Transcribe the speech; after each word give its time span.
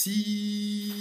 Si 0.00 0.94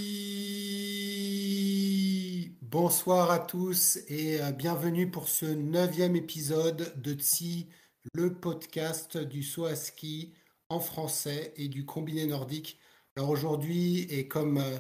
bonsoir 2.64 3.30
à 3.30 3.38
tous 3.38 4.00
et 4.08 4.42
euh, 4.42 4.52
bienvenue 4.52 5.12
pour 5.12 5.28
ce 5.28 5.46
neuvième 5.46 6.16
épisode 6.16 7.00
de 7.00 7.14
Tsi, 7.14 7.70
le 8.16 8.34
podcast 8.34 9.20
du 9.20 9.44
saut 9.44 9.68
à 9.68 9.76
ski 9.76 10.34
en 10.70 10.80
français 10.80 11.54
et 11.58 11.68
du 11.68 11.86
combiné 11.86 12.26
nordique. 12.26 12.80
Alors 13.16 13.30
aujourd'hui, 13.30 14.08
et 14.10 14.28
comme 14.28 14.58
euh, 14.58 14.80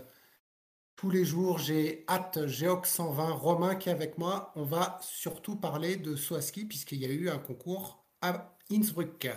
tous 0.95 1.11
les 1.11 1.23
jours, 1.23 1.59
j'ai 1.59 2.03
hâte 2.09 2.47
Géox 2.47 2.89
120, 2.89 3.33
Romain 3.33 3.75
qui 3.75 3.89
est 3.89 3.91
avec 3.91 4.17
moi. 4.17 4.51
On 4.55 4.63
va 4.63 4.97
surtout 5.03 5.57
parler 5.57 5.95
de 5.95 6.15
saut 6.15 6.33
à 6.33 6.41
ski 6.41 6.65
puisqu'il 6.65 6.97
y 6.97 7.05
a 7.05 7.09
eu 7.09 7.29
un 7.29 7.37
concours 7.37 8.03
à 8.23 8.57
Innsbruck. 8.71 9.27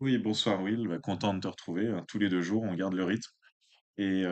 Oui, 0.00 0.18
bonsoir 0.18 0.62
Will, 0.62 0.88
bah, 0.88 0.98
content 0.98 1.32
de 1.32 1.40
te 1.40 1.48
retrouver. 1.48 1.88
hein, 1.88 2.04
Tous 2.06 2.18
les 2.18 2.28
deux 2.28 2.42
jours, 2.42 2.64
on 2.64 2.74
garde 2.74 2.92
le 2.92 3.04
rythme. 3.04 3.32
Et 3.98 4.24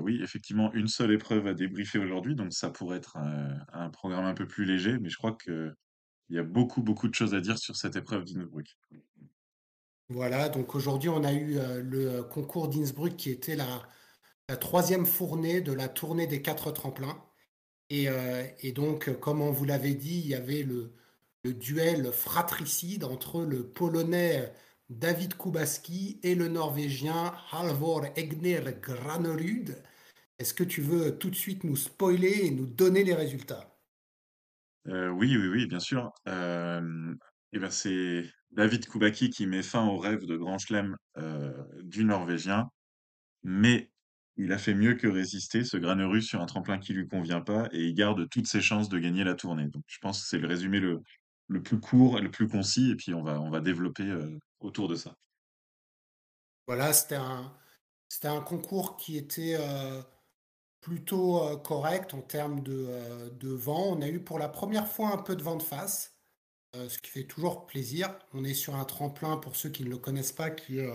oui, 0.00 0.20
effectivement, 0.22 0.72
une 0.72 0.88
seule 0.88 1.12
épreuve 1.12 1.46
à 1.46 1.54
débriefer 1.54 1.98
aujourd'hui, 1.98 2.34
donc 2.34 2.52
ça 2.52 2.70
pourrait 2.70 2.98
être 2.98 3.16
un, 3.16 3.90
programme 3.90 4.24
un 4.24 4.34
peu 4.34 4.46
plus 4.46 4.64
léger, 4.64 4.98
mais 4.98 5.08
je 5.08 5.16
crois 5.16 5.32
que 5.32 5.74
il 6.30 6.36
y 6.36 6.38
a 6.38 6.42
beaucoup, 6.42 6.82
beaucoup 6.82 7.06
de 7.06 7.14
choses 7.14 7.34
à 7.34 7.40
dire 7.40 7.58
sur 7.58 7.76
cette 7.76 7.96
épreuve 7.96 8.24
d'Innsbruck. 8.24 8.78
Voilà, 10.08 10.48
donc 10.48 10.74
aujourd'hui 10.74 11.10
on 11.10 11.22
a 11.22 11.32
eu 11.32 11.58
le 11.82 12.22
concours 12.22 12.68
d'Innsbruck 12.68 13.16
qui 13.16 13.30
était 13.30 13.56
la, 13.56 13.82
troisième 14.56 15.06
fournée 15.06 15.60
de 15.60 15.72
la 15.72 15.88
tournée 15.88 16.26
des 16.26 16.40
quatre 16.40 16.70
tremplins. 16.70 17.22
Et, 17.90 18.08
et 18.60 18.72
donc, 18.72 19.12
comme 19.20 19.42
on 19.42 19.50
vous 19.50 19.64
l'avait 19.64 19.94
dit, 19.94 20.20
il 20.20 20.26
y 20.26 20.34
avait 20.34 20.62
le, 20.62 20.94
le 21.44 21.52
duel 21.52 22.10
fratricide 22.10 23.04
entre 23.04 23.42
le 23.42 23.66
Polonais 23.66 24.52
David 25.00 25.36
Kubaski 25.36 26.20
et 26.22 26.34
le 26.34 26.48
Norvégien 26.48 27.34
Halvor 27.52 28.06
Egner 28.16 28.62
Granerud. 28.80 29.74
Est-ce 30.38 30.54
que 30.54 30.64
tu 30.64 30.82
veux 30.82 31.18
tout 31.18 31.30
de 31.30 31.34
suite 31.34 31.64
nous 31.64 31.76
spoiler 31.76 32.46
et 32.46 32.50
nous 32.50 32.66
donner 32.66 33.02
les 33.02 33.14
résultats? 33.14 33.76
Euh, 34.88 35.08
oui, 35.08 35.36
oui, 35.36 35.48
oui, 35.48 35.66
bien 35.66 35.80
sûr. 35.80 36.12
Euh, 36.28 37.14
et 37.52 37.58
ben 37.58 37.70
c'est 37.70 38.24
David 38.50 38.86
Kubacki 38.86 39.30
qui 39.30 39.46
met 39.46 39.62
fin 39.62 39.86
au 39.86 39.98
rêve 39.98 40.26
de 40.26 40.36
Grand 40.36 40.58
Chelem 40.58 40.96
euh, 41.16 41.52
du 41.82 42.04
Norvégien, 42.04 42.68
mais 43.42 43.90
il 44.36 44.52
a 44.52 44.58
fait 44.58 44.74
mieux 44.74 44.94
que 44.94 45.06
résister, 45.06 45.64
ce 45.64 45.76
Granerud, 45.76 46.22
sur 46.22 46.40
un 46.40 46.46
tremplin 46.46 46.78
qui 46.78 46.92
lui 46.92 47.06
convient 47.06 47.40
pas, 47.40 47.68
et 47.72 47.84
il 47.84 47.94
garde 47.94 48.28
toutes 48.28 48.48
ses 48.48 48.60
chances 48.60 48.88
de 48.88 48.98
gagner 48.98 49.24
la 49.24 49.34
tournée. 49.34 49.68
Donc 49.68 49.84
je 49.86 49.98
pense 49.98 50.22
que 50.22 50.28
c'est 50.28 50.38
le 50.38 50.48
résumé 50.48 50.80
le, 50.80 51.00
le 51.48 51.62
plus 51.62 51.80
court 51.80 52.18
et 52.18 52.22
le 52.22 52.30
plus 52.30 52.48
concis, 52.48 52.90
et 52.90 52.96
puis 52.96 53.14
on 53.14 53.22
va, 53.22 53.40
on 53.40 53.50
va 53.50 53.60
développer 53.60 54.04
euh, 54.04 54.38
autour 54.60 54.88
de 54.88 54.96
ça. 54.96 55.14
Voilà, 56.66 56.92
c'était 56.92 57.16
un, 57.16 57.54
c'était 58.08 58.28
un 58.28 58.40
concours 58.40 58.96
qui 58.96 59.16
était 59.18 59.56
euh, 59.58 60.02
plutôt 60.80 61.42
euh, 61.42 61.56
correct 61.56 62.14
en 62.14 62.22
termes 62.22 62.62
de, 62.62 62.88
de 63.38 63.48
vent. 63.50 63.96
On 63.96 64.00
a 64.00 64.08
eu 64.08 64.20
pour 64.20 64.38
la 64.38 64.48
première 64.48 64.88
fois 64.88 65.10
un 65.10 65.18
peu 65.18 65.36
de 65.36 65.42
vent 65.42 65.56
de 65.56 65.62
face, 65.62 66.16
ce 66.74 66.98
qui 66.98 67.10
fait 67.10 67.24
toujours 67.24 67.66
plaisir. 67.66 68.18
On 68.32 68.44
est 68.44 68.54
sur 68.54 68.74
un 68.74 68.84
tremplin, 68.84 69.36
pour 69.36 69.54
ceux 69.56 69.68
qui 69.68 69.84
ne 69.84 69.90
le 69.90 69.98
connaissent 69.98 70.32
pas, 70.32 70.50
qui 70.50 70.78
est 70.78 70.90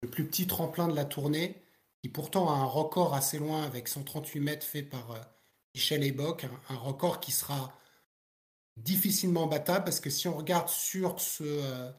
le 0.00 0.10
plus 0.10 0.26
petit 0.26 0.46
tremplin 0.46 0.88
de 0.88 0.96
la 0.96 1.04
tournée, 1.04 1.62
qui 2.02 2.08
pourtant 2.08 2.50
a 2.50 2.54
un 2.54 2.64
record 2.64 3.14
assez 3.14 3.38
loin 3.38 3.62
avec 3.62 3.86
138 3.86 4.40
mètres 4.40 4.66
fait 4.66 4.82
par 4.82 5.14
Michel 5.74 6.02
Ebock, 6.02 6.44
un, 6.44 6.74
un 6.74 6.78
record 6.78 7.20
qui 7.20 7.30
sera 7.30 7.72
difficilement 8.76 9.46
battable 9.46 9.84
parce 9.84 10.00
que 10.00 10.10
si 10.10 10.28
on 10.28 10.36
regarde 10.36 10.68
sur 10.68 11.20
ce, 11.20 11.44
euh, 11.44 11.90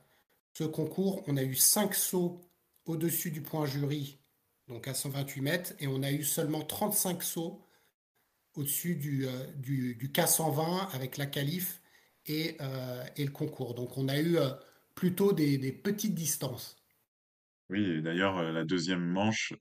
ce 0.54 0.64
concours, 0.64 1.24
on 1.28 1.38
a 1.38 1.44
eu 1.44 1.56
5 1.56 1.94
sauts 1.94 2.42
au-dessus 2.86 3.32
du 3.32 3.42
point 3.42 3.66
jury, 3.66 4.20
donc 4.68 4.88
à 4.88 4.94
128 4.94 5.42
mètres, 5.42 5.74
et 5.80 5.88
on 5.88 6.04
a 6.04 6.12
eu 6.12 6.24
seulement 6.24 6.62
35 6.62 7.24
sauts 7.24 7.66
au-dessus 8.56 8.96
du, 8.96 9.26
euh, 9.26 9.46
du, 9.56 9.96
du 9.96 10.10
K120 10.10 10.94
avec 10.94 11.18
la 11.18 11.26
qualif 11.26 11.82
et, 12.26 12.58
euh, 12.62 13.04
et 13.16 13.26
le 13.26 13.32
concours. 13.32 13.74
Donc 13.74 13.98
on 13.98 14.08
a 14.08 14.20
eu 14.20 14.38
euh, 14.38 14.52
plutôt 14.96 15.34
des, 15.34 15.72
petites 15.72 16.14
distances. 16.14 16.78
Oui, 17.70 18.02
d'ailleurs, 18.02 18.42
la 18.44 18.64
deuxième 18.64 19.04
manche 19.04 19.54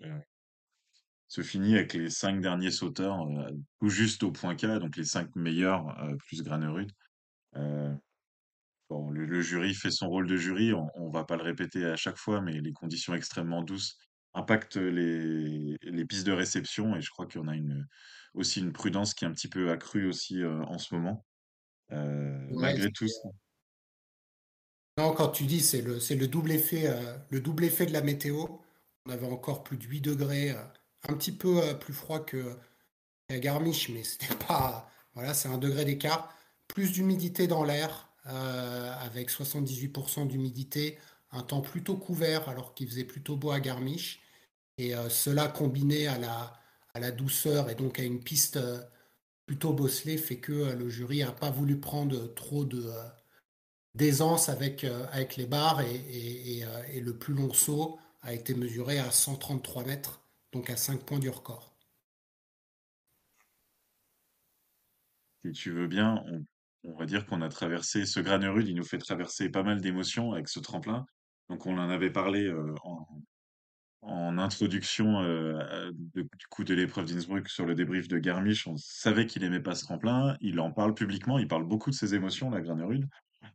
se 1.29 1.41
finit 1.41 1.77
avec 1.77 1.95
les 1.95 2.11
cinq 2.11 2.43
derniers 2.43 2.71
sauteurs, 2.71 3.27
tout 3.79 3.89
juste 3.89 4.23
au 4.23 4.31
point 4.31 4.55
K, 4.55 4.67
donc 4.79 4.97
les 4.97 5.05
cinq 5.05 5.35
meilleurs, 5.35 5.97
plus 6.27 6.43
Granerud. 6.43 6.89
Euh, 7.57 7.95
bon, 8.91 9.11
le, 9.11 9.27
le 9.27 9.43
jury 9.43 9.75
fait 9.75 9.91
son 9.91 10.09
rôle 10.09 10.27
de 10.27 10.37
jury, 10.37 10.73
on, 10.73 10.89
on 10.95 11.11
va 11.11 11.25
pas 11.25 11.37
le 11.37 11.43
répéter 11.43 11.85
à 11.85 11.97
chaque 11.97 12.17
fois, 12.17 12.41
mais 12.41 12.61
les 12.61 12.73
conditions 12.73 13.15
extrêmement 13.15 13.63
douces 13.63 13.99
impactent 14.35 14.77
les, 14.77 15.77
les 15.83 16.05
pistes 16.07 16.27
de 16.27 16.33
réception, 16.33 16.97
et 16.97 17.03
je 17.03 17.11
crois 17.11 17.27
qu'on 17.27 17.49
a 17.49 17.55
une, 17.55 17.87
aussi 18.35 18.61
une 18.61 18.73
prudence 18.73 19.15
qui 19.15 19.25
est 19.25 19.29
un 19.29 19.33
petit 19.33 19.49
peu 19.49 19.71
accrue 19.71 20.07
aussi 20.07 20.43
euh, 20.43 20.63
en 20.63 20.79
ce 20.79 20.95
moment. 20.95 21.27
Euh, 21.93 22.39
Ouais, 22.51 22.63
malgré 22.63 22.91
tout, 22.93 23.07
Non, 24.99 25.15
quand 25.15 25.29
tu 25.29 25.45
dis 25.45 25.61
c'est 25.61 25.83
le, 25.83 26.01
c'est 26.01 26.17
le 26.17 26.29
double 26.29 26.53
effet, 26.53 26.87
euh, 26.89 27.17
le 27.31 27.41
double 27.41 27.65
effet 27.65 27.87
de 27.87 27.93
la 27.93 28.03
météo. 28.03 28.47
On 29.07 29.11
avait 29.11 29.27
encore 29.27 29.65
plus 29.65 29.77
de 29.79 29.85
8 29.85 30.01
degrés, 30.01 30.51
euh, 30.51 30.65
un 31.09 31.15
petit 31.15 31.33
peu 31.33 31.63
euh, 31.63 31.75
plus 31.75 31.93
froid 31.95 32.21
que 32.25 32.57
qu'à 33.29 33.39
Garmisch, 33.41 33.89
mais 33.91 34.05
c'était 34.05 34.35
pas. 34.47 34.91
Voilà, 35.15 35.35
c'est 35.35 35.49
un 35.49 35.59
degré 35.59 35.85
d'écart. 35.85 36.35
Plus 36.73 36.91
d'humidité 36.91 37.47
dans 37.47 37.65
l'air, 37.65 38.09
euh, 38.27 38.95
avec 39.01 39.31
78% 39.31 40.27
d'humidité, 40.27 40.99
un 41.33 41.43
temps 41.43 41.61
plutôt 41.61 41.99
couvert 41.99 42.49
alors 42.49 42.73
qu'il 42.73 42.89
faisait 42.89 43.05
plutôt 43.05 43.37
beau 43.37 43.51
à 43.51 43.61
Garmisch. 43.61 44.23
Et 44.79 44.95
euh, 44.95 45.11
cela 45.11 45.49
combiné 45.49 46.07
à 46.07 46.19
la, 46.19 47.11
douceur 47.13 47.69
et 47.69 47.75
donc 47.75 47.99
à 47.99 48.05
une 48.05 48.23
piste 48.23 48.57
euh, 48.57 48.81
plutôt 49.45 49.75
bosselée 49.75 50.17
fait 50.17 50.39
que 50.39 50.73
le 50.73 50.89
jury 50.89 51.19
n'a 51.19 51.33
pas 51.33 51.51
voulu 51.51 51.79
prendre 51.79 52.33
trop 52.35 52.65
de, 52.65 52.91
d'aisance 53.95 54.49
avec, 54.49 54.87
les 55.37 55.47
barres 55.47 55.83
et, 55.83 56.65
le 57.01 57.19
plus 57.19 57.35
long 57.35 57.53
saut 57.53 57.99
a 58.23 58.33
été 58.33 58.55
mesuré 58.55 58.99
à 58.99 59.11
133 59.11 59.85
mètres, 59.85 60.23
donc 60.53 60.71
à 60.71 60.77
5 60.77 61.03
points 61.05 61.19
du 61.19 61.29
record. 61.29 61.73
si 65.45 65.53
tu 65.53 65.71
veux 65.73 65.89
bien, 65.89 66.25
on 66.85 66.95
va 66.95 67.07
dire 67.07 67.27
qu'on 67.27 67.43
a 67.43 67.49
traversé 67.49 68.07
ce 68.07 68.21
Granerud, 68.21 68.69
il 68.69 68.75
nous 68.75 68.85
fait 68.85 68.99
traverser 68.99 69.49
pas 69.49 69.63
mal 69.63 69.81
d'émotions 69.81 70.33
avec 70.33 70.49
ce 70.49 70.61
tremplin. 70.61 71.07
Donc 71.49 71.67
on 71.67 71.79
en 71.79 71.91
avait 71.91 72.11
parlé 72.11 72.47
euh, 72.47 72.75
en, 74.03 74.39
introduction 74.39 75.21
euh, 75.21 75.93
de- 75.93 76.23
du 76.23 76.47
coup 76.51 76.65
de 76.65 76.75
l'épreuve 76.75 77.07
d'Innsbruck 77.07 77.49
sur 77.49 77.67
le 77.67 77.75
débrief 77.75 78.09
de 78.09 78.19
Garmisch. 78.19 78.67
On 78.67 78.77
savait 78.77 79.27
qu'il 79.27 79.45
aimait 79.45 79.61
pas 79.61 79.75
ce 79.75 79.85
tremplin. 79.85 80.37
Il 80.41 80.59
en 80.59 80.73
parle 80.73 80.95
publiquement, 80.95 81.39
il 81.39 81.47
parle 81.47 81.67
beaucoup 81.67 81.91
de 81.91 81.95
ses 81.95 82.15
émotions, 82.15 82.51
la 82.51 82.61
Granerud. 82.61 83.07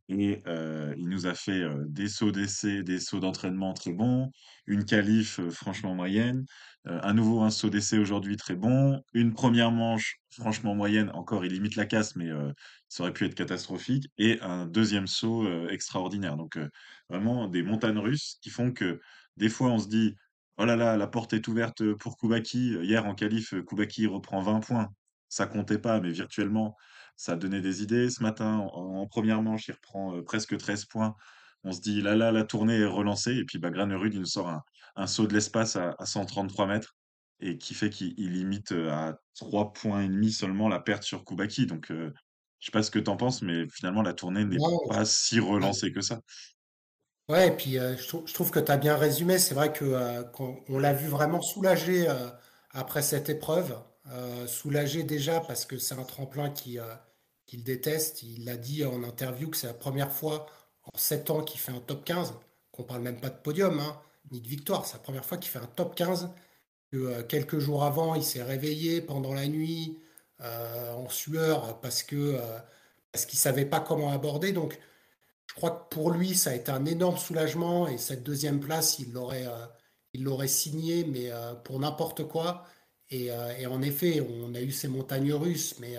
Et 0.09 0.41
euh, 0.47 0.93
il 0.97 1.09
nous 1.09 1.27
a 1.27 1.33
fait 1.33 1.61
euh, 1.61 1.83
des 1.87 2.07
sauts 2.07 2.31
d'essai, 2.31 2.81
des 2.81 2.99
sauts 2.99 3.19
d'entraînement 3.19 3.73
très 3.73 3.91
bons, 3.91 4.31
une 4.65 4.85
qualif 4.85 5.39
euh, 5.39 5.49
franchement 5.49 5.95
moyenne, 5.95 6.45
à 6.85 7.11
nouveau 7.11 7.41
un 7.41 7.49
saut 7.49 7.69
d'essai 7.69 7.97
aujourd'hui 7.97 8.37
très 8.37 8.55
bon, 8.55 9.01
une 9.13 9.33
première 9.33 9.71
manche 9.71 10.19
franchement 10.31 10.73
moyenne, 10.73 11.09
encore 11.13 11.43
il 11.43 11.51
limite 11.51 11.75
la 11.75 11.85
casse, 11.85 12.15
mais 12.15 12.29
ça 12.87 13.03
aurait 13.03 13.11
pu 13.11 13.25
être 13.25 13.35
catastrophique, 13.35 14.09
et 14.17 14.39
un 14.39 14.67
deuxième 14.67 15.05
saut 15.05 15.45
extraordinaire. 15.67 16.37
Donc 16.37 16.57
vraiment 17.09 17.49
des 17.49 17.61
montagnes 17.61 17.97
russes 17.97 18.37
qui 18.41 18.49
font 18.49 18.71
que 18.71 19.01
des 19.35 19.49
fois 19.49 19.67
on 19.71 19.79
se 19.79 19.89
dit, 19.89 20.15
oh 20.55 20.63
là 20.63 20.77
là, 20.77 20.95
la 20.95 21.07
porte 21.07 21.33
est 21.33 21.45
ouverte 21.49 21.83
pour 21.95 22.15
Koubaki. 22.15 22.77
Hier 22.81 23.05
en 23.05 23.15
qualif, 23.15 23.53
Koubaki 23.65 24.07
reprend 24.07 24.39
20 24.41 24.61
points. 24.61 24.87
Ça 25.27 25.45
comptait 25.45 25.79
pas, 25.79 25.99
mais 25.99 26.11
virtuellement, 26.11 26.77
ça 27.17 27.33
a 27.33 27.35
donné 27.35 27.61
des 27.61 27.83
idées. 27.83 28.09
Ce 28.09 28.23
matin, 28.23 28.57
en, 28.73 28.99
en 29.01 29.07
première 29.07 29.41
manche, 29.41 29.67
il 29.67 29.73
reprend 29.73 30.15
euh, 30.15 30.23
presque 30.23 30.57
13 30.57 30.85
points. 30.85 31.15
On 31.63 31.71
se 31.73 31.81
dit, 31.81 32.01
là, 32.01 32.15
là, 32.15 32.31
la 32.31 32.43
tournée 32.45 32.79
est 32.79 32.85
relancée. 32.85 33.33
Et 33.35 33.43
puis, 33.45 33.57
bah, 33.59 33.71
Granerud, 33.71 34.13
il 34.13 34.19
nous 34.21 34.25
sort 34.25 34.47
un, 34.49 34.63
un 34.95 35.07
saut 35.07 35.27
de 35.27 35.33
l'espace 35.33 35.75
à, 35.75 35.95
à 35.99 36.05
133 36.05 36.67
mètres 36.67 36.95
et 37.39 37.57
qui 37.57 37.73
fait 37.73 37.89
qu'il 37.89 38.13
il 38.17 38.31
limite 38.33 38.71
euh, 38.71 38.91
à 38.91 39.17
3 39.35 39.73
points 39.73 40.01
et 40.01 40.07
demi 40.07 40.31
seulement 40.31 40.69
la 40.69 40.79
perte 40.79 41.03
sur 41.03 41.23
Koubaki. 41.25 41.65
Donc, 41.67 41.91
euh, 41.91 42.13
je 42.59 42.67
sais 42.67 42.71
pas 42.71 42.81
ce 42.83 42.89
que 42.91 42.99
t'en 42.99 43.17
penses, 43.17 43.41
mais 43.41 43.67
finalement, 43.69 44.01
la 44.01 44.13
tournée 44.13 44.45
n'est 44.45 44.57
pas 44.89 45.05
si 45.05 45.39
relancée 45.39 45.91
que 45.91 46.01
ça. 46.01 46.21
Ouais, 47.29 47.49
et 47.49 47.51
puis 47.51 47.77
euh, 47.77 47.97
je, 47.97 48.07
trou- 48.07 48.23
je 48.25 48.33
trouve 48.33 48.51
que 48.51 48.59
tu 48.59 48.71
as 48.71 48.77
bien 48.77 48.95
résumé. 48.95 49.37
C'est 49.37 49.53
vrai 49.53 49.73
que 49.73 49.83
euh, 49.85 50.23
qu'on- 50.23 50.63
on 50.69 50.79
l'a 50.79 50.93
vu 50.93 51.07
vraiment 51.07 51.41
soulagé 51.41 52.07
euh, 52.07 52.29
après 52.71 53.01
cette 53.01 53.29
épreuve. 53.29 53.75
Soulagé 54.47 55.03
déjà 55.03 55.41
parce 55.41 55.65
que 55.65 55.77
c'est 55.77 55.95
un 55.95 56.03
tremplin 56.05 56.49
qui, 56.49 56.79
qu'il 57.47 57.63
déteste. 57.63 58.23
Il 58.23 58.47
a 58.49 58.57
dit 58.57 58.85
en 58.85 59.03
interview 59.03 59.49
que 59.49 59.57
c'est 59.57 59.67
la 59.67 59.73
première 59.73 60.11
fois 60.11 60.47
en 60.83 60.97
7 60.97 61.31
ans 61.31 61.43
qu'il 61.43 61.59
fait 61.59 61.71
un 61.71 61.79
top 61.79 62.05
15, 62.05 62.35
qu'on 62.71 62.83
parle 62.83 63.01
même 63.01 63.19
pas 63.19 63.29
de 63.29 63.37
podium, 63.37 63.79
hein, 63.79 63.99
ni 64.31 64.41
de 64.41 64.47
victoire. 64.47 64.85
C'est 64.85 64.93
la 64.93 65.03
première 65.03 65.25
fois 65.25 65.37
qu'il 65.37 65.49
fait 65.51 65.59
un 65.59 65.67
top 65.67 65.95
15 65.95 66.29
que 66.91 66.97
euh, 66.97 67.23
quelques 67.23 67.59
jours 67.59 67.83
avant, 67.83 68.15
il 68.15 68.23
s'est 68.23 68.43
réveillé 68.43 69.01
pendant 69.01 69.33
la 69.33 69.47
nuit 69.47 69.97
euh, 70.41 70.93
en 70.93 71.09
sueur 71.09 71.79
parce 71.81 72.03
que 72.03 72.15
euh, 72.15 72.59
parce 73.11 73.25
qu'il 73.25 73.39
savait 73.39 73.65
pas 73.65 73.79
comment 73.79 74.11
aborder. 74.11 74.51
Donc, 74.53 74.79
je 75.47 75.55
crois 75.55 75.71
que 75.71 75.95
pour 75.95 76.11
lui, 76.11 76.35
ça 76.35 76.51
a 76.51 76.55
été 76.55 76.71
un 76.71 76.85
énorme 76.85 77.17
soulagement 77.17 77.87
et 77.87 77.97
cette 77.97 78.23
deuxième 78.23 78.59
place, 78.59 78.99
il 78.99 79.13
l'aurait 79.13 79.47
euh, 79.47 79.65
il 80.13 80.23
l'aurait 80.23 80.47
signé, 80.47 81.05
mais 81.05 81.31
pour 81.63 81.79
n'importe 81.79 82.27
quoi. 82.27 82.65
Et, 83.09 83.27
et, 83.59 83.67
en 83.67 83.81
effet, 83.81 84.21
on 84.21 84.53
a 84.55 84.61
eu 84.61 84.71
ces 84.71 84.87
montagnes 84.87 85.33
russes, 85.33 85.75
mais 85.79 85.95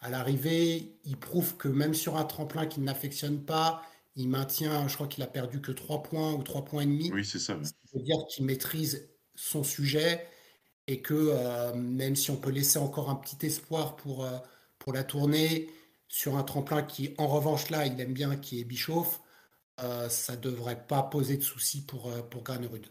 à 0.00 0.10
l'arrivée, 0.10 0.98
il 1.04 1.16
prouve 1.16 1.56
que 1.56 1.68
même 1.68 1.94
sur 1.94 2.16
un 2.16 2.24
tremplin 2.24 2.66
qu'il 2.66 2.84
n'affectionne 2.84 3.44
pas, 3.44 3.82
il 4.14 4.28
maintient, 4.28 4.88
je 4.88 4.94
crois 4.94 5.06
qu'il 5.06 5.22
a 5.22 5.26
perdu 5.26 5.60
que 5.60 5.72
3 5.72 6.02
points 6.02 6.32
ou 6.32 6.42
3 6.42 6.64
points 6.64 6.82
et 6.82 6.86
demi. 6.86 7.10
Oui, 7.12 7.24
c'est 7.24 7.38
ça. 7.38 7.54
Veut 7.54 8.02
dire 8.02 8.16
qu'il 8.28 8.46
maîtrise 8.46 9.08
son 9.34 9.62
sujet 9.62 10.26
et 10.86 11.02
que 11.02 11.14
euh, 11.14 11.74
même 11.74 12.16
si 12.16 12.30
on 12.30 12.36
peut 12.36 12.50
laisser 12.50 12.78
encore 12.78 13.10
un 13.10 13.16
petit 13.16 13.44
espoir 13.44 13.96
pour, 13.96 14.24
euh, 14.24 14.38
pour 14.78 14.92
la 14.92 15.04
tournée, 15.04 15.68
sur 16.08 16.36
un 16.36 16.44
tremplin 16.44 16.82
qui, 16.82 17.14
en 17.18 17.26
revanche, 17.26 17.68
là, 17.68 17.84
il 17.84 18.00
aime 18.00 18.12
bien, 18.12 18.36
qui 18.36 18.60
est 18.60 18.64
Bischoff, 18.64 19.20
euh, 19.80 20.08
ça 20.08 20.36
ne 20.36 20.40
devrait 20.40 20.86
pas 20.86 21.02
poser 21.02 21.36
de 21.36 21.42
soucis 21.42 21.84
pour, 21.84 22.12
pour 22.28 22.44
Granerud. 22.44 22.86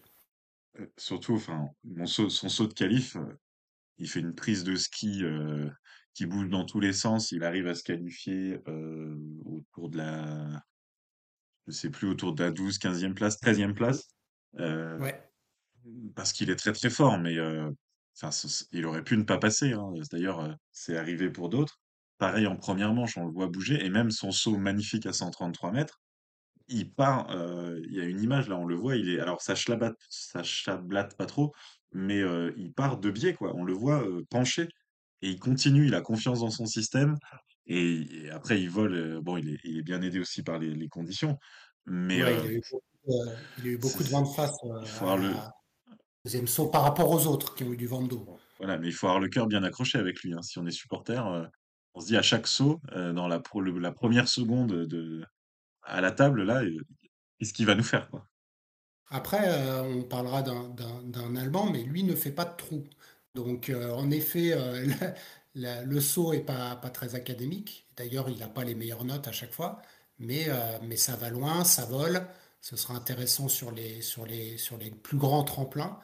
surtout, 0.98 1.36
enfin, 1.36 1.70
son 2.06 2.30
saut 2.30 2.68
de 2.68 2.74
qualif, 2.74 3.16
il 3.98 4.10
fait 4.10 4.20
une 4.20 4.36
prise 4.36 4.66
de 4.66 4.76
ski 4.76 5.24
qui 6.16 6.26
bouge 6.26 6.50
dans 6.50 6.66
tous 6.66 6.80
les 6.80 6.94
sens. 6.94 7.32
Il 7.32 7.44
arrive 7.44 7.68
à 7.68 7.76
se 7.76 7.84
qualifier 7.84 8.58
autour 9.46 9.90
de 9.90 9.98
la, 9.98 10.64
je 11.68 11.74
sais 11.74 11.92
plus, 11.92 12.08
autour 12.08 12.34
de 12.34 12.44
la 12.44 12.52
12, 12.52 12.80
15e 12.80 13.14
place, 13.14 13.40
13e 13.40 13.74
place. 13.74 14.08
ouais. 14.58 15.22
Parce 16.16 16.34
qu'il 16.34 16.50
est 16.50 16.56
très 16.56 16.74
très 16.74 16.90
fort, 16.90 17.20
mais 17.20 17.38
enfin, 18.20 18.30
il 18.72 18.86
aurait 18.88 19.04
pu 19.04 19.18
ne 19.18 19.24
pas 19.24 19.38
passer. 19.38 19.74
Hein. 19.74 19.94
D'ailleurs, 20.12 20.58
c'est 20.72 20.98
arrivé 20.98 21.30
pour 21.30 21.50
d'autres. 21.50 21.80
Pareil 22.18 22.48
en 22.48 22.56
première 22.56 22.94
manche, 22.94 23.18
on 23.18 23.26
le 23.26 23.32
voit 23.34 23.48
bouger, 23.48 23.86
et 23.86 23.90
même 23.90 24.10
son 24.10 24.32
saut 24.32 24.58
magnifique 24.58 25.06
à 25.06 25.12
133 25.12 25.74
mètres, 25.74 26.02
il 26.70 26.92
part. 26.92 27.28
il 27.84 27.94
y 27.94 28.00
a 28.00 28.06
une 28.06 28.22
image 28.24 28.48
là, 28.48 28.56
on 28.56 28.66
le 28.66 28.76
voit. 28.76 28.96
Il 28.96 29.10
est 29.10 29.20
alors 29.20 29.42
ça 29.42 29.54
chablate, 29.54 29.98
ça 30.10 30.42
chablate 30.44 31.18
pas 31.18 31.26
trop, 31.26 31.54
mais 31.92 32.22
il 32.56 32.72
part 32.72 32.98
de 32.98 33.12
biais 33.12 33.34
quoi. 33.34 33.54
On 33.54 33.66
le 33.66 33.74
voit 33.74 34.02
penché 34.30 34.70
et 35.22 35.30
il 35.30 35.40
continue. 35.40 35.88
Il 35.88 35.96
a 35.96 36.02
confiance 36.02 36.42
dans 36.42 36.50
son 36.50 36.66
système. 36.66 37.18
Et, 37.68 38.30
après, 38.32 38.62
il 38.62 38.70
vole. 38.70 39.20
bon, 39.22 39.38
il 39.38 39.50
est, 39.50 39.60
il 39.64 39.80
est, 39.80 39.84
bien 39.84 40.02
aidé 40.02 40.20
aussi 40.20 40.44
par 40.44 40.60
les, 40.60 40.74
les 40.74 40.88
conditions, 40.88 41.40
mais 41.86 42.24
ouais, 42.24 42.34
il, 42.34 42.48
a 42.48 42.52
eu 42.52 42.62
beaucoup, 42.72 42.84
il 43.58 43.68
a 43.68 43.72
eu 43.72 43.78
beaucoup 43.78 44.04
de 44.04 44.10
vent 44.10 44.22
de 44.22 44.28
face. 44.28 44.56
il 44.64 44.88
faut 44.88 45.06
avoir 45.06 45.18
le 45.18 45.34
deuxième 46.24 46.48
saut 46.48 46.68
par 46.68 46.84
rapport 46.84 47.10
aux 47.10 47.26
autres 47.28 47.56
qui 47.56 47.64
ont 47.64 47.74
eu 47.74 47.78
du 47.78 47.88
vent 47.88 48.04
d'eau. 48.04 48.26
Voilà, 48.60 48.78
mais 48.78 48.88
il 48.88 48.94
faut 48.94 49.08
avoir 49.08 49.20
le 49.20 49.30
cœur 49.30 49.48
bien 49.48 49.64
accroché 49.64 49.98
avec 49.98 50.22
lui. 50.22 50.34
Hein. 50.34 50.42
Si 50.42 50.60
on 50.60 50.66
est 50.66 50.72
supporter, 50.72 51.24
on 51.94 52.00
se 52.00 52.08
dit 52.08 52.18
à 52.18 52.22
chaque 52.22 52.48
saut, 52.48 52.82
dans 52.94 53.28
la, 53.28 53.42
la 53.80 53.92
première 53.92 54.28
seconde 54.28 54.86
de, 54.86 55.24
à 55.84 56.02
la 56.02 56.12
table, 56.12 56.44
là, 56.44 56.62
qu'est-ce 57.40 57.54
qu'il 57.54 57.66
va 57.66 57.76
nous 57.76 57.84
faire 57.84 58.10
quoi? 58.10 58.26
Après, 59.10 59.48
on 59.82 60.02
parlera 60.04 60.42
d'un 60.42 61.36
Allemand, 61.36 61.70
mais 61.70 61.84
lui 61.84 62.04
ne 62.04 62.16
fait 62.16 62.32
pas 62.32 62.46
de 62.46 62.56
trou. 62.56 62.84
Donc, 63.36 63.72
en 63.72 64.10
effet, 64.12 64.58
le 65.56 66.00
saut 66.00 66.34
est 66.34 66.40
pas, 66.42 66.76
pas 66.78 66.90
très 66.90 67.16
académique. 67.16 67.86
D'ailleurs, 67.98 68.30
il 68.30 68.40
n'a 68.40 68.48
pas 68.48 68.64
les 68.64 68.76
meilleures 68.76 69.06
notes 69.06 69.28
à 69.28 69.32
chaque 69.32 69.52
fois, 69.54 69.82
mais, 70.20 70.48
mais 70.84 70.98
ça 70.98 71.16
va 71.16 71.30
loin, 71.30 71.64
ça 71.64 71.86
vole. 71.86 72.26
Ce 72.62 72.76
sera 72.78 72.96
intéressant 72.96 73.48
sur 73.50 73.72
les, 73.72 74.02
sur 74.02 74.26
les, 74.26 74.58
sur 74.58 74.78
les 74.78 74.92
plus 74.92 75.18
grands 75.18 75.44
tremplins 75.44 76.00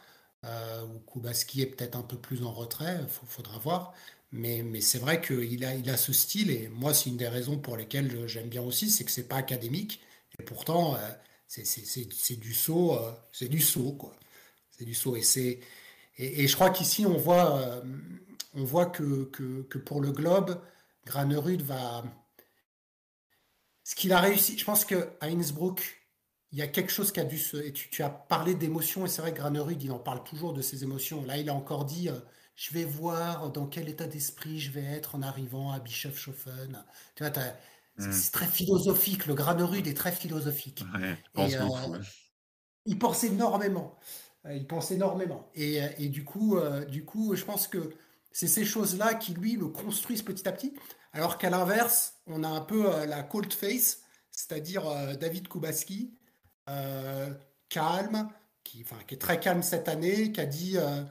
euh, 0.46 0.86
où 0.86 1.00
Kubaski 1.00 1.62
est 1.62 1.66
peut-être 1.68 1.96
un 1.96 2.02
peu 2.02 2.18
plus 2.18 2.44
en 2.44 2.52
retrait, 2.52 3.00
il 3.02 3.08
faudra 3.28 3.58
voir. 3.60 3.94
Mais, 4.32 4.64
mais 4.64 4.82
c'est 4.82 4.98
vrai 5.00 5.22
qu'il 5.22 5.66
a, 5.66 5.76
il 5.76 5.90
a 5.90 5.98
ce 5.98 6.14
style, 6.14 6.52
et 6.52 6.70
moi, 6.70 6.94
c'est 6.94 7.10
une 7.10 7.18
des 7.18 7.28
raisons 7.28 7.58
pour 7.60 7.78
lesquelles 7.78 8.28
j'aime 8.28 8.48
bien 8.50 8.62
aussi, 8.62 8.90
c'est 8.90 9.04
que 9.04 9.12
c'est 9.12 9.28
pas 9.28 9.36
académique, 9.38 10.02
et 10.40 10.44
pourtant, 10.44 10.96
euh, 10.96 11.00
c'est 11.48 12.40
du 12.40 12.54
saut, 12.54 12.94
euh, 12.96 13.12
c'est 13.32 13.50
du 13.50 13.60
saut, 13.62 13.92
quoi. 13.94 14.16
C'est 14.72 14.86
du 14.86 14.94
saut, 14.96 15.16
et 15.16 15.22
c'est. 15.24 15.60
Et, 16.18 16.48
je 16.48 16.56
crois 16.56 16.70
qu'ici, 16.70 17.06
on 17.06 17.18
voit, 17.18 17.58
euh, 17.60 17.82
on 18.54 18.64
voit 18.64 18.86
que, 18.86 19.26
que, 19.26 19.64
que, 19.64 19.78
pour 19.78 20.02
le 20.02 20.12
globe, 20.12 20.62
Granerud 21.06 21.62
va. 21.62 22.04
Ce 23.84 23.96
qu'il 23.96 24.14
a 24.14 24.20
réussi, 24.20 24.58
je 24.58 24.66
pense 24.66 24.86
qu'à 24.86 25.08
Innsbruck, 25.22 26.02
il 26.52 26.60
y 26.60 26.62
a 26.62 26.68
quelque 26.68 26.92
chose 26.92 27.12
qui 27.12 27.20
a 27.20 27.24
dû 27.24 27.38
se. 27.38 27.58
Et 27.58 27.72
tu, 27.74 28.04
as 28.04 28.10
parlé 28.10 28.56
d'émotions, 28.56 29.06
et 29.06 29.10
c'est 29.10 29.22
vrai 29.22 29.34
que 29.34 29.38
Granerud, 29.38 29.82
il 29.82 29.92
en 29.92 30.00
parle 30.00 30.24
toujours 30.24 30.54
de 30.54 30.62
ses 30.62 30.84
émotions. 30.84 31.26
Là, 31.26 31.38
il 31.38 31.50
a 31.50 31.54
encore 31.54 31.86
dit 31.86 32.10
euh, 32.10 32.20
Je 32.56 32.74
vais 32.74 32.86
voir 32.86 33.52
dans 33.52 33.66
quel 33.66 33.90
état 33.90 34.08
d'esprit 34.08 34.60
je 34.60 34.72
vais 34.72 34.84
être 34.84 35.16
en 35.16 35.22
arrivant 35.22 35.72
à 35.72 35.80
Bischofshofen. 35.80 36.84
Tu 37.16 37.24
vois, 37.24 37.32
hmm. 37.32 38.12
c'est 38.12 38.32
très 38.32 38.48
philosophique. 38.48 39.26
Le 39.26 39.34
Granerud 39.34 39.88
est 39.88 39.98
très 39.98 40.12
philosophique. 40.12 40.84
et, 41.38 41.56
euh, 41.56 42.00
Il 42.86 43.00
pense 43.00 43.24
énormément. 43.24 43.98
Euh, 44.46 44.54
il 44.54 44.66
pense 44.68 44.92
énormément. 44.92 45.50
Et, 45.56 45.80
et 45.98 46.10
du, 46.10 46.24
coup, 46.24 46.58
du 46.88 47.06
coup, 47.06 47.36
je 47.36 47.46
pense 47.46 47.68
que 47.68 47.92
c'est 48.32 48.48
ces 48.48 48.66
choses-là 48.66 49.14
qui, 49.14 49.34
lui, 49.34 49.56
le 49.56 49.68
construisent 49.68 50.24
petit 50.24 50.48
à 50.48 50.52
petit. 50.52 50.74
Alors 51.14 51.38
qu'à 51.38 51.50
l'inverse, 51.50 52.16
on 52.28 52.44
a 52.44 52.48
un 52.48 52.62
peu 52.62 52.84
la 53.06 53.24
cold 53.24 53.52
face, 53.52 54.02
c'est-à-dire 54.32 54.84
David 55.18 55.48
Kubaski, 55.50 56.14
euh, 56.70 57.34
calme, 57.70 58.30
qui, 58.64 58.86
qui 59.08 59.16
est 59.16 59.18
très 59.18 59.40
calme 59.40 59.64
cette 59.64 59.88
année, 59.88 60.32
qui 60.32 60.42
a 60.42 60.46
dit, 60.46 60.78
euh, 60.78 61.04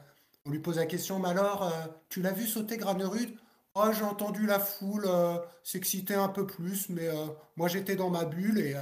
on 0.45 0.51
lui 0.51 0.59
pose 0.59 0.77
la 0.77 0.85
question, 0.85 1.19
mais 1.19 1.29
alors, 1.29 1.63
euh, 1.63 1.87
tu 2.09 2.21
l'as 2.21 2.31
vu 2.31 2.47
sauter 2.47 2.77
Granerud 2.77 3.35
Oh, 3.73 3.89
j'ai 3.97 4.03
entendu 4.03 4.45
la 4.45 4.59
foule 4.59 5.07
s'exciter 5.63 6.13
un 6.13 6.27
peu 6.27 6.45
plus, 6.45 6.89
mais 6.89 7.07
moi 7.55 7.69
j'étais 7.69 7.95
dans 7.95 8.09
ma 8.09 8.25
bulle 8.25 8.59
et, 8.59 8.75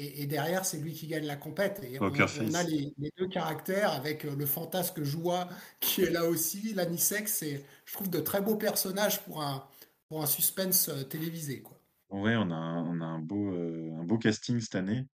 et, 0.00 0.26
derrière 0.26 0.64
c'est 0.64 0.78
lui 0.78 0.92
qui 0.92 1.06
gagne 1.06 1.26
la 1.26 1.36
compète. 1.36 1.82
Et 1.84 2.00
on, 2.00 2.54
a 2.54 2.62
les, 2.62 2.94
deux 3.18 3.28
caractères 3.28 3.92
avec 3.92 4.24
le 4.24 4.46
fantasque 4.46 5.02
Joie 5.02 5.48
qui 5.80 6.02
est 6.02 6.10
là 6.10 6.24
aussi, 6.24 6.74
l'Anisex, 6.74 7.32
c'est 7.32 7.64
je 7.84 7.92
trouve 7.92 8.10
de 8.10 8.20
très 8.20 8.40
beaux 8.40 8.56
personnages 8.56 9.20
pour 9.22 9.42
un, 9.42 9.64
pour 10.08 10.22
un 10.22 10.26
suspense 10.26 10.90
télévisé. 11.08 11.62
Quoi. 11.62 11.78
Ouais, 12.10 12.36
on 12.36 12.50
a 12.50 12.56
un, 12.56 12.84
on 12.84 13.00
a 13.00 13.06
un 13.06 13.20
beau, 13.20 13.50
un 13.50 14.04
beau 14.04 14.18
casting 14.18 14.60
cette 14.60 14.74
année. 14.74 15.06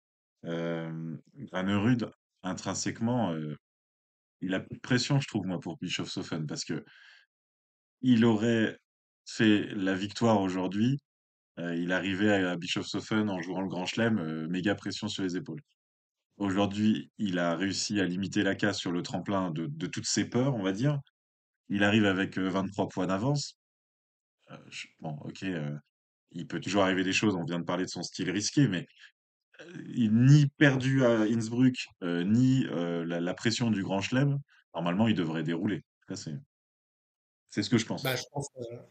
Euh, 0.45 1.17
Granerud, 1.35 2.11
intrinsèquement, 2.43 3.31
euh, 3.31 3.57
il 4.41 4.53
a 4.53 4.59
plus 4.59 4.75
de 4.75 4.81
pression, 4.81 5.19
je 5.19 5.27
trouve, 5.27 5.45
moi, 5.45 5.59
pour 5.59 5.77
Bischofshofen, 5.77 6.45
parce 6.45 6.65
que 6.65 6.85
il 8.01 8.25
aurait 8.25 8.79
fait 9.25 9.67
la 9.73 9.95
victoire 9.95 10.41
aujourd'hui, 10.41 10.93
euh, 10.93 11.05
il 11.57 11.92
arrivait 11.92 12.44
à 12.44 12.56
Bischofshofen 12.56 13.30
en 13.30 13.42
jouant 13.42 13.62
le 13.62 13.69
Grand 13.69 13.86
Chelem, 13.86 14.19
euh, 14.19 14.48
méga 14.48 14.75
pression 14.75 15.07
sur 15.07 15.24
les 15.24 15.38
épaules. 15.38 15.62
Aujourd'hui, 16.38 17.10
il 17.18 17.40
a 17.40 17.56
réussi 17.56 18.00
à 18.02 18.06
limiter 18.06 18.44
la 18.44 18.56
casse 18.56 18.78
sur 18.78 18.92
le 18.92 19.02
tremplin 19.02 19.52
de, 19.52 19.88
toutes 19.88 20.06
ses 20.06 20.25
peurs, 20.25 20.56
on 20.56 20.63
va 20.63 20.74
dire. 20.74 21.00
Il 21.69 21.84
arrive 21.84 22.06
avec 22.06 22.38
23 22.38 22.90
points 22.90 23.07
d'avance. 23.07 23.57
bon, 25.00 25.18
ok, 25.21 25.45
il 26.31 26.47
peut 26.47 26.59
toujours 26.59 26.83
arriver 26.83 27.06
des 27.06 27.14
choses, 27.14 27.35
on 27.35 27.45
vient 27.45 27.59
de 27.59 27.64
parler 27.64 27.85
de 27.85 27.90
son 27.90 28.04
style 28.04 28.30
risqué, 28.31 28.68
mais 28.68 28.85
ni 29.74 30.47
perdu 30.57 31.06
à 31.06 31.21
Innsbruck, 31.21 31.88
euh, 32.04 32.24
ni 32.24 32.66
euh, 32.68 33.06
la, 33.06 33.33
pression 33.33 33.71
du 33.71 33.83
Grand 33.83 34.02
Chelem, 34.02 34.38
normalement, 34.74 35.07
il 35.07 35.16
devrait 35.16 35.44
dérouler. 35.44 35.83
C'est 37.50 37.64
ce 37.64 37.69
que 37.69 37.78
je 37.78 37.85
pense. 37.85 38.04
Bah, 38.04 38.16
je 38.16 38.24
pense 38.31 38.50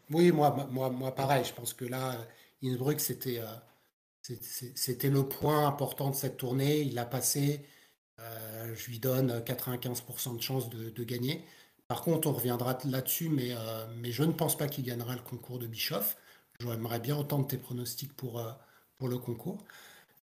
oui, 0.09 0.31
moi, 0.31 0.67
moi, 0.71 0.89
moi, 0.89 1.13
pareil. 1.13 1.45
Je 1.45 1.53
pense 1.53 1.73
que 1.73 1.85
là, 1.85 2.17
Innsbruck, 2.63 2.99
c'était 2.99 3.39
euh, 3.39 4.35
c'était 4.75 5.09
le 5.09 5.27
point 5.27 5.67
important 5.67 6.09
de 6.09 6.15
cette 6.15 6.37
tournée. 6.37 6.81
Il 6.81 6.95
l'a 6.95 7.05
passé. 7.05 7.61
je 8.17 8.87
lui 8.87 8.99
donne 8.99 9.39
95% 9.41 10.37
de 10.37 10.41
chance 10.41 10.69
de, 10.69 11.03
gagner. 11.03 11.43
Par 11.87 12.01
contre, 12.01 12.27
on 12.27 12.33
reviendra 12.33 12.77
là-dessus, 12.85 13.29
mais, 13.29 13.51
je 14.11 14.23
ne 14.23 14.31
pense 14.31 14.57
pas 14.57 14.67
qu'il 14.67 14.83
gagnera 14.83 15.13
le 15.15 15.21
concours 15.21 15.59
de 15.59 15.67
Bischoff. 15.67 16.17
J'aimerais 16.59 16.99
bien 16.99 17.15
entendre 17.15 17.47
tes 17.47 17.57
pronostics 17.57 18.13
pour, 18.13 18.41
le 19.01 19.17
concours. 19.19 19.63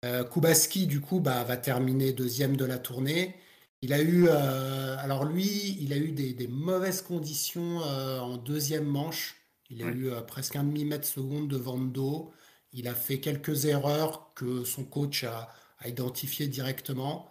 Euh, 0.06 0.24
Kubaski, 0.24 0.88
du 0.88 1.02
coup, 1.02 1.20
bah, 1.20 1.44
va 1.44 1.58
terminer 1.58 2.14
deuxième 2.14 2.58
de 2.58 2.66
la 2.66 2.78
tournée. 2.78 3.36
Il 3.82 3.94
a 3.94 4.02
eu, 4.02 4.28
euh, 4.28 4.98
alors 5.00 5.26
lui, 5.26 5.78
il 5.82 5.94
a 5.94 5.98
eu 5.98 6.12
des, 6.12 6.48
mauvaises 6.48 7.02
conditions 7.02 7.82
euh, 7.84 8.20
en 8.20 8.38
deuxième 8.38 8.86
manche. 8.86 9.36
Il 9.70 9.84
a 9.84 9.88
eu 9.88 10.12
presque 10.28 10.56
un 10.56 10.64
demi-mètre 10.64 11.08
seconde 11.08 11.48
de 11.48 11.58
vent 11.58 11.78
d'eau. 11.78 12.32
Il 12.74 12.88
a 12.88 12.94
fait 12.94 13.20
quelques 13.20 13.66
erreurs 13.66 14.32
que 14.36 14.64
son 14.64 14.84
coach 14.84 15.24
a, 15.24 15.50
a 15.80 15.88
identifiées 15.88 16.48
directement. 16.48 17.30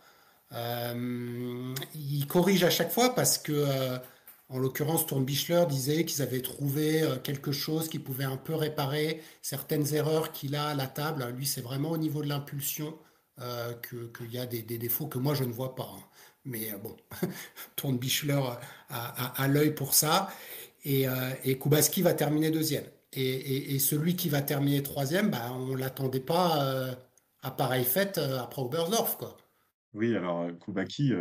il 0.52 2.26
corrige 2.28 2.64
à 2.64 2.70
chaque 2.70 2.92
fois 2.92 3.14
parce 3.14 3.38
que 3.38 4.00
en 4.50 4.58
l'occurrence, 4.58 5.06
Bichler 5.06 5.64
disait 5.68 6.04
qu'ils 6.04 6.22
avaient 6.22 6.42
trouvé 6.42 7.02
euh, 7.02 7.16
quelque 7.16 7.50
chose 7.50 7.88
qui 7.88 7.98
pouvait 7.98 8.24
un 8.24 8.36
peu 8.36 8.54
réparer 8.54 9.22
certaines 9.40 9.94
erreurs 9.94 10.32
qu'il 10.32 10.54
a 10.54 10.68
à 10.68 10.74
la 10.74 10.86
table. 10.86 11.26
Lui, 11.36 11.46
c'est 11.46 11.62
vraiment 11.62 11.90
au 11.90 11.96
niveau 11.96 12.22
de 12.22 12.28
l'impulsion 12.28 12.96
euh, 13.40 13.72
qu'il 13.82 14.30
y 14.32 14.38
a 14.38 14.46
des, 14.46 14.62
défauts 14.62 15.06
que 15.06 15.18
moi, 15.18 15.34
je 15.34 15.44
ne 15.44 15.52
vois 15.52 15.74
pas. 15.74 15.90
Hein. 15.96 16.02
Mais 16.44 16.72
euh, 16.72 16.76
bon, 16.76 16.94
Tourne-Bichler 17.76 18.40
a, 18.90 19.48
l'œil 19.48 19.74
pour 19.74 19.94
ça. 19.94 20.30
Et, 20.84 21.06
Kubaski 21.58 22.02
va 22.02 22.14
terminer 22.14 22.50
deuxième. 22.50 22.84
Et, 23.12 23.78
celui 23.78 24.16
qui 24.16 24.28
va 24.28 24.42
terminer 24.42 24.82
troisième, 24.82 25.30
bah, 25.30 25.52
on 25.52 25.68
ne 25.68 25.76
l'attendait 25.76 26.20
pas 26.20 26.96
à 27.42 27.50
pareille 27.50 27.84
fête 27.84 28.18
après 28.18 28.62
Oberstdorf. 28.62 29.16
Quoi. 29.16 29.36
Oui, 29.92 30.16
alors 30.16 30.48
Kubaki, 30.58 31.12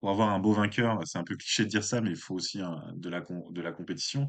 pour 0.00 0.10
avoir 0.10 0.30
un 0.30 0.38
beau 0.38 0.52
vainqueur, 0.52 1.00
c'est 1.04 1.18
un 1.18 1.24
peu 1.24 1.36
cliché 1.36 1.64
de 1.64 1.68
dire 1.68 1.84
ça, 1.84 2.00
mais 2.00 2.10
il 2.10 2.16
faut 2.16 2.34
aussi 2.34 2.60
de 2.94 3.08
la, 3.08 3.72
compétition. 3.72 4.28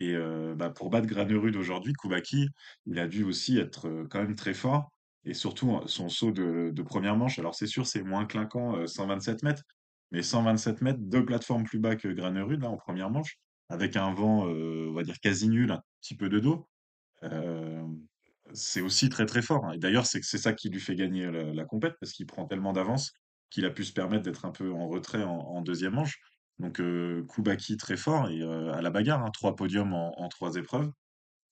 Et 0.00 0.14
euh, 0.14 0.54
bah, 0.54 0.70
pour 0.70 0.90
battre 0.90 1.06
Granerud 1.06 1.56
aujourd'hui, 1.56 1.92
Koubaki, 1.92 2.48
il 2.86 2.98
a 2.98 3.06
dû 3.06 3.22
aussi 3.22 3.58
être 3.58 3.86
euh, 3.86 4.06
quand 4.08 4.20
même 4.20 4.34
très 4.34 4.54
fort. 4.54 4.90
Et 5.24 5.34
surtout, 5.34 5.76
euh, 5.76 5.86
son 5.86 6.08
saut 6.08 6.32
de, 6.32 6.82
première 6.82 7.16
manche, 7.16 7.38
alors 7.38 7.54
c'est 7.54 7.66
sûr, 7.66 7.86
c'est 7.86 8.02
moins 8.02 8.24
clinquant, 8.24 8.76
euh, 8.76 8.86
127 8.86 9.42
mètres, 9.42 9.62
mais 10.10 10.22
127 10.22 10.80
mètres, 10.80 11.00
deux 11.00 11.24
plateformes 11.24 11.64
plus 11.64 11.78
bas 11.78 11.96
que 11.96 12.08
Granerud, 12.08 12.60
là, 12.62 12.70
en 12.70 12.76
première 12.76 13.10
manche, 13.10 13.38
avec 13.70 13.96
un 13.96 14.12
vent, 14.12 14.46
va 14.92 15.02
dire, 15.02 15.18
quasi 15.20 15.48
nul, 15.48 15.70
un 15.70 15.82
petit 16.02 16.16
peu 16.16 16.28
de 16.28 16.38
dos. 16.38 16.68
C'est 18.52 18.80
aussi 18.80 19.08
très 19.08 19.26
très 19.26 19.42
fort. 19.42 19.64
hein. 19.64 19.72
Et 19.72 19.78
d'ailleurs, 19.78 20.06
c'est 20.06 20.22
ça 20.22 20.52
qui 20.52 20.70
lui 20.70 20.80
fait 20.80 20.96
gagner 20.96 21.30
la, 21.30 21.64
compète, 21.64 21.94
parce 22.00 22.12
qu'il 22.12 22.26
prend 22.26 22.46
tellement 22.46 22.72
d'avance 22.72 23.12
qu'il 23.50 23.64
a 23.64 23.70
pu 23.70 23.84
se 23.84 23.92
permettre 23.92 24.22
d'être 24.22 24.44
un 24.44 24.52
peu 24.52 24.72
en 24.72 24.88
retrait 24.88 25.22
en, 25.24 25.60
deuxième 25.62 25.94
manche. 25.94 26.18
Donc 26.58 26.80
euh, 26.80 27.24
Koubaki 27.24 27.76
très 27.76 27.96
fort 27.96 28.28
et 28.28 28.42
à 28.42 28.82
la 28.82 28.90
bagarre, 28.90 29.24
hein, 29.24 29.30
trois 29.32 29.56
podiums 29.56 29.92
en, 29.94 30.18
en 30.20 30.28
trois 30.28 30.56
épreuves. 30.56 30.90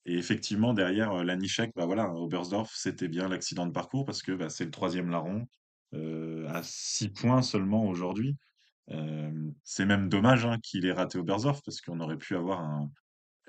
Et 0.05 0.17
effectivement, 0.17 0.73
derrière 0.73 1.11
euh, 1.11 1.23
Lanišek, 1.23 1.71
bah 1.75 1.85
voilà, 1.85 2.09
Oberstdorf, 2.13 2.71
c'était 2.75 3.07
bien 3.07 3.27
l'accident 3.27 3.65
de 3.65 3.71
parcours 3.71 4.05
parce 4.05 4.21
que 4.21 4.31
bah, 4.31 4.49
c'est 4.49 4.65
le 4.65 4.71
troisième 4.71 5.09
larron 5.09 5.45
à 5.91 6.61
six 6.63 7.09
points 7.09 7.41
seulement 7.41 7.85
aujourd'hui. 7.85 8.37
Euh, 8.91 9.51
c'est 9.63 9.85
même 9.85 10.09
dommage 10.09 10.45
hein, 10.45 10.57
qu'il 10.63 10.85
ait 10.85 10.91
raté 10.93 11.17
Oberstdorf 11.19 11.61
parce 11.63 11.81
qu'on 11.81 11.99
aurait 11.99 12.17
pu 12.17 12.35
avoir 12.35 12.61
un, 12.61 12.91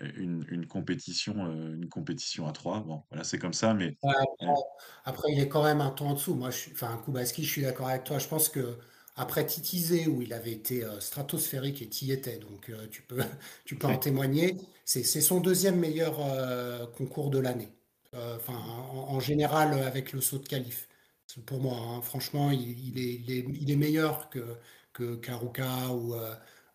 une, 0.00 0.44
une 0.50 0.66
compétition, 0.66 1.46
euh, 1.46 1.74
une 1.76 1.88
compétition 1.88 2.46
à 2.48 2.52
trois. 2.52 2.80
Bon, 2.82 3.04
voilà, 3.10 3.24
c'est 3.24 3.38
comme 3.38 3.54
ça, 3.54 3.74
mais 3.74 3.98
Ouais, 4.02 4.14
euh, 4.42 4.46
après, 4.48 4.62
après, 5.04 5.32
il 5.32 5.40
est 5.40 5.48
quand 5.48 5.62
même 5.62 5.80
un 5.82 5.90
ton 5.90 6.08
en 6.10 6.14
dessous. 6.14 6.34
Moi, 6.34 6.50
je 6.50 6.56
suis, 6.56 6.72
enfin, 6.72 7.00
Kubaski, 7.04 7.44
je 7.44 7.50
suis 7.50 7.62
d'accord 7.62 7.88
avec 7.88 8.04
toi. 8.04 8.18
Je 8.18 8.28
pense 8.28 8.48
que 8.48 8.78
après 9.14 9.44
Titizé, 9.44 10.06
où 10.06 10.22
il 10.22 10.32
avait 10.32 10.52
été 10.52 10.84
euh, 10.84 11.00
stratosphérique 11.00 11.82
et 11.82 11.90
y 12.06 12.12
étais, 12.12 12.38
donc 12.38 12.70
euh, 12.70 12.86
tu 12.90 13.02
peux, 13.02 13.18
tu 13.66 13.76
peux 13.76 13.86
en 13.88 13.98
témoigner. 13.98 14.56
C'est, 14.86 15.02
son 15.04 15.40
deuxième 15.40 15.78
meilleur 15.78 16.18
euh, 16.20 16.86
concours 16.86 17.30
de 17.30 17.38
l'année. 17.38 17.68
Euh, 18.14 18.36
Enfin, 18.36 18.54
en, 18.56 19.14
en 19.14 19.20
général, 19.20 19.74
euh, 19.74 19.86
avec 19.86 20.12
le 20.12 20.20
saut 20.22 20.38
de 20.38 20.48
qualif. 20.48 20.88
Pour 21.46 21.60
moi, 21.60 21.76
hein. 21.76 22.00
franchement, 22.02 22.50
il, 22.50 22.98
est, 22.98 23.14
il 23.14 23.30
est, 23.30 23.44
il 23.60 23.70
est 23.70 23.76
meilleur 23.76 24.28
que, 24.30 24.40
que 24.92 25.16
Karuka 25.16 25.88
ou. 25.90 26.14
euh, 26.14 26.34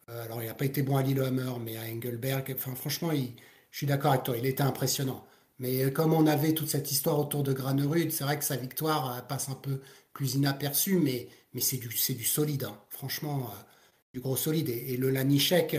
euh, 0.10 0.24
alors, 0.26 0.42
il 0.42 0.48
n'a 0.48 0.54
pas 0.54 0.66
été 0.66 0.82
bon 0.84 0.98
à 0.98 1.02
Lillehammer, 1.04 1.54
mais 1.62 1.78
à 1.78 1.82
Engelberg. 1.84 2.54
Enfin, 2.56 2.76
franchement, 2.76 3.12
je 3.12 3.78
suis 3.78 3.88
d'accord 3.88 4.12
avec 4.14 4.24
toi. 4.24 4.38
Il 4.38 4.46
était 4.46 4.62
impressionnant. 4.64 5.26
Mais 5.60 5.84
euh, 5.86 5.90
comme 5.92 6.14
on 6.14 6.28
avait 6.28 6.54
toute 6.54 6.70
cette 6.70 6.92
histoire 6.92 7.20
autour 7.20 7.44
de 7.44 7.54
Granerud, 7.54 8.12
c'est 8.12 8.24
vrai 8.24 8.38
que 8.40 8.46
sa 8.46 8.56
victoire 8.58 9.26
passe 9.28 9.50
un 9.50 9.56
peu 9.56 9.82
plus 10.14 10.36
inaperçue, 10.36 10.98
mais, 11.00 11.28
c'est 11.60 11.78
du, 11.78 11.92
solide, 12.26 12.66
hein. 12.66 12.80
Franchement, 12.90 13.50
du 14.14 14.20
gros 14.20 14.36
solide. 14.36 14.70
Et, 14.70 14.94
et 14.94 14.98
le 14.98 15.10
Lanichek, 15.10 15.76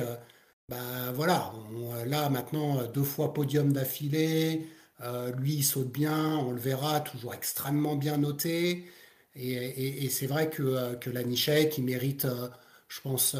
bah 0.69 1.13
voilà, 1.15 1.53
on- 1.75 2.05
là 2.05 2.29
maintenant, 2.29 2.85
deux 2.89 3.05
fois 3.05 3.33
podium 3.33 3.73
d'affilée, 3.73 4.67
euh, 5.01 5.33
lui 5.33 5.55
il 5.57 5.65
saute 5.65 5.91
bien, 5.93 6.37
on 6.39 6.53
le 6.53 6.61
verra, 6.61 7.01
toujours 7.01 7.35
extrêmement 7.35 7.97
bien 7.97 8.17
noté. 8.19 8.87
Et, 9.35 10.09
c'est 10.09 10.27
vrai 10.27 10.49
que, 10.51 10.63
euh, 10.63 10.95
que 10.97 11.11
Lanichek, 11.11 11.77
il 11.79 11.85
mérite, 11.85 12.25
euh, 12.25 12.49
je 12.89 13.01
pense, 13.01 13.37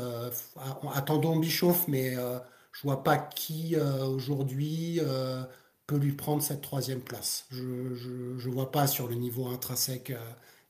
attendons 0.95 1.37
Bischoff, 1.37 1.89
mais 1.89 2.15
je 2.73 2.83
vois 2.83 3.03
pas 3.05 3.17
qui 3.19 3.77
aujourd'hui. 3.77 5.01
peut 5.87 5.97
lui 5.99 6.13
prendre 6.13 6.43
cette 6.43 6.63
troisième 6.63 7.01
place. 7.01 7.47
Je 7.51 7.63
ne 7.63 8.53
vois 8.53 8.73
pas 8.73 8.87
sur 8.89 9.09
le 9.09 9.15
niveau 9.15 9.47
intrinsèque 9.49 10.13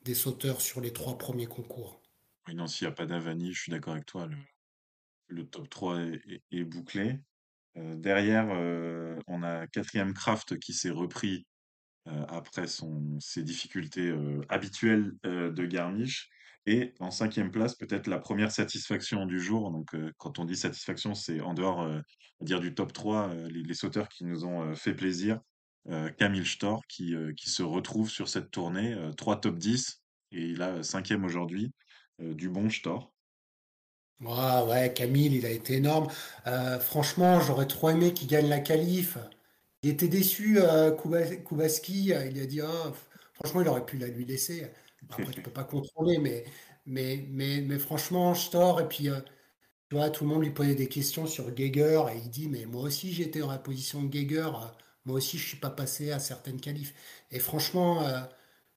des 0.04 0.14
sauteurs 0.14 0.60
sur 0.60 0.80
les 0.80 0.92
trois 0.92 1.16
premiers 1.18 1.46
concours. 1.46 2.00
oui, 2.46 2.54
non, 2.54 2.66
s'il 2.66 2.86
n'y 2.86 2.92
a 2.92 2.94
pas 2.94 3.06
d'Avani, 3.06 3.52
je 3.52 3.60
suis 3.60 3.70
d'accord 3.72 3.92
avec 3.94 4.06
toi, 4.06 4.28
le, 5.28 5.46
top 5.46 5.68
3 5.68 6.00
est, 6.00 6.20
est- 6.28 6.42
est 6.52 6.64
bouclé. 6.64 7.20
Euh, 7.76 7.96
derrière, 7.96 8.48
euh, 8.50 9.18
on 9.26 9.42
a 9.42 9.66
quatrième 9.66 10.14
Kraft 10.14 10.58
qui 10.58 10.72
s'est 10.72 10.90
repris 10.90 11.46
euh, 12.08 12.24
après 12.28 12.66
ses 13.18 13.42
difficultés 13.42 14.14
habituelles 14.48 15.12
de 15.24 15.66
Garmisch. 15.66 16.28
Et 16.68 16.94
en 16.98 17.12
cinquième 17.12 17.52
place, 17.52 17.76
peut-être 17.76 18.08
la 18.08 18.18
première 18.18 18.50
satisfaction 18.50 19.24
du 19.24 19.38
jour. 19.40 19.72
Quand 20.18 20.40
on 20.40 20.44
dit 20.44 20.56
satisfaction, 20.56 21.14
c'est 21.14 21.40
en 21.40 21.54
dehors 21.54 21.88
va 22.40 22.44
dire 22.46 22.60
du 22.60 22.74
top 22.74 22.92
3, 22.92 23.30
euh, 23.30 23.48
les, 23.48 23.74
sauteurs 23.74 24.08
qui 24.08 24.24
nous 24.24 24.44
ont 24.44 24.74
fait 24.74 24.94
plaisir. 24.94 25.40
Camille 26.18 26.44
Storr 26.44 26.82
qui, 26.88 27.14
se 27.36 27.62
retrouve 27.62 28.10
sur 28.10 28.28
cette 28.28 28.50
tournée, 28.50 28.94
euh, 28.94 29.12
trois 29.12 29.40
top 29.40 29.56
10, 29.56 30.02
et 30.32 30.42
il 30.48 30.60
a 30.60 30.82
cinquième 30.82 31.24
aujourd'hui, 31.24 31.72
du 32.18 32.48
bon 32.48 32.68
Storr. 32.70 33.12
Ouais, 34.20 34.62
ouais, 34.68 34.94
Camille, 34.94 35.36
il 35.36 35.44
a 35.46 35.50
été 35.50 35.74
énorme. 35.74 36.08
Euh, 36.46 36.78
franchement, 36.80 37.40
j'aurais 37.40 37.66
trop 37.66 37.90
aimé 37.90 38.14
qu'il 38.14 38.28
gagne 38.28 38.48
la 38.48 38.60
qualif. 38.60 39.18
Il 39.82 39.90
était 39.90 40.08
déçu, 40.08 40.58
euh, 40.58 40.90
Kuba- 40.92 41.36
Kubaski. 41.44 42.06
Il 42.06 42.40
a 42.40 42.46
dit, 42.46 42.60
Ah, 42.62 42.66
f- 42.90 42.94
franchement, 43.34 43.60
il 43.60 43.68
aurait 43.68 43.84
pu 43.84 43.98
la 43.98 44.08
lui 44.08 44.24
laisser. 44.24 44.70
Après, 45.10 45.32
tu 45.34 45.40
peux 45.42 45.52
pas 45.52 45.64
contrôler, 45.64 46.18
mais, 46.18 46.44
mais, 46.86 47.26
mais, 47.30 47.60
mais 47.60 47.78
franchement, 47.78 48.32
je 48.34 48.50
tort. 48.50 48.80
Et 48.80 48.88
puis, 48.88 49.08
euh, 49.10 49.20
tu 49.90 49.96
vois, 49.96 50.10
tout 50.10 50.24
le 50.24 50.30
monde 50.30 50.42
lui 50.42 50.50
posait 50.50 50.74
des 50.74 50.88
questions 50.88 51.26
sur 51.26 51.52
Geiger. 51.54 52.02
Et 52.14 52.18
il 52.18 52.30
dit, 52.30 52.48
mais 52.48 52.66
moi 52.66 52.82
aussi, 52.82 53.12
j'étais 53.12 53.40
dans 53.40 53.50
la 53.50 53.58
position 53.58 54.02
de 54.02 54.08
Geiger. 54.08 54.50
Moi 55.04 55.16
aussi, 55.16 55.38
je 55.38 55.46
suis 55.48 55.58
pas 55.58 55.70
passé 55.70 56.10
à 56.12 56.18
certaines 56.18 56.60
qualifs. 56.60 56.94
Et 57.30 57.38
franchement, 57.38 58.02
euh, 58.06 58.20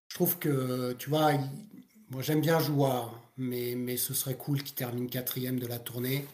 je 0.09 0.15
trouve 0.15 0.39
que, 0.39 0.93
tu 0.93 1.09
vois, 1.09 1.33
il- 1.33 1.41
moi 2.09 2.21
j'aime 2.21 2.41
bien 2.41 2.59
Joua, 2.59 3.11
mais, 3.37 3.75
mais 3.75 3.97
ce 3.97 4.13
serait 4.13 4.35
cool 4.37 4.63
qu'il 4.63 4.75
termine 4.75 5.09
quatrième 5.09 5.59
de 5.59 5.67
la 5.67 5.79
tournée. 5.79 6.25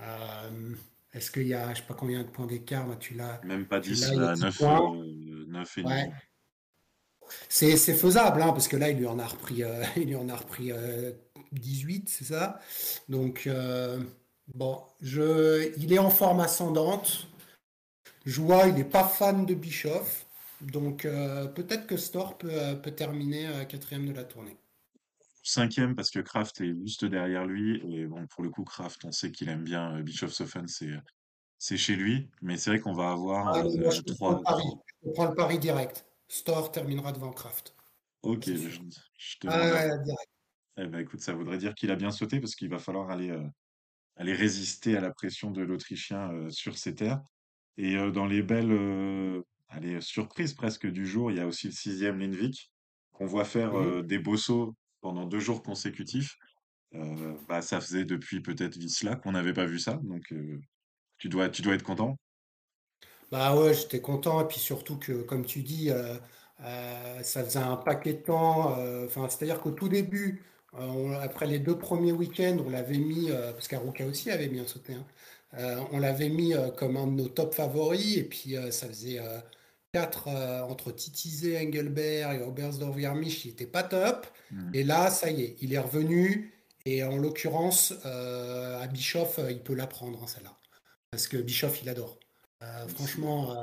Euh, 0.00 0.74
est-ce 1.12 1.30
qu'il 1.30 1.46
y 1.46 1.54
a, 1.54 1.72
je 1.74 1.80
sais 1.80 1.86
pas 1.86 1.94
combien 1.94 2.22
de 2.22 2.28
points 2.28 2.46
d'écart, 2.46 2.86
tu 2.98 3.14
l'as, 3.14 3.40
Même 3.44 3.66
pas 3.66 3.80
tu 3.80 3.90
10, 3.94 4.00
l'as, 4.02 4.14
il 4.14 4.20
y 4.22 4.24
a 4.24 4.26
là, 4.26 4.34
10 4.34 4.42
9, 4.44 4.58
points. 4.58 4.96
euh, 4.96 5.44
9 5.48 5.78
et 5.78 5.82
Ouais, 5.82 6.04
demi. 6.04 6.14
c'est, 7.48 7.76
faisable, 7.94 8.42
hein, 8.42 8.52
parce 8.52 8.68
que 8.68 8.76
là, 8.76 8.90
il 8.90 8.98
lui 8.98 9.06
en 9.06 9.18
a 9.18 9.26
repris, 9.26 9.62
euh, 9.62 9.84
il 9.96 10.04
lui 10.08 10.16
en 10.16 10.28
a 10.28 10.36
repris 10.36 10.72
euh, 10.72 11.12
18, 11.52 12.08
c'est 12.08 12.24
ça? 12.24 12.58
Donc, 13.08 13.46
euh, 13.46 14.02
bon, 14.54 14.82
je, 15.00 15.72
il 15.78 15.92
est 15.92 15.98
en 15.98 16.10
forme 16.10 16.40
ascendante. 16.40 17.28
Joua, 18.24 18.66
il 18.68 18.74
n'est 18.76 18.84
pas 18.84 19.04
fan 19.08 19.44
de 19.46 19.54
Bischoff. 19.54 20.26
Donc, 20.62 21.04
euh, 21.04 21.46
peut-être 21.48 21.86
que 21.86 21.96
Storr 21.98 22.38
peut, 22.38 22.48
euh, 22.52 22.74
peut 22.74 22.92
terminer 22.92 23.46
euh, 23.48 23.64
quatrième 23.64 24.06
de 24.06 24.12
la 24.12 24.24
tournée. 24.24 24.56
Cinquième 25.42 25.94
parce 25.94 26.10
que 26.10 26.20
Kraft 26.20 26.60
est 26.60 26.74
juste 26.82 27.04
derrière 27.04 27.46
lui. 27.46 27.80
Et 27.94 28.06
bon, 28.06 28.26
pour 28.26 28.42
le 28.42 28.50
coup, 28.50 28.64
Kraft, 28.64 29.04
on 29.04 29.12
sait 29.12 29.32
qu'il 29.32 29.48
aime 29.48 29.64
bien 29.64 29.96
euh, 29.96 30.02
Bischofshofen, 30.02 30.66
c'est 30.68 30.90
c'est 31.58 31.76
chez 31.76 31.94
lui. 31.96 32.28
Mais 32.42 32.56
c'est 32.56 32.70
vrai 32.70 32.80
qu'on 32.80 32.94
va 32.94 33.10
avoir 33.10 33.48
Allez, 33.48 33.78
moi, 33.78 33.88
euh, 33.88 33.90
je 33.90 34.00
te 34.02 34.12
prends 34.14 34.34
trois, 34.34 34.38
le 34.38 34.42
pari. 34.44 34.62
trois. 34.64 34.84
Je 35.04 35.10
prends 35.12 35.28
le 35.28 35.34
pari 35.34 35.58
direct. 35.58 36.06
Store 36.28 36.70
terminera 36.72 37.12
devant 37.12 37.32
Kraft. 37.32 37.74
Ok, 38.22 38.44
je, 38.46 38.68
je 39.18 39.38
te 39.38 39.48
Ah, 39.48 39.98
direct. 39.98 40.28
Eh 40.76 40.86
ben, 40.86 41.00
écoute, 41.00 41.20
ça 41.20 41.34
voudrait 41.34 41.58
dire 41.58 41.74
qu'il 41.74 41.90
a 41.90 41.96
bien 41.96 42.10
sauté 42.10 42.40
parce 42.40 42.54
qu'il 42.54 42.68
va 42.68 42.78
falloir 42.78 43.10
aller, 43.10 43.30
euh, 43.30 43.46
aller 44.16 44.32
résister 44.34 44.96
à 44.96 45.00
la 45.00 45.10
pression 45.10 45.50
de 45.50 45.62
l'Autrichien 45.62 46.30
euh, 46.32 46.50
sur 46.50 46.78
ses 46.78 46.94
terres. 46.94 47.20
Et 47.76 47.96
euh, 47.96 48.10
dans 48.10 48.26
les 48.26 48.42
belles 48.42 49.42
allez, 49.68 50.00
surprises 50.00 50.54
presque 50.54 50.86
du 50.86 51.06
jour, 51.06 51.30
il 51.30 51.38
y 51.38 51.40
a 51.40 51.46
aussi 51.46 51.66
le 51.66 51.72
sixième 51.72 52.18
Lindvik 52.18 52.70
qu'on 53.12 53.26
voit 53.26 53.44
faire 53.44 54.02
des 54.02 54.18
beaux 54.18 54.36
sauts 54.36 54.74
pendant 55.00 55.26
deux 55.26 55.40
jours 55.40 55.62
consécutifs. 55.62 56.36
Euh, 56.94 57.34
bah, 57.48 57.62
ça 57.62 57.80
faisait 57.80 58.04
depuis 58.04 58.40
peut-être 58.40 58.76
Visla 58.76 59.16
qu'on 59.16 59.32
n'avait 59.32 59.52
pas 59.52 59.64
vu 59.64 59.78
ça, 59.78 60.00
donc 60.02 60.32
tu 61.18 61.28
dois, 61.28 61.46
être 61.46 61.82
content. 61.82 62.16
Bah 63.30 63.56
ouais, 63.56 63.74
j'étais 63.74 64.00
content. 64.00 64.40
Et 64.40 64.48
puis 64.48 64.58
surtout 64.58 64.98
que, 64.98 65.22
comme 65.22 65.44
tu 65.44 65.62
dis, 65.62 65.90
euh, 65.90 66.16
euh, 66.62 67.22
ça 67.22 67.44
faisait 67.44 67.60
un 67.60 67.76
paquet 67.76 68.14
de 68.14 68.22
temps. 68.22 68.76
Enfin, 69.04 69.28
c'est-à-dire 69.28 69.60
qu'au 69.60 69.70
tout 69.70 69.88
début, 69.88 70.42
après 71.20 71.46
les 71.46 71.58
deux 71.58 71.78
premiers 71.78 72.12
week-ends, 72.12 72.58
on 72.64 72.70
l'avait 72.70 72.98
mis, 72.98 73.30
parce 73.30 73.68
qu'Aruka 73.68 74.06
aussi 74.06 74.30
avait 74.30 74.48
bien 74.48 74.66
sauté, 74.66 74.94
hein, 74.94 75.86
on 75.92 75.98
l'avait 75.98 76.28
mis 76.28 76.54
comme 76.76 76.96
un 76.96 77.06
de 77.06 77.12
nos 77.12 77.28
top 77.28 77.54
favoris. 77.54 78.16
Et 78.16 78.24
puis 78.24 78.56
ça 78.70 78.88
faisait 78.88 79.20
euh, 79.96 80.06
euh, 80.26 80.62
entre 80.62 80.92
Titizé, 80.92 81.58
Engelberg 81.58 82.40
et 82.40 82.44
Oberstdorf-Garmisch, 82.44 83.44
il 83.44 83.50
était 83.52 83.66
pas 83.66 83.82
top. 83.82 84.26
Mm. 84.50 84.70
Et 84.74 84.84
là, 84.84 85.10
ça 85.10 85.30
y 85.30 85.42
est, 85.42 85.56
il 85.60 85.72
est 85.74 85.78
revenu. 85.78 86.52
Et 86.86 87.04
en 87.04 87.16
l'occurrence, 87.16 87.92
euh, 88.06 88.80
à 88.80 88.86
Bischoff, 88.86 89.38
euh, 89.38 89.50
il 89.50 89.60
peut 89.62 89.74
la 89.74 89.86
prendre, 89.86 90.22
hein, 90.22 90.26
celle-là. 90.26 90.56
Parce 91.10 91.26
que 91.28 91.36
Bischoff, 91.36 91.82
il 91.82 91.88
adore. 91.88 92.18
Euh, 92.62 92.86
franchement, 92.88 93.56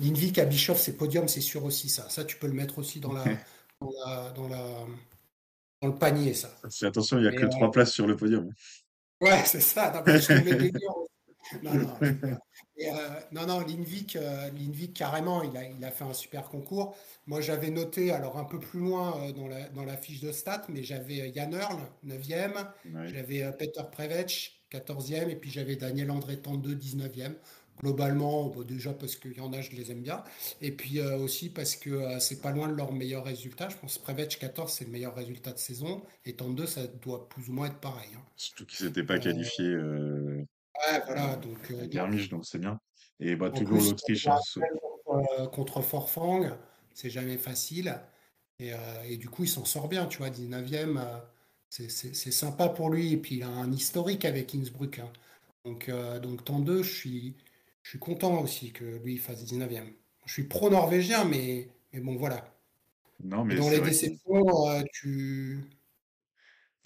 Lindvik 0.00 0.38
à 0.38 0.44
Bischoff, 0.44 0.80
c'est 0.80 0.96
podium, 0.96 1.28
c'est 1.28 1.40
sûr 1.40 1.64
aussi 1.64 1.88
ça. 1.88 2.08
Ça, 2.08 2.24
tu 2.24 2.36
peux 2.36 2.46
le 2.46 2.54
mettre 2.54 2.78
aussi 2.78 2.98
dans 2.98 3.12
la, 3.12 3.24
dans 3.80 3.90
la, 4.04 4.30
dans 4.30 4.48
la- 4.48 4.86
dans 5.80 5.88
le 5.88 5.94
panier, 5.94 6.34
ça. 6.34 6.50
Fais 6.70 6.86
attention, 6.86 7.18
il 7.18 7.22
n'y 7.22 7.28
a 7.28 7.32
que 7.32 7.46
trois 7.46 7.70
places 7.70 7.92
sur 7.92 8.06
le 8.06 8.16
podium. 8.16 8.52
ouais, 9.20 9.44
c'est 9.46 9.60
ça. 9.60 9.92
Non, 9.92 10.12
je 10.12 10.26
te 10.26 10.32
mets 10.32 10.56
Geiger. 10.56 10.86
Non, 11.62 11.74
non. 11.74 11.98
Et, 12.76 12.88
euh, 12.90 12.94
non, 13.32 13.46
non, 13.46 13.60
Lindvik, 13.60 14.16
euh, 14.16 14.50
carrément, 14.94 15.42
il 15.42 15.56
a, 15.56 15.64
il 15.64 15.84
a 15.84 15.90
fait 15.90 16.04
un 16.04 16.12
super 16.12 16.48
concours. 16.48 16.96
Moi, 17.26 17.40
j'avais 17.40 17.70
noté, 17.70 18.10
alors 18.12 18.38
un 18.38 18.44
peu 18.44 18.58
plus 18.58 18.80
loin 18.80 19.20
euh, 19.22 19.32
dans 19.32 19.48
la, 19.48 19.68
dans 19.70 19.84
la 19.84 19.96
fiche 19.96 20.20
de 20.20 20.32
stats, 20.32 20.64
mais 20.68 20.82
j'avais 20.82 21.32
Jan 21.34 21.50
Earl, 21.52 21.80
9 22.04 22.22
Ouais. 22.28 23.08
j'avais 23.08 23.50
Peter 23.58 23.82
Prevec, 23.90 24.60
14 24.70 25.12
et 25.12 25.36
puis 25.36 25.50
j'avais 25.50 25.76
Daniel 25.76 26.10
André 26.10 26.36
Tandeux, 26.40 26.74
19e. 26.74 27.34
Globalement, 27.80 28.48
déjà 28.64 28.92
parce 28.92 29.14
qu'il 29.14 29.34
y 29.34 29.40
en 29.40 29.52
a, 29.52 29.60
je 29.60 29.70
les 29.70 29.92
aime 29.92 30.02
bien. 30.02 30.24
Et 30.60 30.72
puis 30.72 30.98
euh, 30.98 31.16
aussi 31.16 31.48
parce 31.48 31.76
que 31.76 32.18
c'est 32.18 32.40
pas 32.40 32.50
loin 32.50 32.66
de 32.66 32.74
leur 32.74 32.92
meilleur 32.92 33.24
résultat. 33.24 33.68
Je 33.68 33.76
pense 33.76 33.98
que 33.98 34.02
Prevec 34.02 34.36
14, 34.36 34.72
c'est 34.72 34.84
le 34.84 34.90
meilleur 34.90 35.14
résultat 35.14 35.52
de 35.52 35.58
saison. 35.58 36.02
Et 36.24 36.32
Tandeux, 36.34 36.66
ça 36.66 36.88
doit 36.88 37.28
plus 37.28 37.48
ou 37.48 37.52
moins 37.52 37.68
être 37.68 37.78
pareil. 37.78 38.08
hein. 38.16 38.22
Surtout 38.34 38.66
qu'ils 38.66 38.78
s'étaient 38.78 39.04
pas 39.04 39.20
qualifiés 39.20 39.76
ouais, 40.92 41.02
voilà, 41.06 41.36
donc, 41.36 41.70
euh, 41.70 41.80
donc 41.82 41.90
Garmisch, 41.90 42.28
donc 42.28 42.44
c'est 42.46 42.58
bien. 42.58 42.78
Et 43.20 43.36
bah 43.36 43.50
En 43.50 43.54
toujours 43.54 43.78
plus, 43.78 43.90
l'Autriche, 43.90 44.26
hein, 44.28 44.38
ce- 44.44 44.60
contre, 44.60 45.40
euh, 45.40 45.46
contre 45.48 45.82
Forfang, 45.82 46.50
c'est 46.94 47.10
jamais 47.10 47.38
facile. 47.38 48.00
Et, 48.60 48.72
euh, 48.72 48.76
et 49.04 49.16
du 49.16 49.28
coup, 49.28 49.44
il 49.44 49.48
s'en 49.48 49.64
sort 49.64 49.88
bien, 49.88 50.06
tu 50.06 50.18
vois, 50.18 50.30
19e, 50.30 50.98
euh, 50.98 51.18
c'est 51.70 51.90
c'est- 51.90 52.14
c'est 52.14 52.32
sympa 52.32 52.68
pour 52.68 52.90
lui. 52.90 53.12
Et 53.12 53.16
puis, 53.16 53.36
il 53.36 53.42
a 53.42 53.48
un 53.48 53.72
historique 53.72 54.24
avec 54.24 54.54
Innsbruck. 54.54 54.98
hein. 55.00 55.12
Donc, 55.64 55.88
euh, 55.88 56.18
donc 56.20 56.44
tant 56.44 56.60
deux, 56.60 56.82
je 56.82 56.94
suis, 56.94 57.36
je 57.82 57.90
suis 57.90 57.98
content 57.98 58.40
aussi 58.42 58.72
que 58.72 58.84
lui 58.84 59.18
fasse 59.18 59.44
19e. 59.44 59.92
Je 60.26 60.32
suis 60.34 60.44
pro-norvégien, 60.44 61.24
mais, 61.24 61.68
mais 61.92 62.00
bon, 62.00 62.16
voilà. 62.16 62.54
Non, 63.22 63.44
Et 63.50 63.54
mais 63.54 63.56
dans 63.56 63.64
c'est 63.64 63.70
les 63.70 63.80
vrai 63.80 63.90
déceptions, 63.90 64.68
euh, 64.68 64.82
tu. 64.92 65.64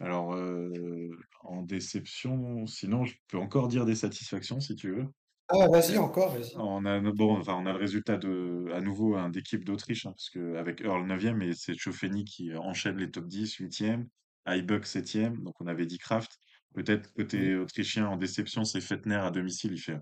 Alors, 0.01 0.35
heu, 0.35 1.11
en 1.43 1.63
déception, 1.63 2.67
sinon 2.67 3.05
je 3.05 3.15
peux 3.29 3.39
encore 3.39 3.69
dire 3.69 3.85
des 3.87 3.95
satisfactions 3.95 4.61
si 4.61 4.75
tu 4.77 4.91
veux. 4.95 5.09
Ah, 5.49 5.69
vas-y, 5.69 5.97
encore, 5.99 6.33
vas-y. 6.33 6.59
on 6.59 6.85
a 6.85 7.01
bon, 7.01 7.39
enfin, 7.39 7.55
on 7.55 7.67
a 7.67 7.73
le 7.73 7.79
résultat 7.79 8.19
de 8.19 8.71
à 8.75 8.81
nouveau, 8.81 9.17
hein, 9.17 9.31
d'équipe 9.31 9.65
d'Autriche, 9.65 10.07
hein, 10.07 10.11
parce 10.13 10.29
qu'avec 10.31 10.81
Earl 10.83 11.07
9e 11.07 11.41
et 11.43 11.55
c'est 11.55 11.75
Tchouafeni 11.75 12.25
qui 12.25 12.55
enchaîne 12.55 12.97
les 12.99 13.11
top 13.11 13.27
10, 13.27 13.55
8e, 13.55 14.09
Heibuck 14.47 14.85
7e, 14.87 15.43
donc 15.43 15.55
on 15.61 15.67
avait 15.67 15.87
dit 15.87 15.99
Kraft. 15.99 16.33
Peut-être 16.75 17.13
Mm. 17.35 17.49
côté 17.49 17.57
autrichien 17.57 18.07
en 18.09 18.17
déception, 18.17 18.65
c'est 18.65 18.81
Fettner 18.81 19.17
à 19.17 19.31
domicile, 19.31 19.73
il 19.73 19.79
fait 19.81 19.99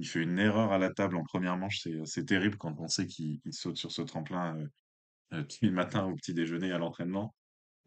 il 0.00 0.06
fait 0.06 0.22
une 0.22 0.38
erreur 0.38 0.72
à 0.72 0.78
la 0.78 0.90
table 0.92 1.16
en 1.16 1.24
première 1.24 1.56
manche, 1.56 1.80
c'est 1.82 1.94
c'est 2.06 2.24
terrible 2.26 2.56
quand 2.58 2.74
on 2.78 2.86
sait 2.88 3.06
qu'il 3.06 3.40
qu'il 3.40 3.52
saute 3.52 3.76
sur 3.76 3.90
ce 3.92 4.02
tremplin, 4.02 4.56
heu 4.58 4.68
heu, 5.38 5.46
tous 5.48 5.58
les 5.62 5.70
matins 5.72 6.06
au 6.06 6.14
petit 6.16 6.34
déjeuner, 6.34 6.72
à 6.72 6.78
l'entraînement. 6.78 7.34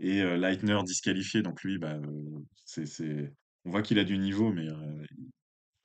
Et 0.04 0.22
euh, 0.22 0.36
Leitner 0.36 0.80
disqualifié, 0.84 1.42
donc 1.44 1.62
lui, 1.64 1.78
bah, 1.78 1.94
euh, 1.94 2.40
c'est, 2.66 2.86
c'est... 2.88 3.32
on 3.66 3.70
voit 3.70 3.84
qu'il 3.84 4.00
a 4.00 4.04
du 4.04 4.18
niveau, 4.18 4.52
mais 4.52 4.68
euh, 4.68 5.06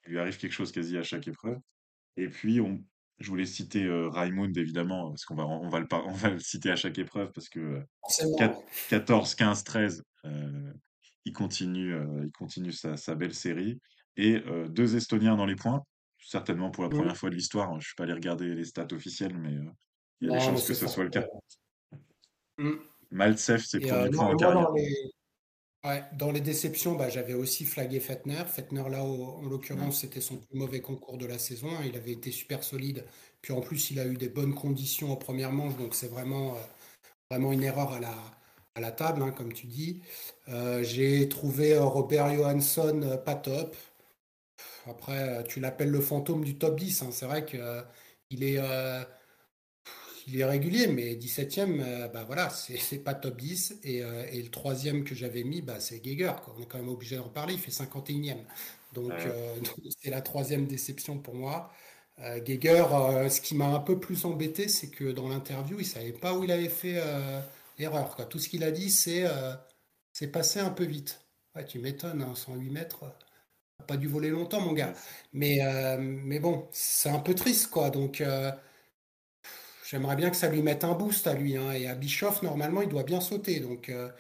il 0.07 0.11
lui 0.13 0.19
arrive 0.19 0.39
quelque 0.39 0.53
chose 0.53 0.73
quasi 0.73 0.97
à 0.97 1.03
chaque 1.03 1.29
épreuve. 1.29 1.59
Et 2.17 2.29
puis, 2.29 2.61
on... 2.63 2.83
je 3.19 3.29
voulais 3.29 3.45
citer 3.45 3.85
euh, 3.85 4.09
Raimund, 4.09 4.57
évidemment, 4.57 5.11
parce 5.11 5.27
qu'on 5.27 5.35
va, 5.35 5.45
on 5.47 5.69
va 5.69 5.81
le, 5.81 5.87
par- 5.87 6.07
on 6.09 6.13
va 6.13 6.31
le 6.31 6.39
citer 6.39 6.71
à 6.71 6.77
chaque 6.77 6.99
épreuve, 6.99 7.31
parce 7.33 7.51
que 7.51 7.61
euh, 7.61 7.81
Forcément, 8.01 8.37
quat- 8.39 8.57
ouais. 8.57 8.65
14, 8.89 9.35
15, 9.35 9.65
13, 9.65 10.03
euh, 10.25 10.73
il 11.27 11.33
continue, 11.35 11.95
il 12.25 12.31
continue 12.33 12.73
sa, 12.73 12.97
sa 12.97 13.15
belle 13.15 13.35
série. 13.35 13.79
Et 14.17 14.41
deux 14.71 14.97
Estoniens 14.97 15.37
dans 15.37 15.45
les 15.45 15.57
points, 15.57 15.83
certainement 16.19 16.71
pour 16.71 16.85
la 16.85 16.89
Mm. 16.89 16.93
première 16.95 17.17
fois 17.19 17.29
de 17.29 17.35
l'histoire. 17.35 17.71
hein. 17.71 17.79
Je 17.81 17.89
suis 17.89 17.95
pas 17.97 18.05
allé 18.05 18.15
regarder 18.15 18.55
les 18.55 18.65
stats 18.65 18.87
officielles, 18.93 19.37
mais 19.37 19.53
il 20.23 20.29
y 20.29 20.31
a 20.31 20.33
des 20.33 20.39
Non, 20.39 20.41
chances 20.41 20.67
que 20.67 20.73
ce 20.73 20.87
soit 20.87 21.05
le 21.05 21.11
cas. 21.11 21.27
Mm. 22.57 22.77
Maltsev, 23.11 23.59
ses 23.65 23.81
Et 23.81 23.91
premiers 23.91 24.09
euh, 24.09 24.11
non, 24.11 24.35
dans 24.37 24.73
les, 24.73 25.11
Ouais, 25.85 26.05
dans 26.15 26.33
les 26.33 26.41
déceptions, 26.41 26.97
bah, 26.97 27.09
j'avais 27.09 27.35
aussi 27.35 27.65
flagué 27.65 28.01
Fettner. 28.01 28.45
Fettner, 28.47 28.89
là, 28.91 29.05
en 29.05 29.43
Mm. 29.43 29.49
l'occurrence, 29.51 30.01
c'était 30.01 30.21
son 30.21 30.37
plus 30.39 30.59
mauvais 30.59 30.81
concours 30.81 31.17
de 31.19 31.27
la 31.27 31.39
saison. 31.39 31.69
hein. 31.71 31.83
Il 31.87 31.97
avait 31.97 32.13
été 32.13 32.33
super 32.33 32.65
solide. 32.65 33.05
Puis 33.41 33.53
en 33.53 33.61
plus, 33.61 33.91
il 33.93 34.01
a 34.01 34.07
eu 34.07 34.17
des 34.17 34.29
bonnes 34.29 34.55
conditions 34.55 35.13
en 35.13 35.17
première 35.17 35.53
manche. 35.53 35.77
Donc 35.77 35.95
c'est 35.95 36.09
vraiment, 36.09 36.57
euh, 36.57 36.59
vraiment 37.31 37.53
une 37.53 37.63
erreur 37.65 37.93
à 37.93 38.01
la, 38.01 38.15
à 38.77 38.81
la 38.81 38.93
table, 38.93 39.23
hein, 39.23 39.33
comme 39.33 39.53
tu 39.53 39.67
dis. 39.69 40.03
Euh, 40.49 40.83
j'ai 40.85 41.29
trouvé 41.29 41.75
euh, 41.75 41.85
Robert 41.85 42.35
Johansson 42.35 43.21
pas 43.25 43.37
top. 43.37 43.77
Après, 44.87 45.45
tu 45.45 45.61
l'appelles 45.61 45.91
le 45.91 46.01
fantôme 46.01 46.45
du 46.45 46.57
top 46.59 46.79
10. 46.79 47.03
hein. 47.03 47.11
C'est 47.13 47.27
vrai 47.27 47.45
que, 47.45 47.57
euh, 47.57 47.83
il 48.31 48.43
est, 48.45 48.59
euh, 50.27 50.33
il 50.33 50.41
est 50.41 50.45
régulier, 50.45 50.87
mais 50.89 51.15
17e, 51.17 51.81
euh, 51.81 52.09
bah 52.09 52.25
voilà, 52.25 52.51
c'est 52.51 52.99
pas 52.99 53.15
top 53.15 53.37
10. 53.41 53.79
Et, 53.83 54.03
euh, 54.03 54.27
et 54.31 54.43
le 54.43 54.51
troisième 54.51 55.05
que 55.05 55.15
j'avais 55.15 55.45
mis, 55.45 55.63
bah, 55.63 55.81
c'est 55.81 56.01
Geiger, 56.01 56.33
quoi. 56.45 56.55
On 56.59 56.63
est 56.63 56.67
quand 56.67 56.79
même 56.79 56.89
obligé 56.89 57.17
d'en 57.17 57.29
parler, 57.29 57.55
il 57.55 57.61
fait 57.61 57.71
51e. 57.71 58.45
Donc 58.93 59.27
Euh, 59.27 59.27
euh, 59.27 59.57
donc 59.61 59.77
c'est 60.01 60.11
la 60.11 60.23
troisième 60.23 60.67
déception 60.67 61.19
pour 61.19 61.35
moi. 61.35 61.71
Euh, 62.21 62.41
Geiger, 62.43 62.85
ce 63.31 63.41
qui 63.41 63.55
m'a 63.55 63.67
un 63.67 63.81
peu 63.81 64.01
plus 64.01 64.25
embêté, 64.25 64.69
c'est 64.69 64.91
que 64.91 65.13
dans 65.13 65.29
l'interview, 65.29 65.79
il 65.81 65.87
savait 65.87 66.13
pas 66.13 66.35
où 66.35 66.45
il 66.45 66.51
avait 66.53 66.69
fait 66.69 67.01
l'erreur. 67.79 68.17
Tout 68.29 68.39
ce 68.39 68.49
qu'il 68.49 68.65
a 68.65 68.71
dit, 68.71 68.91
c'est 68.91 69.25
c'est 70.13 70.29
passé 70.29 70.61
un 70.61 70.71
peu 70.71 70.85
vite. 70.85 71.21
Ouais, 71.55 71.65
tu 71.65 71.79
m'étonnes, 71.79 72.23
hein, 72.23 72.35
108 72.35 72.71
mètres, 72.71 73.05
pas 73.87 73.97
dû 73.97 74.09
voler 74.09 74.31
longtemps, 74.31 74.61
mon 74.61 74.73
gars. 74.73 74.95
Mais, 75.33 75.61
euh, 75.65 75.99
mais 76.01 76.41
bon, 76.41 76.69
c'est 76.73 77.11
un 77.11 77.21
peu 77.21 77.35
triste, 77.35 77.69
quoi. 77.71 77.91
Donc, 77.91 78.21
euh, 78.21 78.53
J'aimerais 79.87 80.17
bien 80.17 80.31
que 80.31 80.37
ça 80.37 80.51
lui 80.51 80.63
mette 80.63 80.83
un 80.83 80.95
boost 80.95 81.27
à 81.27 81.35
lui. 81.35 81.57
hein. 81.57 81.73
Et 81.73 81.87
à 81.87 81.95
Bischoff, 81.95 82.43
normalement, 82.43 82.83
il 82.83 82.89
doit 82.89 83.05
bien 83.05 83.21
sauter. 83.21 83.61
Donc, 83.61 83.89
euh, 83.89 84.11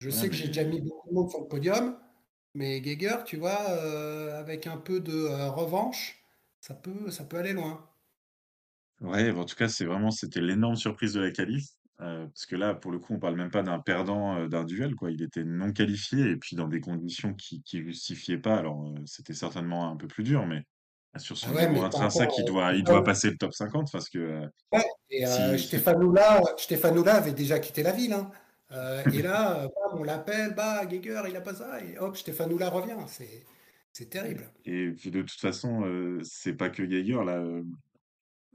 je 0.00 0.10
ouais, 0.10 0.14
sais 0.14 0.28
que 0.28 0.34
j'ai 0.34 0.48
déjà 0.48 0.64
mis 0.64 0.80
beaucoup 0.80 1.08
de 1.08 1.14
monde 1.14 1.30
sur 1.30 1.40
le 1.40 1.46
podium. 1.48 1.96
Mais 2.54 2.80
Geiger, 2.80 3.18
tu 3.24 3.36
vois, 3.36 3.60
euh, 3.70 4.38
avec 4.38 4.66
un 4.66 4.76
peu 4.76 5.00
de 5.00 5.12
euh, 5.12 5.50
revanche, 5.50 6.24
ça 6.60 6.74
peut, 6.74 7.10
ça 7.10 7.24
peut 7.24 7.36
aller 7.36 7.52
loin. 7.52 7.88
Ouais, 9.00 9.30
en 9.30 9.44
tout 9.44 9.56
cas, 9.56 9.68
c'est 9.68 9.84
vraiment, 9.84 10.10
c'était 10.10 10.40
l'énorme 10.40 10.76
surprise 10.76 11.12
de 11.12 11.20
la 11.20 11.30
qualif. 11.30 11.66
parce 11.98 12.46
que 12.46 12.56
là, 12.56 12.74
pour 12.74 12.90
le 12.90 12.98
coup, 12.98 13.14
on 13.14 13.18
parle 13.20 13.36
même 13.36 13.50
pas 13.50 13.62
d'un 13.62 13.78
perdant 13.78 14.46
d'un 14.48 14.64
duel, 14.64 14.94
quoi. 14.96 15.12
Il 15.12 15.22
était 15.22 15.44
non 15.44 15.72
qualifié 15.72 16.30
et 16.30 16.36
puis 16.36 16.56
dans 16.56 16.68
des 16.68 16.80
conditions 16.80 17.34
qui, 17.34 17.62
qui 17.62 17.82
justifiaient 17.82 18.38
pas. 18.38 18.56
Alors, 18.56 18.92
c'était 19.04 19.34
certainement 19.34 19.90
un 19.90 19.96
peu 19.96 20.08
plus 20.08 20.24
dur, 20.24 20.46
mais 20.46 20.62
sur 21.18 21.36
son 21.36 21.52
ouais, 21.54 21.68
niveau 21.68 21.84
intrinsèque, 21.84 22.30
il 22.38 22.44
doit, 22.44 22.72
il 22.74 22.82
doit 22.82 23.04
passer 23.04 23.30
le 23.30 23.36
top 23.36 23.52
50 23.52 23.90
parce 23.92 24.08
que 24.08 24.48
ouais, 24.72 24.84
et 25.10 25.26
euh, 25.26 25.56
si, 25.56 25.58
si- 25.62 25.66
Stéphanoula, 25.68 26.42
Stéphanoula 26.56 27.14
avait 27.16 27.32
déjà 27.32 27.58
quitté 27.58 27.82
la 27.82 27.92
ville. 27.92 28.12
hein. 28.12 28.30
Euh, 28.72 29.02
et 29.12 29.22
là, 29.22 29.60
euh, 29.64 29.68
bam, 29.68 30.00
on 30.00 30.04
l'appelle, 30.04 30.54
bah, 30.54 30.84
Geiger, 30.86 31.22
il 31.28 31.36
a 31.36 31.40
pas 31.40 31.54
ça. 31.54 31.82
Et 31.84 31.98
hop, 31.98 32.16
Stéphanoula 32.16 32.70
revient. 32.70 32.96
C'est, 33.06 33.44
c'est 33.92 34.10
terrible. 34.10 34.50
et 34.64 34.90
puis 34.90 35.10
de 35.10 35.20
toute 35.22 35.38
façon, 35.40 35.84
euh, 35.84 36.20
c'est 36.24 36.54
pas 36.54 36.70
que 36.70 36.82
Geiger 36.82 37.22
là. 37.24 37.36
euh, 37.38 37.62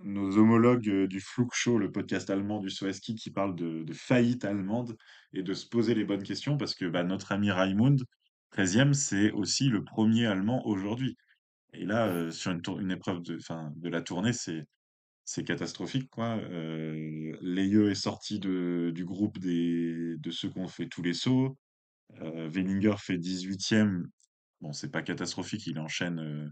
nos 0.01 0.37
homologues 0.37 1.05
du 1.07 1.19
Flugshow, 1.19 1.77
le 1.77 1.91
podcast 1.91 2.29
allemand 2.29 2.59
du 2.59 2.69
Soeski, 2.69 3.15
qui 3.15 3.31
parle 3.31 3.55
de, 3.55 3.83
de 3.83 3.93
faillite 3.93 4.45
allemande 4.45 4.95
et 5.33 5.43
de 5.43 5.53
se 5.53 5.67
poser 5.67 5.93
les 5.93 6.05
bonnes 6.05 6.23
questions 6.23 6.57
parce 6.57 6.73
que 6.73 6.85
bah, 6.85 7.03
notre 7.03 7.33
ami 7.33 7.51
Raimund, 7.51 8.01
13e, 8.55 8.93
c'est 8.93 9.31
aussi 9.31 9.67
le 9.67 9.83
premier 9.83 10.25
allemand 10.25 10.65
aujourd'hui. 10.65 11.17
Et 11.73 11.85
là, 11.85 12.31
sur 12.31 12.51
une, 12.51 12.61
tour- 12.61 12.79
une 12.79 12.91
épreuve 12.91 13.21
de, 13.21 13.35
enfin, 13.37 13.71
de 13.75 13.89
la 13.89 14.01
tournée, 14.01 14.31
c'est 14.33 14.65
c'est 15.29 15.43
catastrophique, 15.43 16.09
quoi. 16.09 16.37
Euh, 16.37 17.37
Leyeux 17.39 17.91
est 17.91 17.95
sorti 17.95 18.39
de, 18.39 18.91
du 18.95 19.05
groupe 19.05 19.37
des, 19.37 20.15
de 20.17 20.31
ceux 20.31 20.49
qui 20.49 20.57
ont 20.57 20.67
fait 20.67 20.87
tous 20.87 21.03
les 21.03 21.13
sauts. 21.13 21.55
Euh, 22.19 22.49
Wellinger 22.49 22.95
fait 22.97 23.17
18e. 23.17 24.05
Bon, 24.59 24.73
c'est 24.73 24.89
pas 24.89 25.03
catastrophique, 25.03 25.67
il 25.67 25.77
enchaîne 25.77 26.19
euh, 26.19 26.49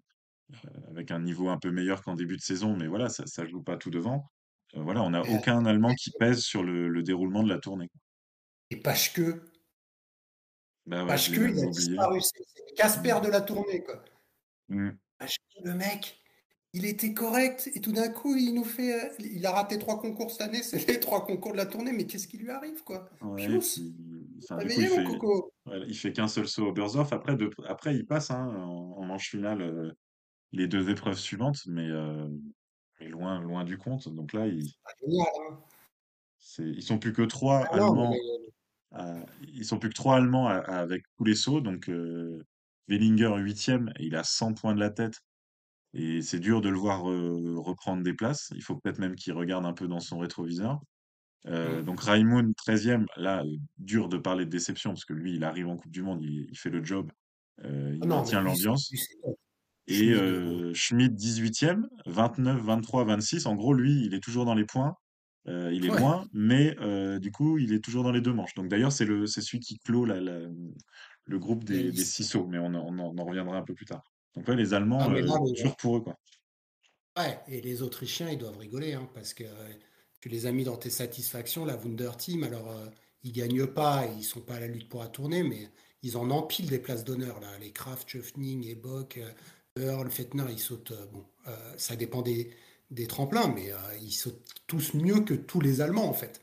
avec 0.91 1.09
un 1.09 1.19
niveau 1.19 1.49
un 1.49 1.57
peu 1.57 1.71
meilleur 1.71 2.03
qu'en 2.03 2.13
début 2.13 2.37
de 2.37 2.41
saison, 2.43 2.77
mais 2.77 2.85
voilà, 2.85 3.09
ça, 3.09 3.25
ça 3.25 3.47
joue 3.47 3.63
pas 3.63 3.77
tout 3.77 3.89
devant. 3.89 4.29
Euh, 4.75 4.83
voilà, 4.83 5.01
on 5.01 5.09
n'a 5.09 5.23
aucun 5.23 5.65
Allemand 5.65 5.95
qui 5.95 6.11
pèse 6.11 6.43
sur 6.43 6.63
le, 6.63 6.87
le 6.87 7.01
déroulement 7.01 7.41
de 7.41 7.49
la 7.49 7.57
tournée. 7.57 7.89
et 8.69 8.79
Bah 10.85 11.03
ouais, 11.03 11.17
je 11.17 11.31
l'ai 11.31 11.39
Paschke, 11.39 11.57
il 11.57 11.63
a 11.63 11.65
disparu. 11.71 12.21
C'est 12.21 12.75
Casper 12.75 13.15
Mm. 13.19 13.25
de 13.25 13.31
la 13.31 13.41
tournée, 13.41 13.83
quoi. 13.83 14.05
Mm. 14.69 14.91
Paschke, 15.17 15.41
le 15.63 15.73
mec. 15.73 16.21
Il 16.73 16.85
était 16.85 17.13
correct 17.13 17.69
et 17.73 17.81
tout 17.81 17.91
d'un 17.91 18.09
coup, 18.09 18.35
il 18.35 18.53
nous 18.53 18.63
fait. 18.65 18.93
euh, 19.05 19.09
Il 19.19 19.45
a 19.45 19.51
raté 19.51 19.79
trois 19.79 19.99
concours 19.99 20.31
cette 20.31 20.41
année, 20.41 20.61
c'est 20.63 20.85
les 20.87 20.99
trois 20.99 21.25
concours 21.25 21.53
de 21.53 21.57
la 21.57 21.65
tournée, 21.65 21.91
mais 21.93 22.05
qu'est-ce 22.05 22.27
qui 22.27 22.37
lui 22.37 22.49
arrive, 22.51 22.83
quoi? 22.83 23.09
Ouais, 23.21 23.43
et 23.43 23.47
Pius, 23.47 23.75
puis, 23.79 23.95
enfin, 24.43 24.57
du 24.63 24.69
coup, 24.69 24.81
il 24.81 24.89
mon 24.89 24.95
fait, 24.95 25.03
coco? 25.03 25.53
ouais, 25.65 25.81
il 25.87 25.95
fait 25.97 26.11
qu'un 26.13 26.27
seul 26.27 26.47
saut 26.47 26.65
au 26.65 26.69
Oberstdorf. 26.69 27.13
Après, 27.13 27.37
après, 27.67 27.95
il 27.95 28.05
passe 28.05 28.31
hein, 28.31 28.45
en, 28.45 28.97
en 28.97 29.05
manche 29.05 29.29
finale 29.29 29.61
euh, 29.61 29.91
les 30.51 30.67
deux 30.67 30.89
épreuves 30.89 31.17
suivantes, 31.17 31.59
mais, 31.67 31.87
euh, 31.89 32.27
mais 32.99 33.07
loin, 33.07 33.39
loin 33.41 33.63
du 33.63 33.77
compte. 33.77 34.09
Donc 34.13 34.33
là, 34.33 34.45
il, 34.45 34.69
Ah, 34.85 34.91
génial, 35.01 35.27
hein. 35.49 35.59
ils 36.59 36.83
sont 36.83 36.99
plus 36.99 37.13
que 37.13 37.21
trois 37.23 37.65
Ah 37.71 37.77
non, 37.79 37.93
mais 37.95 38.01
Allemands. 38.01 38.15
à- 38.91 39.25
ils 39.41 39.65
sont 39.65 39.79
plus 39.79 39.89
que 39.89 39.95
trois 39.95 40.17
Allemands 40.17 40.47
à- 40.47 40.55
à- 40.57 40.79
avec 40.79 41.03
tous 41.17 41.23
les 41.23 41.35
sauts. 41.35 41.61
Donc 41.61 41.89
euh, 41.89 42.43
Wellinger 42.87 43.35
huitième, 43.37 43.91
et 43.97 44.05
il 44.05 44.15
a 44.15 44.23
100 44.23 44.53
points 44.53 44.75
de 44.75 44.79
la 44.79 44.89
tête. 44.89 45.15
Et 45.97 46.21
c'est 46.21 46.39
dur 46.39 46.61
de 46.61 46.69
le 46.69 46.77
voir 46.77 47.03
reprendre 47.03 48.03
des 48.03 48.13
places. 48.13 48.51
Il 48.55 48.61
faut 48.63 48.75
peut-être 48.77 48.99
même 48.99 49.15
qu'il 49.15 49.33
regarde 49.33 49.65
un 49.65 49.73
peu 49.73 49.87
dans 49.87 49.99
son 49.99 50.19
rétroviseur. 50.19 50.79
Euh, 51.47 51.79
hum. 51.79 51.85
donc 51.85 52.01
Raimund, 52.01 52.53
13e, 52.55 53.05
là, 53.15 53.43
dur 53.77 54.09
de 54.09 54.17
parler 54.17 54.45
de 54.45 54.49
déception, 54.49 54.91
parce 54.91 55.05
que 55.05 55.13
lui, 55.13 55.35
il 55.35 55.43
arrive 55.43 55.67
en 55.67 55.77
Coupe 55.77 55.91
du 55.91 56.03
Monde, 56.03 56.21
il, 56.23 56.47
il 56.49 56.57
fait 56.57 56.69
le 56.69 56.83
job, 56.83 57.11
euh, 57.63 57.91
Ah 58.01 58.05
il 58.05 58.07
non, 58.07 58.17
mais 58.17 58.19
maintient 58.21 58.41
l'ambiance. 58.41 58.91
Et 59.87 60.11
euh, 60.13 60.73
Schmidt 60.73 61.15
18e, 61.15 61.87
29, 62.05 62.61
23, 62.61 63.05
26. 63.05 63.45
En 63.45 63.55
gros, 63.55 63.73
lui, 63.73 64.05
il 64.05 64.13
est 64.13 64.19
toujours 64.23 64.45
dans 64.45 64.55
les 64.55 64.65
points. 64.65 64.95
Il 65.47 65.85
est 65.85 65.89
Ouais, 65.89 65.97
loin, 65.99 66.25
mais 66.33 66.75
du 67.19 67.31
coup, 67.31 67.57
il 67.57 67.71
est 67.71 67.81
toujours 67.81 68.03
dans 68.03 68.11
les 68.11 68.19
deux 68.21 68.33
manches. 68.33 68.53
Donc 68.55 68.67
d'ailleurs, 68.67 68.91
c'est 68.91 69.05
celui 69.05 69.59
qui 69.61 69.77
clôt 69.79 70.03
la, 70.05 70.19
la- 70.19 70.49
le 71.25 71.39
groupe 71.39 71.63
des, 71.63 71.91
des 71.91 72.03
sauts, 72.03 72.47
mais 72.47 72.57
on 72.59 72.73
en 72.73 73.25
reviendra 73.25 73.57
un 73.57 73.63
peu 73.63 73.73
plus 73.73 73.85
tard. 73.85 74.03
Donc 74.37 74.47
ouais, 74.47 74.55
les 74.55 74.73
Ah, 74.99 75.07
Allemands, 75.07 75.09
mais 75.09 75.21
là, 75.23 75.33
le- 75.39 75.53
dur 75.53 75.75
pour 75.75 75.97
eux, 75.97 76.01
quoi. 76.01 76.15
ouais, 77.17 77.39
et 77.47 77.61
les 77.61 77.81
Autrichiens, 77.81 78.29
ils 78.29 78.37
doivent 78.37 78.57
rigoler, 78.57 78.93
hein, 78.93 79.09
parce 79.13 79.33
que 79.33 79.43
euh, 79.43 79.73
tu 80.19 80.29
les 80.29 80.45
as 80.45 80.51
mis 80.51 80.63
dans 80.63 80.77
tes 80.77 80.89
satisfactions, 80.89 81.65
la 81.65 81.77
Wunder 81.77 82.11
Team. 82.17 82.43
Alors, 82.43 82.69
euh, 82.71 82.87
ils 83.23 83.31
gagnent 83.31 83.67
pas, 83.67 84.05
ils 84.17 84.23
sont 84.23 84.41
pas 84.41 84.55
à 84.55 84.59
la 84.59 84.67
lutte 84.67 84.89
pour 84.89 85.01
la 85.01 85.07
tournée, 85.09 85.43
mais 85.43 85.69
ils 86.03 86.17
en 86.17 86.29
empilent 86.31 86.69
des 86.69 86.79
places 86.79 87.03
d'honneur, 87.03 87.39
là. 87.39 87.57
Les 87.59 87.71
Kraft, 87.71 88.09
Schöfning, 88.09 88.65
Ebock, 88.67 89.17
euh, 89.17 89.31
Earl, 89.79 90.09
Fettner, 90.09 90.45
ils 90.51 90.59
sautent. 90.59 90.91
euh, 90.91 91.05
bon, 91.07 91.25
euh, 91.47 91.73
ça 91.77 91.95
dépend 91.95 92.21
des, 92.21 92.51
des 92.91 93.07
tremplins, 93.07 93.47
mais 93.47 93.71
ils 94.01 94.11
sautent 94.13 94.53
tous 94.67 94.93
mieux 94.93 95.19
que 95.21 95.33
tous 95.33 95.61
les 95.61 95.81
Allemands, 95.81 96.07
en 96.09 96.13
fait. 96.13 96.41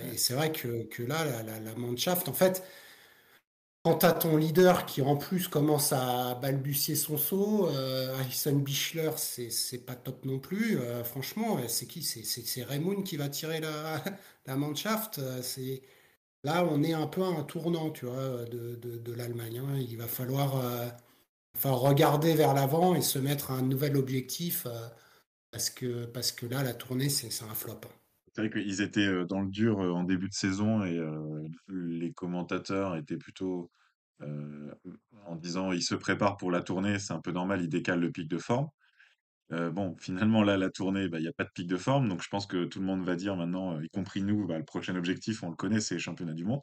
Ouais. 0.00 0.12
et 0.12 0.18
c'est 0.18 0.34
vrai 0.34 0.52
que, 0.52 0.84
que 0.84 1.02
là, 1.02 1.24
la, 1.24 1.42
la, 1.42 1.60
la 1.60 1.74
Mannschaft, 1.74 2.28
en 2.28 2.32
fait, 2.32 2.62
quand 3.84 3.98
tu 3.98 4.06
as 4.06 4.12
ton 4.12 4.36
leader 4.38 4.86
qui 4.86 5.02
en 5.02 5.16
plus 5.16 5.48
commence 5.48 5.92
à 5.92 6.34
balbutier 6.36 6.94
son 6.96 7.18
saut, 7.18 7.68
euh, 7.68 8.14
Harrison 8.18 8.56
Bichler, 8.56 9.10
c'est 9.18 9.84
pas 9.86 9.94
top 9.94 10.24
non 10.24 10.38
plus. 10.38 10.78
Euh, 10.80 11.04
franchement, 11.04 11.58
euh, 11.58 11.68
c'est 11.68 11.86
qui? 11.86 12.02
C'est 12.02 12.64
Raymond 12.64 13.02
qui 13.02 13.16
va 13.18 13.28
tirer 13.28 13.60
la, 13.60 14.02
la 14.46 14.56
Mannschaft. 14.56 15.18
Euh, 15.18 15.42
là, 16.44 16.64
on 16.70 16.82
est 16.84 16.92
un 16.94 17.06
peu 17.08 17.22
à 17.22 17.26
un 17.28 17.42
tournant, 17.44 17.90
tu 17.90 18.06
vois, 18.06 18.44
de, 18.46 19.12
l'Allemagne. 19.14 19.58
hein. 19.58 19.78
Il 19.78 19.96
va 19.98 20.06
falloir, 20.08 20.54
regarder 21.64 22.34
vers 22.34 22.54
l'avant 22.54 22.94
et 22.94 23.02
se 23.02 23.18
mettre 23.18 23.50
un 23.50 23.62
nouvel 23.62 23.96
objectif 23.96 24.66
parce 25.52 25.70
que, 25.70 26.06
parce 26.06 26.32
que 26.32 26.46
là, 26.46 26.62
la 26.62 26.74
tournée, 26.74 27.08
c'est 27.10 27.30
c'est 27.30 27.44
un 27.44 27.54
flop. 27.54 27.80
hein. 27.84 27.88
C'est 28.34 28.46
vrai 28.46 28.50
qu'ils 28.50 28.82
étaient 28.82 29.24
dans 29.26 29.42
le 29.42 29.48
dur 29.48 29.78
en 29.78 30.02
début 30.02 30.28
de 30.28 30.34
saison 30.34 30.84
et 30.84 30.98
euh, 30.98 31.46
les 31.68 32.12
commentateurs 32.12 32.96
étaient 32.96 33.16
plutôt 33.16 33.70
euh, 34.22 34.72
en 35.26 35.36
disant 35.36 35.72
ils 35.72 35.82
se 35.82 35.94
préparent 35.94 36.36
pour 36.36 36.50
la 36.50 36.62
tournée, 36.62 36.98
c'est 36.98 37.12
un 37.12 37.20
peu 37.20 37.32
normal, 37.32 37.62
ils 37.62 37.68
décalent 37.68 38.00
le 38.00 38.10
pic 38.10 38.28
de 38.28 38.38
forme. 38.38 38.68
Euh, 39.52 39.70
bon, 39.70 39.94
finalement, 39.98 40.42
là, 40.42 40.56
la 40.56 40.70
tournée, 40.70 41.08
bah, 41.08 41.18
il 41.18 41.22
n'y 41.22 41.28
a 41.28 41.32
pas 41.32 41.44
de 41.44 41.50
pic 41.54 41.66
de 41.66 41.76
forme, 41.76 42.08
donc 42.08 42.22
je 42.22 42.28
pense 42.28 42.46
que 42.46 42.64
tout 42.64 42.80
le 42.80 42.86
monde 42.86 43.04
va 43.04 43.14
dire 43.14 43.36
maintenant, 43.36 43.80
y 43.80 43.88
compris 43.88 44.22
nous, 44.22 44.46
bah, 44.46 44.58
le 44.58 44.64
prochain 44.64 44.96
objectif, 44.96 45.42
on 45.42 45.50
le 45.50 45.56
connaît, 45.56 45.80
c'est 45.80 45.94
les 45.94 46.00
championnats 46.00 46.34
du 46.34 46.44
monde. 46.44 46.60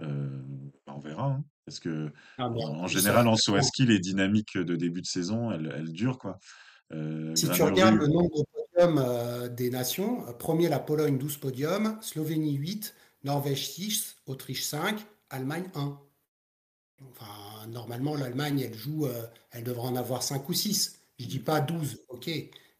Euh, 0.00 0.42
bah, 0.86 0.94
on 0.96 1.00
verra, 1.00 1.26
hein, 1.26 1.44
parce 1.64 1.80
que 1.80 2.10
Ah, 2.38 2.46
en, 2.46 2.50
mais 2.50 2.64
en 2.64 2.74
en 2.80 2.86
général, 2.86 3.26
en 3.28 3.36
ski, 3.36 3.86
les 3.86 3.98
dynamiques 3.98 4.58
de 4.58 4.76
début 4.76 5.00
de 5.00 5.06
saison, 5.06 5.52
elles, 5.52 5.72
elles 5.74 5.92
durent, 5.92 6.18
quoi. 6.18 6.38
Si 7.34 7.48
tu 7.48 7.62
regardes 7.62 7.96
le 7.96 8.06
nombre 8.06 8.28
de 8.28 8.51
euh, 8.98 9.48
des 9.48 9.70
nations, 9.70 10.26
euh, 10.28 10.32
premier 10.32 10.68
la 10.68 10.78
Pologne 10.78 11.18
12 11.18 11.38
podiums, 11.38 11.98
Slovénie 12.02 12.54
8, 12.54 12.94
Norvège 13.24 13.70
6, 13.70 14.16
Autriche 14.26 14.64
5, 14.64 15.04
Allemagne 15.30 15.70
1. 15.74 15.98
Enfin, 17.10 17.66
normalement, 17.68 18.14
l'Allemagne, 18.14 18.60
elle 18.60 18.74
joue, 18.74 19.06
euh, 19.06 19.26
elle 19.50 19.64
devrait 19.64 19.88
en 19.88 19.96
avoir 19.96 20.22
5 20.22 20.48
ou 20.48 20.52
6. 20.52 21.00
Je 21.18 21.26
dis 21.26 21.38
pas 21.38 21.60
12, 21.60 22.02
ok, 22.08 22.30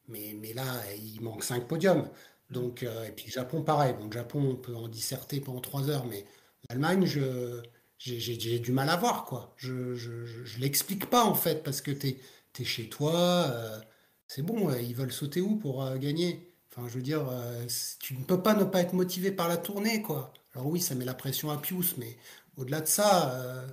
mais, 0.08 0.34
mais 0.40 0.52
là, 0.52 0.64
il 0.96 1.20
manque 1.20 1.44
5 1.44 1.66
podiums. 1.68 2.08
Donc, 2.50 2.82
euh, 2.82 3.04
et 3.06 3.12
puis 3.12 3.30
Japon, 3.30 3.62
pareil. 3.62 3.94
Bon, 3.98 4.10
Japon, 4.10 4.42
on 4.52 4.56
peut 4.56 4.74
en 4.76 4.88
disserter 4.88 5.40
pendant 5.40 5.60
3 5.60 5.90
heures, 5.90 6.06
mais 6.06 6.24
l'Allemagne, 6.68 7.06
j'ai, 7.98 8.58
du 8.58 8.72
mal 8.72 8.88
à 8.90 8.96
voir, 8.96 9.24
quoi. 9.24 9.54
Je, 9.56 9.94
je 9.94 10.58
l'explique 10.60 11.06
pas, 11.10 11.24
en 11.24 11.34
fait, 11.34 11.62
parce 11.62 11.80
que 11.80 11.90
t'es, 11.90 12.18
t'es 12.52 12.64
chez 12.64 12.88
toi, 12.88 13.14
euh, 13.50 13.80
c'est 14.32 14.42
bon, 14.42 14.70
euh, 14.70 14.80
ils 14.80 14.94
veulent 14.94 15.12
sauter 15.12 15.42
où 15.42 15.56
pour 15.56 15.82
euh, 15.82 15.98
gagner? 15.98 16.54
Enfin, 16.70 16.88
je 16.88 16.94
veux 16.94 17.02
dire, 17.02 17.28
euh, 17.28 17.66
tu 18.00 18.16
ne 18.16 18.24
peux 18.24 18.42
pas 18.42 18.54
ne 18.54 18.64
pas 18.64 18.80
être 18.80 18.94
motivé 18.94 19.30
par 19.30 19.46
la 19.46 19.58
tournée, 19.58 20.00
quoi. 20.00 20.32
Alors 20.54 20.68
oui, 20.68 20.80
ça 20.80 20.94
met 20.94 21.04
la 21.04 21.12
pression 21.12 21.50
à 21.50 21.58
Pius, 21.58 21.98
mais 21.98 22.16
au-delà 22.56 22.80
de 22.80 22.86
ça, 22.86 23.34
euh, 23.34 23.68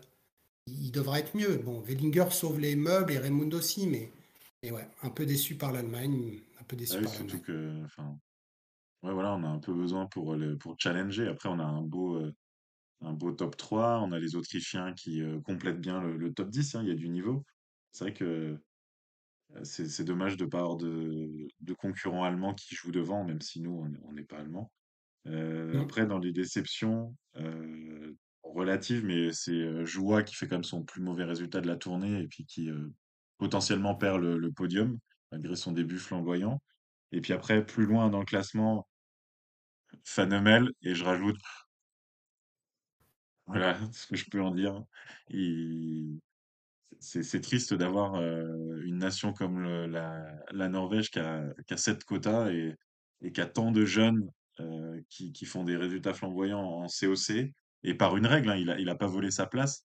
il 0.67 0.91
devrait 0.91 1.21
être 1.21 1.35
mieux. 1.37 1.57
Bon, 1.57 1.79
Wellinger 1.81 2.31
sauve 2.31 2.59
les 2.59 2.75
meubles 2.75 3.13
et 3.13 3.19
Raymond 3.19 3.51
aussi, 3.53 3.87
mais, 3.87 4.11
mais 4.61 4.71
ouais, 4.71 4.85
un 5.01 5.09
peu 5.09 5.25
déçu 5.25 5.55
par 5.55 5.71
l'Allemagne, 5.71 6.41
un 6.59 6.63
peu 6.65 6.75
Ah 6.75 6.75
déçu 6.77 6.97
oui, 6.97 7.03
par 7.03 7.13
surtout 7.13 7.37
l'Allemagne. 7.37 7.41
que, 7.41 7.83
enfin, 7.85 8.19
ouais, 9.03 9.13
voilà, 9.13 9.35
on 9.35 9.43
a 9.43 9.47
un 9.47 9.59
peu 9.59 9.73
besoin 9.73 10.07
pour 10.07 10.35
le, 10.35 10.57
pour 10.57 10.75
challenger. 10.77 11.27
Après, 11.29 11.49
on 11.49 11.59
a 11.59 11.63
un 11.63 11.83
beau, 11.83 12.21
un 13.01 13.13
beau 13.13 13.31
top 13.31 13.57
3. 13.57 14.01
On 14.01 14.11
a 14.11 14.19
les 14.19 14.35
Autrichiens 14.35 14.93
qui 14.93 15.21
complètent 15.45 15.81
bien 15.81 16.01
le, 16.01 16.17
le 16.17 16.33
top 16.33 16.49
10, 16.49 16.75
hein, 16.75 16.81
il 16.83 16.89
y 16.89 16.91
a 16.91 16.95
du 16.95 17.09
niveau. 17.09 17.45
C'est 17.91 18.05
vrai 18.05 18.13
que 18.13 18.59
c'est 19.63 19.87
c'est 19.89 20.03
dommage 20.03 20.37
de 20.37 20.45
pas 20.45 20.59
avoir 20.59 20.77
de, 20.77 21.47
de 21.61 21.73
concurrents 21.73 22.23
allemands 22.23 22.53
qui 22.53 22.75
jouent 22.75 22.91
devant, 22.91 23.23
même 23.23 23.41
si 23.41 23.61
nous, 23.61 23.85
on 24.03 24.13
n'est 24.13 24.23
pas 24.23 24.37
allemands. 24.37 24.71
Euh, 25.27 25.73
Mm. 25.73 25.81
après, 25.81 26.05
dans 26.07 26.19
les 26.19 26.31
déceptions 26.31 27.15
euh, 27.35 28.13
relatives, 28.43 29.05
mais 29.05 29.31
c'est 29.33 29.51
euh, 29.51 29.85
Joua 29.85 30.23
qui 30.23 30.35
fait 30.35 30.47
quand 30.47 30.55
même 30.55 30.63
son 30.63 30.83
plus 30.83 31.01
mauvais 31.01 31.25
résultat 31.25 31.61
de 31.61 31.67
la 31.67 31.75
tournée 31.77 32.21
et 32.21 32.27
puis 32.27 32.45
qui 32.45 32.69
euh, 32.69 32.89
potentiellement 33.37 33.95
perd 33.95 34.21
le, 34.21 34.37
le 34.37 34.51
podium 34.51 34.97
malgré 35.31 35.55
son 35.55 35.71
début 35.71 35.99
flamboyant. 35.99 36.61
Et 37.11 37.21
puis 37.21 37.33
après, 37.33 37.65
plus 37.65 37.85
loin 37.85 38.09
dans 38.09 38.19
le 38.19 38.25
classement, 38.25 38.87
Fanemel, 40.03 40.71
et 40.81 40.93
je 40.95 41.03
rajoute, 41.03 41.37
voilà 43.47 43.77
ce 43.91 44.07
que 44.07 44.15
je 44.15 44.29
peux 44.29 44.41
en 44.41 44.51
dire. 44.51 44.83
Il- 45.29 46.19
C'est 46.99 47.41
triste 47.41 47.73
d'avoir 47.73 48.15
euh, 48.15 48.81
une 48.83 48.97
nation 48.97 49.31
comme 49.31 49.63
la, 49.63 50.67
Norvège 50.67 51.09
qui 51.09 51.19
a, 51.19 51.45
qui 51.65 51.73
a 51.73 51.95
quotas 52.05 52.51
et, 52.51 52.75
qui 53.33 53.39
a 53.39 53.45
tant 53.45 53.71
de 53.71 53.85
jeunes 53.85 54.29
euh, 54.59 55.01
qui, 55.09 55.45
font 55.45 55.63
des 55.63 55.77
résultats 55.77 56.13
flamboyants 56.13 56.61
en 56.61 56.87
COC. 56.87 57.51
Et 57.83 57.93
par 57.93 58.17
une 58.17 58.25
règle, 58.25 58.49
hein, 58.49 58.57
il 58.57 58.69
a, 58.69 58.77
il 58.77 58.89
a 58.89 58.95
pas 58.95 59.07
volé 59.07 59.31
sa 59.31 59.45
place, 59.45 59.85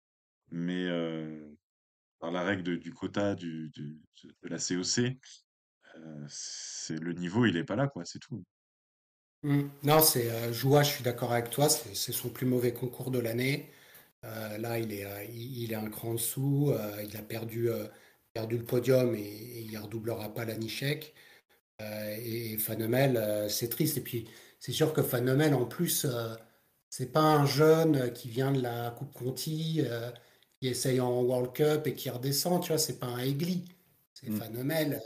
mais 0.50 0.86
euh, 0.86 1.48
par 2.20 2.32
la 2.32 2.42
règle 2.42 2.80
du 2.80 2.92
quota 2.92 3.36
du, 3.36 3.72
de 3.76 4.50
la 4.50 4.58
COC, 4.58 5.16
c'est 6.28 7.00
le 7.00 7.14
niveau, 7.14 7.46
il 7.46 7.58
est 7.58 7.64
pas 7.64 7.76
là, 7.76 7.88
quoi, 7.88 8.06
c'est 8.06 8.20
tout. 8.20 8.44
Mm. 9.44 9.66
Non, 9.84 10.02
c'est 10.02 10.52
Joua, 10.52 10.82
je 10.82 10.90
suis 10.90 11.04
d'accord 11.04 11.32
avec 11.32 11.52
toi, 11.52 11.70
c'est 11.70 12.12
son 12.12 12.30
plus 12.30 12.48
mauvais 12.48 12.74
concours 12.74 13.12
de 13.12 13.20
l'année. 13.20 13.70
Euh, 14.24 14.58
là, 14.58 14.80
il 14.80 14.94
est, 14.94 15.06
il, 15.34 15.64
il 15.64 15.72
est 15.74 15.76
un 15.76 15.90
cran 15.90 16.14
dessous, 16.16 16.72
euh, 16.74 17.04
il 17.04 17.16
a 17.18 17.22
perdu, 17.22 17.70
euh, 17.70 17.88
perdu 18.34 18.58
le 18.58 18.66
podium 18.66 19.16
et, 19.16 19.20
et 19.22 19.62
il 19.62 19.72
ne 19.74 19.80
redoublera 19.80 20.34
pas 20.34 20.46
la 20.46 20.56
Nichec. 20.58 21.14
Euh, 21.82 22.18
et 22.22 22.58
Fanemel, 22.60 23.50
c'est 23.50 23.70
triste. 23.70 23.98
Et 23.98 24.02
puis, 24.02 24.30
c'est 24.60 24.72
sûr 24.74 24.94
que 24.94 25.04
Fanemel, 25.04 25.54
en 25.56 25.66
plus, 25.66 26.08
c'est 26.90 27.12
pas 27.12 27.22
un 27.22 27.46
jeune 27.46 28.14
qui 28.14 28.30
vient 28.30 28.52
de 28.52 28.62
la 28.62 28.92
Coupe 28.92 29.14
Conti, 29.14 29.82
qui 30.62 30.68
essaye 30.68 31.00
en 31.00 31.22
World 31.24 31.54
Cup 31.54 31.88
et 31.88 31.96
qui 31.96 32.10
redescend, 32.10 32.62
tu 32.62 32.70
vois, 32.70 32.78
c'est 32.78 33.00
pas 33.00 33.08
un 33.08 33.20
Aigli. 33.20 33.66
C'est 34.14 34.30
Mm. 34.30 34.38
Fanemel, 34.38 35.02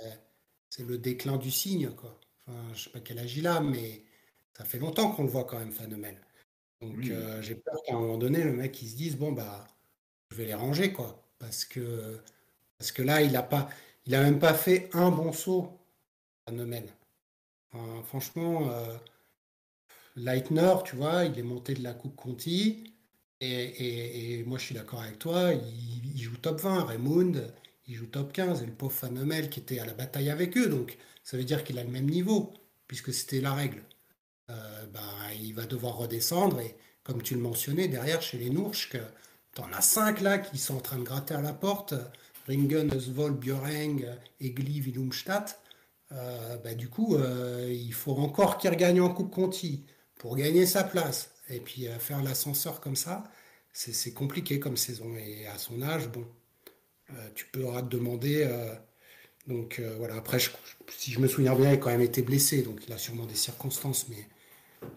c'est 0.69 0.83
le 0.85 0.97
déclin 0.99 1.37
du 1.37 1.51
cygne, 1.51 1.91
quoi. 1.91 2.19
Enfin, 2.47 2.73
je 2.75 2.83
sais 2.85 2.89
pas 2.91 2.99
quel 3.01 3.19
âge 3.19 3.37
il 3.37 3.47
a, 3.47 3.61
mais 3.61 4.05
ça 4.57 4.65
fait 4.65 4.79
longtemps 4.79 5.11
qu'on 5.13 5.23
le 5.23 5.29
voit 5.29 5.45
quand 5.45 5.59
même, 5.59 5.71
Fanemel. 5.73 6.26
Donc, 6.81 7.09
Oui, 7.09 7.11
euh, 7.11 7.41
j'ai 7.41 7.55
peur 7.55 7.81
qu'à 7.85 7.95
un 7.95 7.99
moment 7.99 8.17
donné, 8.17 8.43
le 8.43 8.53
mec, 8.53 8.81
il 8.81 8.89
se 8.89 8.95
dise, 8.95 9.17
bon, 9.17 9.31
bah, 9.31 9.67
je 10.31 10.37
vais 10.37 10.45
les 10.45 10.53
ranger, 10.55 10.93
quoi. 10.93 11.23
Parce 11.39 11.65
que, 11.65 12.19
parce 12.79 12.91
que 12.93 13.03
là, 13.03 13.21
il 13.23 13.35
a 13.37 13.43
pas, 13.43 13.69
il 14.05 14.15
a 14.15 14.23
même 14.23 14.39
pas 14.39 14.53
fait 14.55 14.89
un 14.93 15.11
bon 15.11 15.33
saut, 15.33 15.79
Fanemel. 16.47 16.85
Enfin, 17.73 18.03
franchement, 18.03 18.69
euh, 18.71 18.97
Leitner, 20.17 20.73
tu 20.85 20.95
vois, 20.97 21.23
il 21.25 21.37
est 21.39 21.43
monté 21.43 21.73
de 21.73 21.81
la 21.83 21.93
Coupe 21.93 22.15
Conti. 22.17 22.93
Et, 23.39 23.47
et- 23.47 24.39
et 24.39 24.43
moi, 24.43 24.57
je 24.57 24.65
suis 24.65 24.75
d'accord 24.75 25.01
avec 25.01 25.19
toi, 25.19 25.53
il, 25.53 26.11
il 26.15 26.21
joue 26.21 26.35
top 26.37 26.59
20. 26.61 26.83
Raymond, 26.85 27.33
il 27.87 27.95
joue 27.95 28.07
top 28.07 28.33
15. 28.33 28.63
Et 28.63 28.65
le 28.65 28.73
pauvre 28.73 28.91
Fanemel 28.93 29.49
qui 29.49 29.59
était 29.61 29.79
à 29.79 29.85
la 29.85 29.93
bataille 29.93 30.29
avec 30.29 30.57
eux. 30.57 30.67
Donc, 30.69 30.97
ça 31.23 31.37
veut 31.37 31.43
dire 31.45 31.63
qu'il 31.63 31.77
a 31.79 31.83
le 31.83 31.89
même 31.91 32.09
niveau, 32.09 32.53
puisque 32.87 33.13
c'était 33.13 33.41
la 33.41 33.53
règle. 33.53 33.83
Euh, 34.49 34.85
ben, 34.93 35.01
il 35.41 35.53
va 35.53 35.65
devoir 35.65 35.97
redescendre. 35.97 36.59
Et 36.61 36.75
comme 37.03 37.21
tu 37.21 37.35
le 37.35 37.41
mentionnais, 37.41 37.87
derrière, 37.87 38.21
chez 38.21 38.37
les 38.37 38.49
Noursch, 38.49 38.89
que 38.89 38.99
t'en 39.53 39.71
as 39.73 39.81
cinq 39.81 40.21
là 40.21 40.37
qui 40.37 40.57
sont 40.57 40.75
en 40.77 40.81
train 40.81 40.97
de 40.97 41.03
gratter 41.03 41.33
à 41.33 41.41
la 41.41 41.53
porte. 41.53 41.93
Ringen, 42.47 42.91
Oswald, 42.93 43.37
Björeng, 43.37 44.05
Egli, 44.39 44.79
Willumstadt. 44.79 45.59
Euh, 46.11 46.57
bah, 46.57 46.73
du 46.73 46.89
coup, 46.89 47.15
euh, 47.15 47.67
il 47.69 47.93
faut 47.93 48.15
encore 48.15 48.57
qu'il 48.57 48.69
regagne 48.69 49.01
en 49.01 49.13
Coupe 49.13 49.33
Conti 49.33 49.85
pour 50.17 50.35
gagner 50.35 50.65
sa 50.65 50.83
place. 50.83 51.31
Et 51.49 51.59
puis 51.59 51.87
euh, 51.87 51.97
faire 51.99 52.23
l'ascenseur 52.23 52.81
comme 52.81 52.95
ça, 52.95 53.23
c'est 53.73 54.13
compliqué 54.13 54.59
comme 54.59 54.77
saison. 54.77 55.15
Et 55.17 55.47
à 55.47 55.57
son 55.57 55.81
âge, 55.81 56.07
bon, 56.09 56.25
euh, 57.11 57.29
tu 57.35 57.45
peux 57.51 57.61
te 57.63 57.81
demander. 57.85 58.47
donc 59.47 59.81
voilà, 59.97 60.15
après, 60.15 60.39
si 60.89 61.11
je 61.11 61.19
me 61.19 61.27
souviens 61.27 61.55
bien, 61.55 61.71
il 61.71 61.73
a 61.73 61.77
quand 61.77 61.89
même 61.89 62.01
été 62.01 62.21
blessé, 62.21 62.63
donc 62.63 62.81
il 62.87 62.93
a 62.93 62.97
sûrement 62.97 63.25
des 63.25 63.35
circonstances. 63.35 64.07
Mais, 64.09 64.27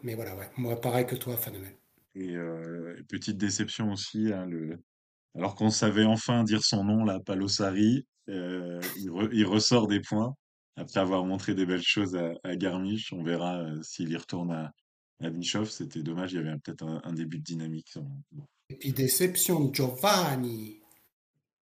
mais 0.02 0.14
voilà, 0.14 0.34
ouais. 0.36 0.50
Moi, 0.56 0.80
pareil 0.80 1.06
que 1.06 1.16
toi, 1.16 1.36
Phénomène. 1.36 1.74
Et 2.14 2.34
euh, 2.36 2.96
petite 3.08 3.38
déception 3.38 3.92
aussi, 3.92 4.32
hein, 4.32 4.46
le... 4.46 4.78
alors 5.36 5.54
qu'on 5.54 5.70
savait 5.70 6.04
enfin 6.04 6.44
dire 6.44 6.62
son 6.64 6.84
nom, 6.84 7.04
là, 7.04 7.18
Palosari, 7.20 8.06
Euh, 8.28 8.80
il, 8.96 9.10
re- 9.10 9.30
il 9.32 9.44
ressort 9.44 9.88
des 9.88 9.98
points 9.98 10.36
après 10.76 11.00
avoir 11.00 11.24
montré 11.24 11.52
des 11.54 11.66
belles 11.66 11.82
choses 11.82 12.14
à, 12.14 12.30
à 12.44 12.54
Garmisch. 12.54 13.12
On 13.12 13.24
verra 13.24 13.58
euh, 13.58 13.82
s'il 13.82 14.10
y 14.12 14.16
retourne 14.16 14.52
à, 14.52 14.72
à. 15.20 15.30
C'était 15.64 16.02
dommage, 16.02 16.32
il 16.32 16.36
y 16.36 16.38
avait 16.38 16.56
peut-être 16.58 16.84
un, 16.84 17.00
un 17.02 17.12
début 17.12 17.38
de 17.38 17.42
dynamique. 17.42 17.98
Bon. 18.30 18.44
Et 18.68 18.76
puis 18.76 18.92
déception, 18.92 19.72
Giovanni. 19.72 20.79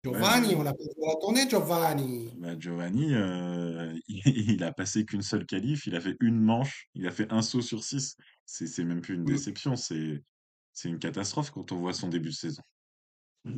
Giovanni, 0.04 0.56
on 0.56 0.64
l'a 0.64 0.74
tournée, 1.20 1.50
Giovanni. 1.50 2.32
bah, 2.38 2.58
Giovanni, 2.58 3.14
euh, 3.14 3.94
il, 4.08 4.22
il 4.60 4.64
a 4.64 4.72
passé 4.72 5.06
qu'une 5.06 5.22
seule 5.22 5.46
qualif, 5.46 5.86
il 5.88 5.96
a 5.96 6.02
fait 6.02 6.16
une 6.22 6.40
manche, 6.40 6.88
il 6.94 7.08
a 7.08 7.12
fait 7.12 7.32
un 7.32 7.42
saut 7.42 7.62
sur 7.62 7.84
six. 7.84 8.16
C'est 8.46 8.84
même 8.86 9.02
plus 9.02 9.16
une 9.16 9.24
Mm. 9.24 9.26
déception, 9.26 9.76
c'est 9.76 10.24
une 10.86 11.00
catastrophe 11.00 11.52
quand 11.52 11.72
on 11.72 11.80
voit 11.80 11.94
son 11.94 12.08
début 12.08 12.30
de 12.30 12.34
saison. 12.36 12.62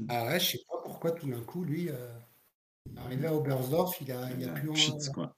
Ah 0.08 0.25
ouais, 0.28 0.39
je 0.39 0.52
sais 0.52 0.60
pas 0.67 0.78
pourquoi 0.84 1.12
tout 1.12 1.28
d'un 1.30 1.41
coup, 1.41 1.63
lui, 1.63 1.89
euh, 1.89 2.17
arrivé 2.97 3.28
à 3.28 3.34
Oberstdorf, 3.36 3.99
il 4.02 4.12
a, 4.12 4.30
il 4.32 4.47
a 4.49 4.54
plus. 4.54 4.75
cheats, 4.75 4.93
en- 5.10 5.12
quoi. 5.12 5.36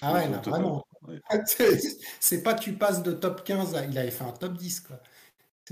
Ah 0.00 0.12
ouais, 0.14 0.28
là, 0.28 0.38
vraiment. 0.38 0.84
Ouais. 1.02 1.20
C'est 1.46 1.80
c'est 2.20 2.42
pas 2.42 2.54
tu 2.54 2.74
passes 2.74 3.02
de 3.02 3.12
top 3.12 3.42
15 3.44 3.74
à. 3.74 3.84
Il 3.84 3.98
avait 3.98 4.10
fait 4.12 4.24
un 4.24 4.30
top 4.32 4.56
10, 4.56 4.80
quoi. 4.80 5.00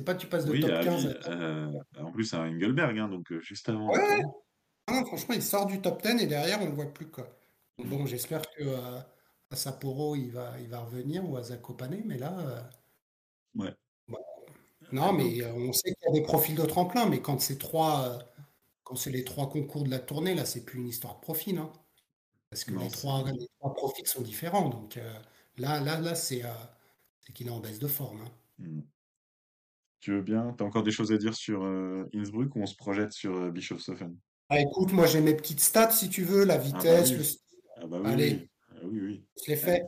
C'est 0.01 0.05
pas 0.05 0.15
tu 0.15 0.29
passes 0.29 0.47
de 0.47 0.53
Oui, 0.53 0.61
top 0.61 0.71
à, 0.71 0.83
15 0.83 1.03
Vi- 1.05 1.09
à 1.11 1.13
top. 1.15 1.33
euh, 1.35 1.73
en 1.99 2.11
plus 2.11 2.33
à 2.33 2.41
Engelberg, 2.41 2.99
hein, 2.99 3.09
donc 3.09 3.31
euh, 3.33 3.41
juste 3.41 3.69
avant 3.69 3.91
Ouais, 3.91 3.99
ah 4.87 4.93
non, 4.95 5.05
franchement, 5.05 5.35
il 5.35 5.43
sort 5.43 5.67
du 5.67 5.83
top 5.83 6.01
10 6.03 6.23
et 6.23 6.27
derrière, 6.27 6.59
on 6.63 6.65
le 6.65 6.73
voit 6.73 6.87
plus, 6.87 7.11
quoi. 7.11 7.29
Donc 7.77 7.89
bon, 7.89 8.07
j'espère 8.07 8.41
que 8.41 8.63
euh, 8.63 8.99
à 9.51 9.57
Sapporo, 9.57 10.17
il 10.17 10.31
va, 10.31 10.59
il 10.59 10.69
va 10.71 10.81
revenir 10.81 11.29
ou 11.29 11.37
à 11.37 11.43
Zakopane, 11.43 12.01
mais 12.07 12.17
là. 12.17 12.35
euh, 12.39 12.63
Ouais. 13.57 13.75
Ah, 14.09 14.87
non, 14.93 15.13
mais 15.13 15.43
euh, 15.43 15.53
on 15.53 15.73
sait 15.75 15.93
qu'il 15.95 16.07
y 16.07 16.09
a 16.09 16.13
des 16.19 16.23
profils 16.23 16.55
de 16.57 16.65
tremplin, 16.65 17.05
mais 17.05 17.21
quand 17.21 17.39
c'est 17.43 17.59
trois, 17.59 18.21
quand 18.83 18.97
c'est 18.97 19.11
les 19.11 19.23
trois 19.25 19.51
concours 19.51 19.85
de 19.85 19.91
la 19.91 19.99
tournée, 19.99 20.35
là, 20.35 20.47
c'est 20.47 20.65
plus 20.65 20.79
une 20.81 20.89
histoire 20.89 21.17
de 21.17 21.21
profil, 21.21 21.59
hein, 21.59 21.71
parce 22.49 22.65
que 22.65 22.73
non, 22.73 22.81
les 22.81 22.91
trois, 22.91 23.23
les 23.31 23.49
trois 23.59 23.75
profils 23.75 24.07
sont 24.07 24.23
différents. 24.23 24.71
Donc 24.71 24.99
là, 25.59 25.79
là, 25.81 26.01
là, 26.01 26.15
c'est 26.15 26.43
c'est 27.21 27.35
qu'il 27.35 27.49
est 27.49 27.51
en 27.51 27.61
baisse 27.61 27.79
de 27.79 27.87
forme. 27.87 28.23
hein. 28.23 28.31
Tu 30.01 30.13
veux 30.13 30.23
bien? 30.23 30.53
T'as 30.57 30.65
encore 30.65 30.83
des 30.83 30.91
choses 30.91 31.13
à 31.13 31.17
dire 31.19 31.35
sur 31.35 31.63
euh, 31.65 32.05
Innsbruck 32.15 32.55
ou 32.57 32.61
on 32.63 32.67
se 32.67 32.77
projette 32.77 33.13
sur 33.13 33.37
euh, 33.37 33.51
Bischofshofen? 33.51 34.17
Ah, 34.49 34.61
écoute, 34.61 34.93
moi 34.93 35.07
j'ai 35.07 35.21
mes 35.21 35.35
petites 35.35 35.61
stats 35.61 35.91
si 35.93 36.09
tu 36.11 36.25
veux, 36.25 36.45
la 36.45 36.57
bah 36.57 36.63
vitesse, 36.65 37.17
le 37.17 37.23
style. 37.25 37.39
Ah 37.77 37.87
bah 37.87 37.99
oui, 38.03 38.11
Allez, 38.13 38.39
oui. 38.41 38.49
Ah 38.71 38.75
oui, 38.85 39.01
oui. 39.01 39.25
je 39.45 39.51
l'ai 39.51 39.57
fait. 39.57 39.83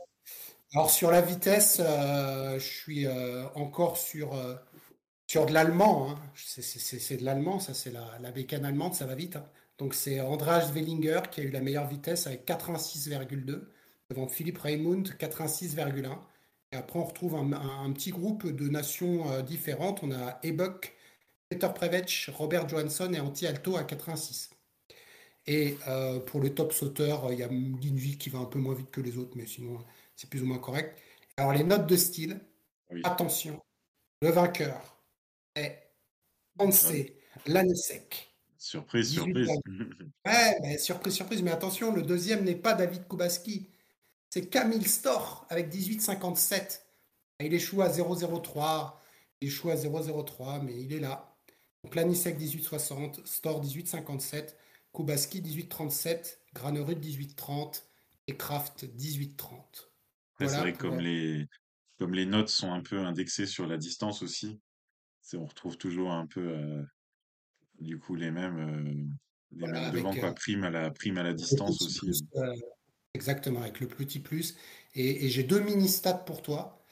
Alors 0.75 0.91
sur 0.91 1.11
la 1.11 1.21
vitesse, 1.21 1.79
euh, 1.83 2.59
je 2.59 2.65
suis 2.65 3.07
euh, 3.07 3.47
encore 3.55 3.97
sur, 3.97 4.33
euh, 4.35 4.55
sur 5.27 5.45
de 5.47 5.53
l'allemand. 5.53 6.11
hein. 6.11 6.19
C'est 6.35 7.17
de 7.17 7.25
l'allemand, 7.25 7.59
ça 7.59 7.73
c'est 7.75 7.91
la, 7.91 8.19
la 8.21 8.31
bécane 8.31 8.65
allemande, 8.65 8.95
ça 8.95 9.05
va 9.07 9.15
vite. 9.15 9.37
hein. 9.37 9.45
Donc 9.79 9.93
c'est 9.95 10.21
Andreas 10.21 10.71
Wellinger 10.73 11.21
qui 11.31 11.41
a 11.41 11.45
eu 11.45 11.51
la 11.51 11.61
meilleure 11.61 11.87
vitesse 11.87 12.27
avec 12.27 12.45
86,2 12.45 13.69
devant 14.09 14.27
Philippe 14.27 14.59
Raimund 14.59 15.09
86,1. 15.19 16.25
Et 16.73 16.75
après 16.75 16.99
on 16.99 17.05
retrouve 17.05 17.35
un, 17.35 17.53
un- 17.53 17.85
un 17.85 17.93
petit 17.93 18.11
groupe 18.11 18.47
de 18.47 18.67
nations 18.69 19.31
euh, 19.31 19.41
différentes. 19.43 20.03
On 20.03 20.11
a 20.11 20.39
Ebuck, 20.43 20.95
Peter 21.49 21.69
Prevec, 21.75 22.29
Robert 22.33 22.67
Johansson 22.69 23.13
et 23.13 23.21
Antti 23.21 23.47
Alto 23.47 23.77
à 23.77 23.85
86. 23.85 24.51
Et 25.47 25.77
euh, 25.87 26.19
pour 26.19 26.41
le 26.41 26.53
top 26.55 26.73
sauteur, 26.73 27.31
il 27.33 27.39
y 27.39 27.43
a 27.43 27.47
Linvik 27.47 28.19
qui 28.19 28.29
va 28.29 28.39
un 28.39 28.45
peu 28.45 28.59
moins 28.59 28.75
vite 28.75 28.91
que 28.91 29.01
les 29.01 29.17
autres, 29.17 29.37
mais 29.37 29.45
sinon 29.45 29.83
c'est 30.15 30.29
plus 30.29 30.41
ou 30.43 30.45
moins 30.47 30.59
correct. 30.59 30.97
Alors 31.37 31.53
les 31.53 31.63
notes 31.63 31.87
de 31.87 31.95
style, 31.97 32.39
Oui. 32.91 33.01
attention, 33.03 33.61
le 34.21 34.29
vainqueur 34.31 34.97
est 35.55 35.79
Ah, 36.59 36.65
Lanesek. 37.45 38.33
surprise, 38.57 39.09
18 39.11 39.45
surprise. 39.45 39.49
Ouais, 40.25 40.57
mais 40.61 40.77
surprise, 40.77 41.13
surprise, 41.13 41.41
mais 41.41 41.51
attention, 41.51 41.93
le 41.93 42.01
deuxième 42.03 42.43
n'est 42.45 42.55
pas 42.55 42.73
David 42.73 43.07
Kubaski, 43.07 43.67
c'est 44.33 44.49
Camille 44.49 44.83
Storr 44.83 45.45
avec 45.49 45.71
18,57. 45.71 46.81
Il 47.41 47.53
échoue 47.53 47.83
à 47.83 47.89
0,03, 47.89 48.95
il 49.41 49.49
échoue 49.49 49.69
à 49.69 49.75
0,03, 49.75 50.63
mais 50.63 50.81
il 50.81 50.91
est 50.91 50.99
là. 50.99 51.37
Donc 51.83 51.93
Lanisek 51.93 52.39
18,60, 52.39 53.27
Storr 53.27 53.63
18,57, 53.63 54.55
Kubaski 54.91 55.39
18,37, 55.39 56.37
Granerud 56.55 56.99
18,30 56.99 57.83
et 58.25 58.35
Kraft 58.35 58.85
18,30. 58.97 59.59
Après, 60.33 60.47
c'est 60.47 60.57
vrai 60.57 60.73
comme 60.73 60.99
les, 60.99 61.47
comme 61.99 62.15
les 62.15 62.25
notes 62.25 62.49
sont 62.49 62.71
un 62.71 62.81
peu 62.81 62.97
indexées 63.05 63.45
sur 63.45 63.67
la 63.67 63.77
distance 63.77 64.23
aussi, 64.23 64.59
c'est, 65.21 65.37
on 65.37 65.45
retrouve 65.45 65.77
toujours 65.77 66.11
un 66.11 66.25
peu, 66.25 66.57
euh, 66.57 66.81
du 67.79 67.99
coup, 67.99 68.15
les 68.15 68.31
mêmes, 68.31 68.57
euh, 68.57 68.93
les 69.51 69.59
Voilà, 69.59 69.79
mêmes 69.79 69.91
devants, 69.91 70.09
avec 70.09 70.21
quoi. 70.21 70.29
euh, 70.31 70.33
Prime 70.33 70.63
à 70.63 70.71
la, 70.71 70.89
prime 70.89 71.19
à 71.19 71.23
la 71.23 71.29
le 71.29 71.35
distance 71.35 71.79
aussi. 71.83 72.25
Exactement, 73.13 73.61
avec 73.61 73.79
le 73.79 73.87
petit 73.87 74.19
plus. 74.19 74.55
Et, 74.95 75.25
et 75.25 75.29
j'ai 75.29 75.43
deux 75.43 75.59
mini-stats 75.59 76.13
pour 76.13 76.41
toi. 76.41 76.83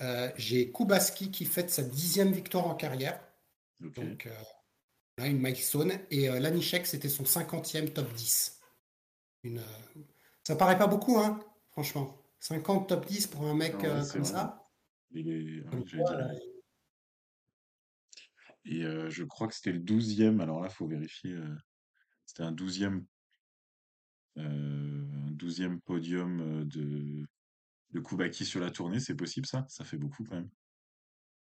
Euh, 0.00 0.30
j'ai 0.36 0.72
Kubaski 0.72 1.30
qui 1.30 1.44
fête 1.44 1.70
sa 1.70 1.82
dixième 1.82 2.32
victoire 2.32 2.66
en 2.66 2.74
carrière. 2.74 3.20
Donc, 3.80 4.26
euh, 4.26 4.30
là, 5.18 5.26
une 5.26 5.38
milestone. 5.38 5.92
Et 6.10 6.28
euh, 6.28 6.40
Lanišek, 6.40 6.86
c'était 6.86 7.08
son 7.08 7.24
cinquantième 7.24 7.90
top 7.90 8.12
10. 8.12 8.60
Une, 9.44 9.58
euh, 9.58 10.02
ça 10.42 10.56
paraît 10.56 10.78
pas 10.78 10.86
beaucoup, 10.86 11.18
hein, 11.18 11.40
franchement. 11.70 12.20
50 12.40 12.88
top 12.88 13.06
10 13.06 13.28
pour 13.28 13.46
un 13.46 13.54
mec 13.54 13.74
ouais, 13.76 13.82
comme 13.82 14.00
vrai. 14.00 14.24
ça. 14.24 14.68
Il 15.10 15.30
est, 15.30 15.70
Comme 15.70 15.84
Et 18.64 18.82
je 18.82 19.24
crois 19.24 19.46
que 19.48 19.54
c'était 19.54 19.72
le 19.72 19.78
douzième. 19.78 20.40
Alors 20.40 20.60
là, 20.60 20.68
faut 20.68 20.86
vérifier. 20.86 21.38
c'était 22.26 22.42
un 22.42 22.52
douzième, 22.52 23.06
un 24.36 25.30
douzième 25.32 25.80
podium 25.80 26.40
euh, 26.40 26.64
de, 26.64 27.24
de 27.92 28.00
Koubaki 28.00 28.44
sur 28.44 28.60
la 28.60 28.70
tournée. 28.70 29.00
C'est 29.00 29.14
possible, 29.16 29.46
ça? 29.46 29.64
Ça 29.68 29.84
fait 29.84 29.98
beaucoup 29.98 30.24
quand 30.24 30.36
même. 30.36 30.50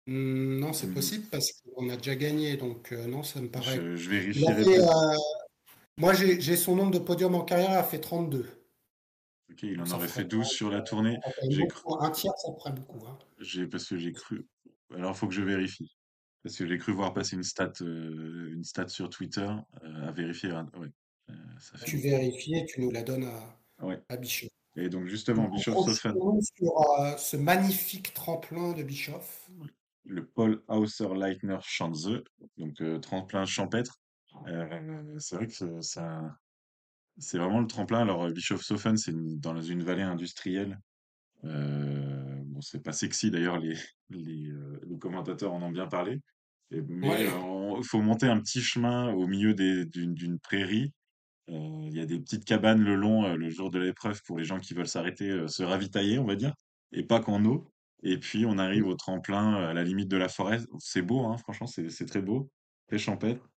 hmm, 0.07 0.59
non, 0.59 0.73
c'est 0.73 0.87
dit- 0.87 0.93
possible 0.93 1.25
parce 1.31 1.51
qu'on 1.51 1.89
a 1.89 1.97
déjà 1.97 2.15
gagné. 2.15 2.57
Donc, 2.57 2.91
euh, 2.91 3.07
non, 3.07 3.23
ça 3.23 3.41
me 3.41 3.49
paraît. 3.49 3.77
Je, 3.77 3.95
je 3.95 4.09
Il 4.09 4.15
a 4.15 4.19
vérifierai 4.19 4.63
fait, 4.63 4.77
peut-être. 4.77 4.97
euh, 4.97 5.15
moi, 5.97 6.13
j'ai 6.13 6.57
son 6.57 6.75
nombre 6.75 6.91
de 6.91 6.99
podiums 6.99 7.35
en 7.35 7.43
carrière, 7.45 7.71
il 7.71 7.75
a 7.77 7.83
fait 7.83 7.99
32. 7.99 8.47
Ok, 9.51 9.63
il 9.63 9.79
en 9.79 9.85
ça 9.85 9.95
aurait 9.95 10.07
fait 10.07 10.25
12 10.25 10.47
sur 10.47 10.69
la 10.71 10.81
tournée. 10.81 11.17
cru. 11.69 11.93
Un 11.99 12.09
tiers, 12.11 12.33
ça 12.37 12.51
ferait 12.59 12.73
beaucoup. 12.73 13.05
hein. 13.07 13.17
parce 13.71 13.87
que 13.87 13.97
j'ai 13.97 14.11
cru. 14.11 14.47
Alors, 14.93 15.15
faut 15.17 15.27
que 15.27 15.33
je 15.33 15.41
vérifie. 15.41 15.95
Parce 16.43 16.57
que 16.57 16.67
j'ai 16.67 16.77
cru 16.77 16.91
voir 16.91 17.13
passer 17.13 17.35
une 17.35 17.43
stat, 17.43 17.71
euh, 17.81 18.51
une 18.53 18.63
stat 18.63 18.87
sur 18.87 19.09
Twitter 19.09 19.49
à 19.81 20.11
vérifier. 20.11 20.51
hein. 20.51 20.69
Ouais, 20.77 20.89
ça 21.59 21.77
fait 21.77 21.85
Tu 21.85 21.97
vérifies 21.97 22.55
et 22.55 22.65
tu 22.65 22.81
nous 22.81 22.91
la 22.91 23.03
donnes 23.03 23.25
à, 23.25 23.59
Ouais. 23.81 24.01
à 24.09 24.17
Bischoff. 24.17 24.49
Et 24.77 24.89
donc, 24.89 25.07
justement, 25.07 25.47
Bischofshofen, 25.49 26.13
projetons-nous 26.13 26.41
sur 26.41 26.99
euh, 26.99 27.17
ce 27.17 27.37
magnifique 27.37 28.13
tremplin 28.13 28.73
de 28.73 28.83
Bischoff. 28.83 29.49
le 30.03 30.25
Paul 30.25 30.61
Hauser-Leitner 30.67 31.57
Schanze, 31.61 32.21
donc 32.57 32.79
euh, 32.81 32.99
tremplin 32.99 33.45
champêtre. 33.45 33.99
Euh, 34.47 35.15
c'est 35.17 35.35
vrai 35.37 35.47
que 35.47 35.53
c'est- 35.53 35.81
ça, 35.81 36.37
c'est 37.17 37.37
vraiment 37.37 37.61
le 37.61 37.67
tremplin. 37.67 38.01
Alors, 38.01 38.25
euh, 38.25 38.31
Bischofshofen, 38.31 38.97
c'est 38.97 39.13
dans 39.39 39.59
une 39.61 39.81
vallée 39.83 40.03
industrielle. 40.03 40.79
Euh, 41.45 42.41
bon, 42.45 42.59
c'est 42.61 42.83
pas 42.83 42.91
sexy 42.91 43.31
d'ailleurs, 43.31 43.59
les, 43.59 43.75
les, 44.09 44.49
euh, 44.49 44.79
les 44.87 44.97
commentateurs 44.97 45.53
en 45.53 45.61
ont 45.63 45.71
bien 45.71 45.87
parlé. 45.87 46.19
Et- 46.71 46.81
mais 46.81 47.09
Ouais, 47.09 47.77
il 47.77 47.83
faut 47.85 48.01
monter 48.01 48.27
un 48.27 48.39
petit 48.39 48.61
chemin 48.61 49.13
au 49.13 49.25
milieu 49.27 49.53
d'une 49.53 50.39
prairie. 50.39 50.91
Il 51.47 51.95
y 51.95 51.99
a 51.99 52.05
des 52.05 52.19
petites 52.19 52.45
cabanes 52.45 52.81
le 52.81 52.95
long, 52.95 53.25
euh, 53.25 53.35
le 53.35 53.49
jour 53.49 53.69
de 53.69 53.79
l'épreuve, 53.79 54.21
pour 54.23 54.37
les 54.37 54.43
gens 54.45 54.59
qui 54.59 54.73
veulent 54.73 54.87
s'arrêter, 54.87 55.29
euh, 55.29 55.47
se 55.47 55.63
ravitailler, 55.63 56.17
on 56.19 56.25
va 56.25 56.35
dire, 56.35 56.53
et 56.91 57.03
pas 57.03 57.19
qu'en 57.19 57.43
eau. 57.45 57.71
Et 58.03 58.17
puis 58.19 58.45
on 58.45 58.57
arrive 58.57 58.87
au 58.87 58.95
tremplin, 58.95 59.61
euh, 59.61 59.69
à 59.69 59.73
la 59.73 59.83
limite 59.83 60.07
de 60.09 60.17
la 60.17 60.29
forêt. 60.29 60.59
C'est 60.79 61.01
beau, 61.01 61.25
hein, 61.25 61.37
franchement, 61.37 61.67
c'est 61.67 61.89
c'est 61.89 62.05
très 62.05 62.21
beau, 62.21 62.49
très 62.87 62.97
champêtre. 62.97 63.47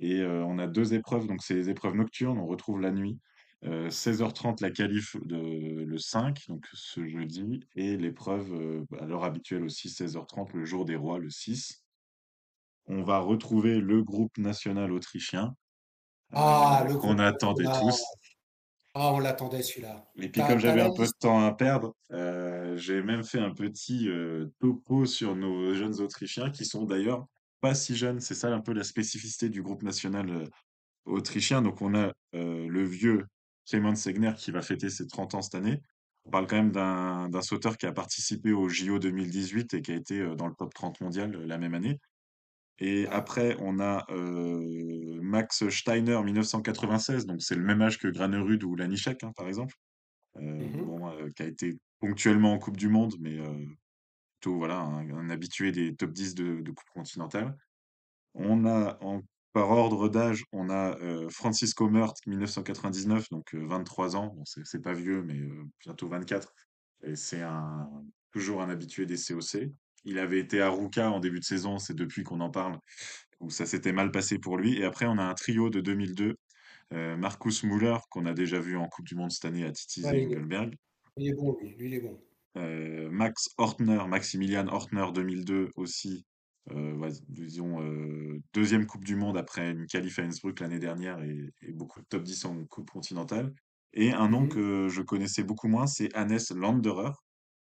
Et 0.00 0.20
euh, 0.20 0.44
on 0.44 0.58
a 0.58 0.66
deux 0.66 0.94
épreuves, 0.94 1.26
donc 1.26 1.42
c'est 1.42 1.54
les 1.54 1.70
épreuves 1.70 1.94
nocturnes, 1.94 2.38
on 2.38 2.46
retrouve 2.46 2.80
la 2.80 2.92
nuit. 2.92 3.18
Euh, 3.64 3.88
16h30 3.88 4.62
la 4.62 4.70
qualif 4.70 5.16
de 5.24 5.36
le 5.84 5.98
5, 5.98 6.46
donc 6.48 6.64
ce 6.72 7.04
jeudi, 7.06 7.60
et 7.74 7.96
l'épreuve 7.96 8.52
euh, 8.54 8.84
à 9.00 9.06
l'heure 9.06 9.24
habituelle 9.24 9.64
aussi 9.64 9.88
16h30 9.88 10.54
le 10.54 10.64
jour 10.64 10.84
des 10.84 10.94
rois, 10.94 11.18
le 11.18 11.28
6. 11.28 11.84
On 12.86 13.02
va 13.02 13.18
retrouver 13.18 13.80
le 13.80 14.02
groupe 14.04 14.38
national 14.38 14.92
autrichien 14.92 15.56
Ah, 16.32 16.82
euh, 16.82 16.88
le 16.88 16.98
qu'on 16.98 17.18
attendait 17.18 17.64
là. 17.64 17.80
tous. 17.80 18.02
Ah, 19.00 19.12
on 19.12 19.20
l'attendait 19.20 19.62
celui-là. 19.62 20.04
Et 20.16 20.28
puis 20.28 20.42
comme 20.44 20.58
j'avais 20.58 20.80
un 20.80 20.92
peu 20.92 21.04
de 21.04 21.12
temps 21.20 21.46
à 21.46 21.52
perdre, 21.52 21.94
euh, 22.10 22.76
j'ai 22.76 23.00
même 23.00 23.22
fait 23.22 23.38
un 23.38 23.54
petit 23.54 24.08
euh, 24.08 24.46
topo 24.58 25.06
sur 25.06 25.36
nos 25.36 25.72
jeunes 25.72 26.00
Autrichiens 26.00 26.50
qui 26.50 26.64
sont 26.64 26.84
d'ailleurs 26.84 27.24
pas 27.60 27.74
si 27.74 27.94
jeunes. 27.94 28.18
C'est 28.18 28.34
ça 28.34 28.48
un 28.48 28.60
peu 28.60 28.72
la 28.72 28.82
spécificité 28.82 29.50
du 29.50 29.62
groupe 29.62 29.84
national 29.84 30.28
euh, 30.30 30.46
autrichien. 31.04 31.62
Donc 31.62 31.80
on 31.80 31.94
a 31.94 32.12
le 32.32 32.84
vieux 32.84 33.24
Clément 33.68 33.94
Segner 33.94 34.32
qui 34.36 34.50
va 34.50 34.62
fêter 34.62 34.90
ses 34.90 35.06
30 35.06 35.34
ans 35.34 35.42
cette 35.42 35.54
année. 35.54 35.80
On 36.24 36.30
parle 36.30 36.48
quand 36.48 36.56
même 36.56 36.72
d'un 36.72 37.42
sauteur 37.42 37.76
qui 37.78 37.86
a 37.86 37.92
participé 37.92 38.52
au 38.52 38.68
JO 38.68 38.98
2018 38.98 39.74
et 39.74 39.82
qui 39.82 39.92
a 39.92 39.94
été 39.94 40.26
dans 40.34 40.48
le 40.48 40.54
top 40.54 40.74
30 40.74 41.00
mondial 41.00 41.30
la 41.46 41.56
même 41.56 41.74
année. 41.74 42.00
Et 42.80 43.06
après, 43.08 43.56
on 43.60 43.80
a 43.80 44.06
euh, 44.10 45.18
Max 45.20 45.68
Steiner 45.68 46.22
1996, 46.22 47.26
donc 47.26 47.42
c'est 47.42 47.56
le 47.56 47.64
même 47.64 47.82
âge 47.82 47.98
que 47.98 48.08
Granerud 48.08 48.62
ou 48.62 48.76
Lanišek, 48.76 49.24
hein, 49.24 49.32
par 49.36 49.48
exemple. 49.48 49.74
Euh, 50.36 50.68
bon, 50.84 51.10
euh, 51.10 51.28
qui 51.30 51.42
a 51.42 51.46
été 51.46 51.78
ponctuellement 51.98 52.52
en 52.52 52.58
Coupe 52.58 52.76
du 52.76 52.88
Monde, 52.88 53.16
mais 53.18 53.38
plutôt 54.40 54.58
voilà, 54.58 54.78
un, 54.78 55.10
un 55.10 55.30
habitué 55.30 55.72
des 55.72 55.96
top 55.96 56.12
10 56.12 56.34
de, 56.36 56.60
de 56.60 56.70
Coupe 56.70 56.90
continentale. 56.94 57.56
On 58.34 58.64
a, 58.64 58.96
en, 59.00 59.22
par 59.52 59.70
ordre 59.70 60.08
d'âge, 60.08 60.44
on 60.52 60.70
a 60.70 60.96
Francisco 61.30 61.88
Mört, 61.88 62.14
1999, 62.26 63.28
donc 63.30 63.54
euh, 63.54 63.66
23 63.66 64.14
ans. 64.14 64.34
Bon, 64.36 64.44
c'est 64.44 64.82
pas 64.82 64.92
vieux, 64.92 65.24
mais 65.24 65.40
bientôt 65.80 66.08
24. 66.08 66.54
Et 67.02 67.16
c'est 67.16 67.42
un, 67.42 67.90
toujours 68.30 68.62
un 68.62 68.70
habitué 68.70 69.06
des 69.06 69.16
COC. 69.16 69.72
Il 70.04 70.18
avait 70.18 70.38
été 70.38 70.60
à 70.60 70.70
Ruka 70.70 71.10
en 71.10 71.20
début 71.20 71.40
de 71.40 71.44
saison, 71.44 71.78
c'est 71.78 71.94
depuis 71.94 72.22
qu'on 72.24 72.40
en 72.40 72.50
parle, 72.50 72.78
où 73.40 73.50
ça 73.50 73.66
s'était 73.66 73.92
mal 73.92 74.10
passé 74.10 74.38
pour 74.38 74.56
lui. 74.56 74.78
Et 74.78 74.84
après, 74.84 75.06
on 75.06 75.18
a 75.18 75.24
un 75.24 75.34
trio 75.34 75.70
de 75.70 75.80
2002, 75.80 76.36
euh, 76.94 77.16
Marcus 77.16 77.62
Müller, 77.64 77.96
qu'on 78.10 78.26
a 78.26 78.32
déjà 78.34 78.60
vu 78.60 78.76
en 78.76 78.88
Coupe 78.88 79.06
du 79.06 79.14
Monde 79.14 79.30
cette 79.32 79.44
année 79.44 79.64
à 79.64 79.68
Ouais, 79.68 79.74
il 79.96 80.06
est, 80.06 80.26
Engelberg. 80.26 80.74
il 81.16 81.28
est 81.28 81.34
bon, 81.34 81.56
lui. 81.60 81.74
Lui, 81.76 81.86
il 81.88 81.94
est 81.94 82.00
bon. 82.00 82.18
Euh, 82.56 83.10
Max 83.10 83.48
Hortner, 83.58 84.00
Maximilian 84.08 84.66
Hortner 84.68 85.06
2002 85.14 85.70
aussi, 85.76 86.24
euh, 86.70 86.94
ouais, 86.96 87.10
disons 87.28 87.80
euh, 87.82 88.40
deuxième 88.54 88.86
Coupe 88.86 89.04
du 89.04 89.16
Monde 89.16 89.36
après 89.36 89.70
une 89.70 89.86
qualif 89.86 90.18
à 90.18 90.22
Innsbruck 90.22 90.60
l'année 90.60 90.78
dernière 90.78 91.22
et, 91.22 91.50
et 91.62 91.72
beaucoup 91.72 92.00
de 92.00 92.06
top 92.06 92.22
10 92.24 92.44
en 92.46 92.64
Coupe 92.66 92.90
continentale. 92.90 93.54
Et 93.92 94.12
un 94.12 94.28
nom 94.28 94.42
Mhm. 94.42 94.48
que 94.48 94.88
je 94.88 95.02
connaissais 95.02 95.44
beaucoup 95.44 95.68
moins, 95.68 95.86
c'est 95.86 96.14
Hannes 96.16 96.38
Landerer 96.54 97.12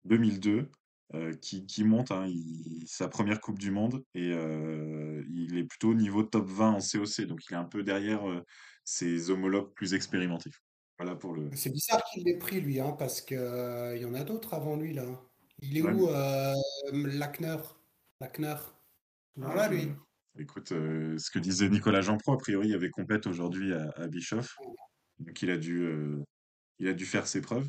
2002, 0.06 0.72
euh, 1.15 1.34
qui, 1.34 1.65
qui 1.65 1.84
monte 1.84 2.12
hein, 2.12 2.26
il- 2.28 2.84
sa 2.88 3.08
première 3.08 3.41
Coupe 3.41 3.58
du 3.60 3.72
Monde 3.72 4.04
et 4.13 4.32
euh, 4.32 5.24
il 5.30 5.58
est 5.58 5.63
plutôt 5.63 5.89
au 5.89 5.93
niveau 5.95 6.24
top 6.24 6.48
20 6.48 6.72
en 6.74 6.80
COC, 6.80 7.22
donc 7.26 7.39
il 7.50 7.54
est 7.54 7.58
un 7.58 7.65
peu 7.65 7.82
derrière 7.84 8.30
euh, 8.30 8.43
ses 8.84 9.30
homologues 9.32 9.74
plus 9.74 9.93
expérimentés. 9.93 10.52
Voilà 11.00 11.15
pour 11.15 11.34
le. 11.34 11.50
C'est 11.56 11.72
bizarre 11.72 12.04
qu'il 12.12 12.24
l'ait 12.26 12.38
pris, 12.38 12.62
lui, 12.62 12.80
hein, 12.80 12.91
parce 12.91 13.22
que, 13.22 13.34
euh, 13.36 13.95
il 13.95 14.02
y 14.02 14.06
en 14.06 14.13
a 14.13 14.24
d'autres 14.24 14.54
avant 14.54 14.76
lui, 14.76 14.93
là. 14.93 15.06
Il 15.62 15.78
est 15.78 15.82
Ouais, 15.82 15.93
où, 15.93 16.08
Lackner? 16.93 17.58
Lackner? 18.22 18.56
Ah, 19.41 19.56
là, 19.56 19.69
je... 19.72 19.76
lui? 19.76 19.91
Écoute, 20.38 20.69
ce 20.69 21.32
que 21.32 21.39
disait 21.39 21.69
Nicolas 21.69 22.02
Jeanpro, 22.02 22.34
a 22.34 22.38
priori, 22.38 22.67
il 22.67 22.72
y 22.72 22.76
avait 22.76 22.89
compète 22.91 23.28
aujourd'hui 23.28 23.74
à, 23.74 23.89
à 23.95 24.08
Bischoff. 24.08 24.56
Donc 25.19 25.41
il 25.41 25.50
a 25.50 25.58
dû, 25.58 25.89
il 26.80 26.88
a 26.88 26.93
dû 26.93 27.06
faire 27.06 27.28
ses 27.28 27.41
preuves. 27.41 27.67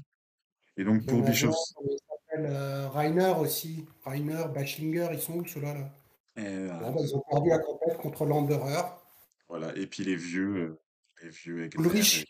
Et 0.77 0.85
donc 0.85 1.07
pour 1.07 1.23
Bischoff? 1.23 1.57
Euh, 2.47 2.89
Rainer 2.89 3.35
aussi. 3.39 3.87
Rainer, 4.05 4.45
Bachlinger, 4.55 5.09
ils 5.13 5.21
sont 5.21 5.35
où, 5.35 5.47
ceux-là, 5.47 5.75
là? 5.75 5.91
Bon, 6.37 6.43
euh, 6.45 6.69
bah, 6.69 6.95
ils 7.01 7.15
ont 7.15 7.23
perdu 7.31 7.51
la 7.51 7.59
compète 7.59 7.97
contre 7.99 8.25
Landerer. 8.25 8.83
voilà. 9.49 9.75
Et 9.77 9.87
puis 9.87 10.05
les 10.05 10.17
vieux, 10.17 10.57
euh, 10.57 10.81
les 11.23 11.29
vieux. 11.31 11.69
Ulrich, 11.79 12.27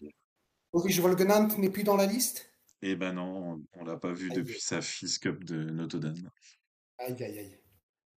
Ulrich 0.75 1.01
Wolgenant 1.01 1.49
n'est 1.59 1.71
plus 1.71 1.85
dans 1.85 1.97
la 1.97 2.07
liste? 2.07 2.47
Et 2.83 2.97
ben 2.97 3.13
non, 3.13 3.63
on, 3.75 3.81
on 3.81 3.85
l'a 3.85 3.97
pas 3.99 4.13
vu 4.13 4.31
Aïe, 4.31 4.37
depuis 4.37 4.61
sa 4.61 4.81
FIS 4.81 5.19
Cup 5.19 5.45
de 5.45 5.65
Notre-Dame. 5.65 6.31
aïe, 6.99 7.23
aïe, 7.23 7.39
aïe. 7.39 7.59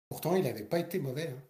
Pourtant, 0.09 0.37
il 0.37 0.44
n'avait 0.44 0.64
pas 0.64 0.78
été 0.78 0.98
mauvais. 1.00 1.28
hein. 1.28 1.42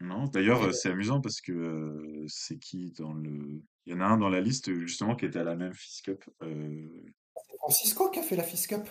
Non, 0.00 0.26
d'ailleurs, 0.26 0.72
c'est 0.72 0.90
amusant 0.90 1.20
parce 1.20 1.40
que 1.40 1.50
euh, 1.50 2.24
c'est 2.28 2.58
qui 2.58 2.92
dans 2.92 3.12
le. 3.12 3.60
Il 3.86 3.92
y 3.92 3.96
en 3.96 4.00
a 4.00 4.04
un 4.04 4.18
dans 4.18 4.28
la 4.28 4.40
liste 4.40 4.72
justement 4.72 5.16
qui 5.16 5.24
était 5.24 5.40
à 5.40 5.44
la 5.44 5.56
même 5.56 5.72
FIS 5.72 6.02
Cup. 6.02 6.24
Euh, 6.42 6.86
c'est 7.34 7.56
Francisco 7.56 8.08
qui 8.10 8.20
a 8.20 8.22
fait 8.22 8.36
la 8.36 8.44
FIS 8.44 8.66
Cup? 8.68 8.86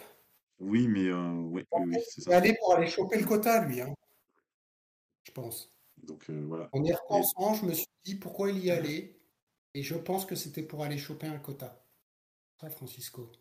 Oui, 0.59 0.87
mais 0.87 1.05
euh, 1.07 1.31
oui, 1.33 1.63
oui, 1.73 1.83
oui, 1.85 1.97
c'est 2.09 2.21
Il 2.25 2.31
est 2.31 2.35
ça. 2.35 2.37
allé 2.37 2.53
pour 2.59 2.73
aller 2.75 2.87
choper 2.87 3.17
le 3.19 3.25
quota, 3.25 3.65
lui, 3.65 3.81
hein, 3.81 3.93
je 5.23 5.31
pense. 5.31 5.73
Donc 6.03 6.29
euh, 6.29 6.43
voilà. 6.47 6.69
En 6.71 6.83
y 6.83 6.91
Et, 6.91 6.93
repensant, 6.93 7.53
je 7.55 7.65
me 7.65 7.73
suis 7.73 7.87
dit 8.05 8.15
pourquoi 8.15 8.51
il 8.51 8.59
y 8.63 8.71
allait? 8.71 9.19
Et 9.73 9.83
je 9.83 9.95
pense 9.95 10.25
que 10.25 10.35
c'était 10.35 10.63
pour 10.63 10.83
aller 10.83 10.97
choper 10.97 11.27
un 11.27 11.39
quota. 11.39 11.85
Ouais, 12.63 12.69
Francisco. 12.71 13.31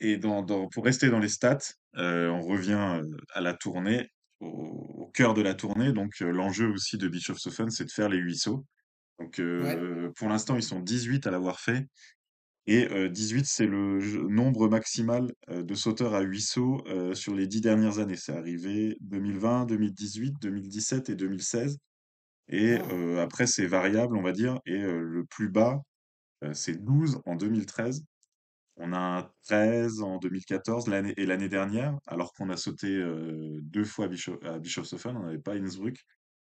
Et 0.00 0.16
dans, 0.16 0.42
dans- 0.42 0.68
pour 0.68 0.84
rester 0.84 1.08
dans 1.08 1.18
les 1.18 1.28
stats, 1.28 1.58
euh, 1.96 2.28
on 2.30 2.42
revient 2.42 3.00
euh, 3.02 3.16
à 3.32 3.40
la 3.40 3.54
tournée, 3.54 4.08
au, 4.40 4.48
au 4.48 5.06
cœur 5.12 5.34
de 5.34 5.42
la 5.42 5.54
tournée. 5.54 5.92
Donc, 5.92 6.18
l'enjeu 6.20 6.68
aussi 6.70 6.98
de 6.98 7.08
Bischofshofen, 7.08 7.70
c'est 7.70 7.84
de 7.84 7.90
faire 7.90 8.08
les 8.08 8.18
8 8.18 8.36
sauts. 8.38 8.64
Donc, 9.18 9.40
Ouais. 9.40 9.78
pour 10.16 10.28
l'instant, 10.28 10.56
ils 10.56 10.62
sont 10.64 10.80
18 10.80 11.26
à 11.26 11.30
l'avoir 11.32 11.60
fait. 11.60 11.86
Et 12.70 12.86
euh, 12.92 13.08
18, 13.08 13.46
c'est 13.46 13.66
le 13.66 14.28
nombre 14.28 14.68
maximal 14.68 15.32
euh, 15.48 15.62
de 15.62 15.74
sauteurs 15.74 16.14
à 16.14 16.20
8 16.20 16.40
sauts 16.42 16.84
euh, 16.88 17.14
sur 17.14 17.34
les 17.34 17.46
10 17.46 17.62
dernières 17.62 17.98
années. 17.98 18.16
C'est 18.16 18.36
arrivé 18.36 18.98
2020, 19.00 19.64
2018, 19.64 20.34
2017 20.42 21.08
et 21.08 21.14
2016. 21.16 21.78
Et 22.48 22.74
Ah, 22.76 22.84
euh, 22.92 23.22
après, 23.22 23.46
c'est 23.46 23.66
variable, 23.66 24.16
on 24.18 24.22
va 24.22 24.32
dire. 24.32 24.60
Et 24.66 24.82
euh, 24.82 25.00
le 25.00 25.24
plus 25.24 25.48
bas, 25.48 25.80
euh, 26.44 26.54
c'est 26.54 26.76
12 26.84 27.20
en 27.26 27.36
2013. 27.36 28.04
On 28.76 28.92
a 28.92 28.98
un 28.98 29.30
13 29.44 30.02
en 30.02 30.18
2014 30.18 30.88
l'année 30.88 31.14
et 31.16 31.26
l'année 31.26 31.48
dernière, 31.48 31.96
alors 32.06 32.32
qu'on 32.34 32.50
a 32.50 32.56
sauté 32.56 32.88
euh, 32.88 33.58
deux 33.62 33.84
fois 33.84 34.06
à, 34.06 34.08
Bischof, 34.08 34.38
à 34.44 34.58
Bischofshofen, 34.58 35.16
on 35.16 35.24
n'avait 35.24 35.38
pas 35.38 35.54
Innsbruck. 35.54 35.96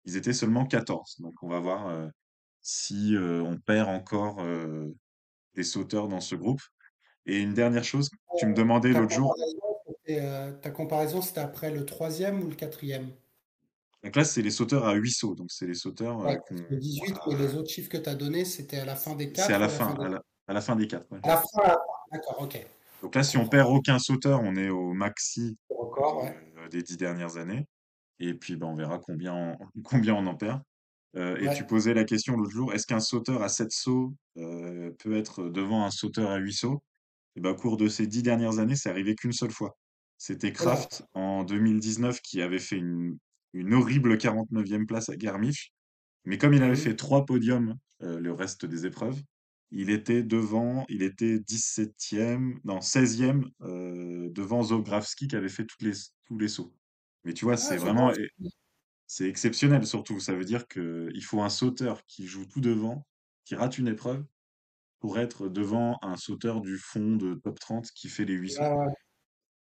Ils 0.06 0.18
étaient 0.18 0.34
seulement 0.34 0.66
14. 0.66 1.18
Donc 1.20 1.36
on 1.44 1.50
va 1.50 1.60
voir 1.60 1.88
euh, 1.90 2.08
si 2.62 3.16
euh, 3.16 3.42
on 3.44 3.58
perd 3.60 3.90
encore 3.90 4.42
euh, 4.42 4.90
des 5.56 5.64
sauteurs 5.64 6.08
dans 6.08 6.22
ce 6.22 6.36
groupe. 6.36 6.62
Et 7.26 7.40
une 7.40 7.54
dernière 7.54 7.84
chose, 7.84 8.10
tu 8.38 8.46
me 8.46 8.54
demandais 8.54 8.94
ta 8.94 9.00
l'autre 9.00 9.14
jour, 9.16 9.36
euh, 10.10 10.52
ta 10.62 10.70
comparaison, 10.70 11.22
c'était 11.22 11.40
après 11.40 11.72
le 11.72 11.86
troisième 11.86 12.44
ou 12.44 12.48
le 12.50 12.56
quatrième? 12.56 13.10
donc 14.04 14.16
là 14.18 14.24
c'est 14.24 14.44
les 14.44 14.52
sauteurs 14.52 14.86
à 14.86 14.94
8 14.94 15.10
sauts, 15.10 15.34
donc 15.34 15.52
c'est 15.52 15.66
les 15.66 15.74
sauteurs 15.74 16.20
Ouais, 16.20 16.34
euh, 16.34 16.36
parce 16.48 16.62
qu'on, 16.62 16.68
que 16.68 16.76
18, 16.76 17.16
mais 17.28 17.36
les 17.38 17.56
autres 17.56 17.70
chiffres 17.72 17.90
que 17.90 17.98
tu 17.98 18.08
as 18.08 18.14
donnés, 18.14 18.46
c'était 18.46 18.78
à 18.78 18.86
la 18.86 18.96
fin 18.96 19.16
des 19.16 19.32
c'est 19.36 19.52
à 19.52 19.58
4 19.58 19.58
ou 19.58 19.58
la 19.58 19.58
à 19.58 19.60
la 19.60 19.70
fin, 19.70 19.96
à 19.96 20.10
la, 20.10 20.22
à 20.48 20.54
la 20.54 20.62
fin 20.62 20.76
des 20.76 20.88
quatre. 20.88 21.12
ouais. 21.12 21.20
À 21.24 21.28
la 21.30 21.38
fin. 21.38 21.76
D'accord, 22.12 22.42
ok. 22.42 22.68
Donc 23.02 23.16
là, 23.16 23.24
si 23.24 23.38
on 23.38 23.48
perd 23.48 23.70
aucun 23.72 23.98
sauteur, 23.98 24.42
on 24.44 24.56
est 24.56 24.70
au 24.70 24.94
maxi 24.94 25.58
Le 25.72 25.76
record, 25.76 26.24
ouais. 26.24 26.38
euh, 26.58 26.70
des 26.70 26.84
dix 26.84 26.98
dernières 26.98 27.38
années. 27.38 27.68
Et 28.20 28.34
puis, 28.36 28.56
ben, 28.56 28.68
on 28.68 28.76
verra 28.76 29.00
combien 29.00 29.34
on, 29.34 29.58
combien 29.84 30.14
on 30.14 30.26
en 30.28 30.36
perd. 30.36 30.62
Euh, 31.16 31.38
et 31.38 31.56
tu 31.56 31.66
posais 31.66 31.94
la 31.94 32.04
question 32.04 32.36
l'autre 32.36 32.52
jour, 32.52 32.74
est-ce 32.74 32.86
qu'un 32.86 33.00
sauteur 33.00 33.42
à 33.42 33.50
7 33.50 33.72
sauts 33.72 34.14
euh, 34.38 34.92
peut 35.00 35.16
être 35.16 35.50
devant 35.50 35.86
un 35.86 35.92
sauteur 35.92 36.30
à 36.30 36.38
8 36.38 36.54
sauts? 36.54 36.84
Et 37.36 37.42
ben, 37.42 37.52
au 37.52 37.56
cours 37.56 37.78
de 37.78 37.88
ces 37.88 38.08
10 38.08 38.24
dernières 38.24 38.60
années, 38.60 38.76
c'est 38.76 38.90
arrivé 38.90 39.16
qu'une 39.16 39.34
seule 39.34 39.52
fois. 39.52 39.78
C'était 40.18 40.52
voilà. 40.52 40.74
Kraft 40.76 41.04
en 41.14 41.44
2019 41.44 42.22
qui 42.22 42.42
avait 42.42 42.60
fait 42.60 42.78
une, 42.78 43.18
une 43.54 43.74
horrible 43.74 44.18
49e 44.18 44.86
place 44.86 45.10
à 45.10 45.16
Garmisch. 45.16 45.72
Mais 46.26 46.38
comme 46.38 46.54
il 46.54 46.64
avait 46.64 46.76
fait 46.76 46.96
trois 46.96 47.26
podiums 47.26 47.76
euh, 48.02 48.20
le 48.20 48.34
reste 48.34 48.66
des 48.66 48.86
épreuves, 48.86 49.22
il 49.72 49.90
était 49.90 50.24
devant, 50.24 50.86
il 50.90 51.04
était 51.04 51.38
17e, 51.38 52.58
non 52.64 52.80
16e 52.80 53.44
euh, 53.62 54.30
devant 54.32 54.64
Zografski 54.64 55.28
qui 55.28 55.36
avait 55.36 55.50
fait 55.50 55.66
toutes 55.66 55.82
les, 55.82 55.94
tous 56.24 56.38
les 56.38 56.48
sauts. 56.48 56.74
Mais 57.24 57.34
tu 57.34 57.46
vois, 57.46 57.56
Ah, 57.56 57.58
c'est 57.58 57.78
vraiment. 57.78 58.12
C'est 59.08 59.28
exceptionnel 59.30 59.86
surtout. 59.88 60.20
Ça 60.20 60.34
veut 60.36 60.46
dire 60.46 60.68
qu'il 60.68 61.24
faut 61.24 61.42
un 61.42 61.50
sauteur 61.50 62.06
qui 62.08 62.28
joue 62.28 62.46
tout 62.46 62.62
devant, 62.62 63.06
qui 63.46 63.56
rate 63.56 63.78
une 63.78 63.88
épreuve, 63.88 64.26
pour 65.00 65.20
être 65.20 65.50
devant 65.50 66.00
un 66.04 66.18
sauteur 66.18 66.62
du 66.62 66.78
fond 66.78 67.16
de 67.18 67.36
top 67.36 67.60
30 67.60 67.92
qui 67.92 68.10
fait 68.10 68.26
les 68.26 68.36
8 68.36 68.52
sauts. 68.52 68.64
Ouais, 68.64 68.72
ouais. 68.72 68.94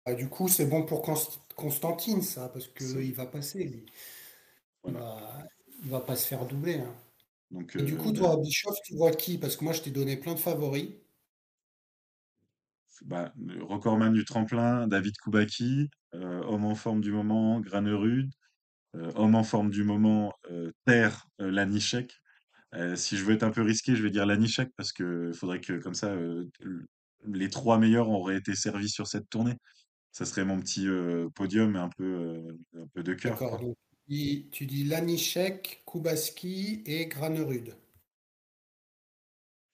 Bah, 0.06 0.14
du 0.14 0.28
coup, 0.28 0.48
c'est 0.48 0.66
bon 0.66 0.84
pour 0.86 1.02
Const- 1.02 1.40
Constantine, 1.56 2.22
ça, 2.22 2.48
parce 2.50 2.68
qu'il 2.68 3.14
va 3.14 3.26
passer, 3.26 3.64
lui. 3.64 3.86
Il 4.86 4.92
voilà. 4.92 4.98
va, 4.98 5.42
il 5.82 5.90
va 5.90 6.00
pas 6.00 6.16
se 6.16 6.26
faire 6.26 6.46
doubler. 6.46 6.76
hein. 6.80 6.94
Donc, 7.50 7.76
Et 7.78 7.82
du 7.84 7.96
euh, 7.96 7.98
coup, 7.98 8.12
toi, 8.12 8.32
à 8.34 8.36
Bischoff, 8.38 8.76
tu 8.84 8.96
vois 8.96 9.12
qui? 9.12 9.38
Parce 9.38 9.56
que 9.56 9.64
moi, 9.64 9.72
je 9.74 9.82
t'ai 9.82 9.90
donné 9.92 10.16
plein 10.18 10.34
de 10.34 10.40
favoris. 10.40 10.90
bah, 13.04 13.32
le 13.36 13.62
recordman 13.62 14.12
du 14.12 14.24
tremplin, 14.24 14.86
David 14.88 15.16
Koubaki, 15.18 15.90
euh, 16.14 16.42
homme 16.44 16.64
en 16.64 16.74
forme 16.74 17.00
du 17.00 17.12
moment, 17.12 17.60
Granerud, 17.60 18.28
euh, 18.28 18.30
homme 19.16 19.34
en 19.34 19.42
forme 19.44 19.70
du 19.70 19.84
moment, 19.84 20.32
euh, 20.50 20.70
Terre 20.86 21.26
euh, 21.40 21.50
Lanišek. 21.50 22.12
Euh, 22.74 22.96
si 22.96 23.16
je 23.16 23.24
veux 23.24 23.34
être 23.34 23.42
un 23.44 23.50
peu 23.50 23.62
risqué, 23.62 23.94
je 23.96 24.02
vais 24.02 24.10
dire 24.10 24.26
Lanišek 24.26 24.70
parce 24.76 24.92
que 24.92 25.30
faudrait 25.32 25.60
que 25.60 25.74
comme 25.74 25.94
ça 25.94 26.08
euh, 26.08 26.48
les 27.26 27.48
trois 27.48 27.78
meilleurs 27.78 28.08
auraient 28.10 28.36
été 28.36 28.54
servis 28.54 28.88
sur 28.88 29.06
cette 29.06 29.28
tournée. 29.30 29.54
Ça 30.12 30.24
serait 30.24 30.44
mon 30.44 30.58
petit 30.60 30.86
euh, 30.88 31.28
podium 31.34 31.76
un 31.76 31.88
peu 31.96 32.04
euh, 32.04 32.56
un 32.82 32.86
peu 32.92 33.02
de 33.02 33.14
cœur 33.14 33.32
D'accord. 33.38 33.60
tu 34.08 34.66
dis, 34.66 34.84
Lanišek, 34.84 35.82
Kubaski 35.86 36.82
et 36.86 37.06
Granerud. 37.06 37.74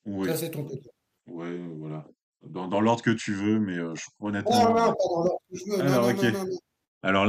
Oui, 0.07 0.29
Ça, 0.29 0.37
c'est 0.37 0.51
ton 0.51 0.65
podium. 0.65 0.93
ouais, 1.29 1.47
euh, 1.47 1.75
voilà. 1.79 2.07
Dans, 2.43 2.69
dans 2.69 2.81
l'ordre 2.81 3.03
que 3.03 3.11
tu 3.11 3.35
veux, 3.35 3.59
mais 3.59 3.77
euh, 3.79 3.95
je, 3.95 4.05
Non, 4.21 4.29
non, 4.29 4.29
honnêtement. 4.29 4.53
euh, 4.71 4.75
pas 4.75 4.95
dans 5.09 5.25
l'ordre 5.25 5.41
que 5.51 5.59
je 5.59 5.65
veux. 5.71 5.77
Non, 5.77 5.83
Alors 5.85 6.07
non, 6.07 6.15
non, 6.15 6.33
non, 6.33 6.45
non. 6.47 6.59
Alors 7.03 7.25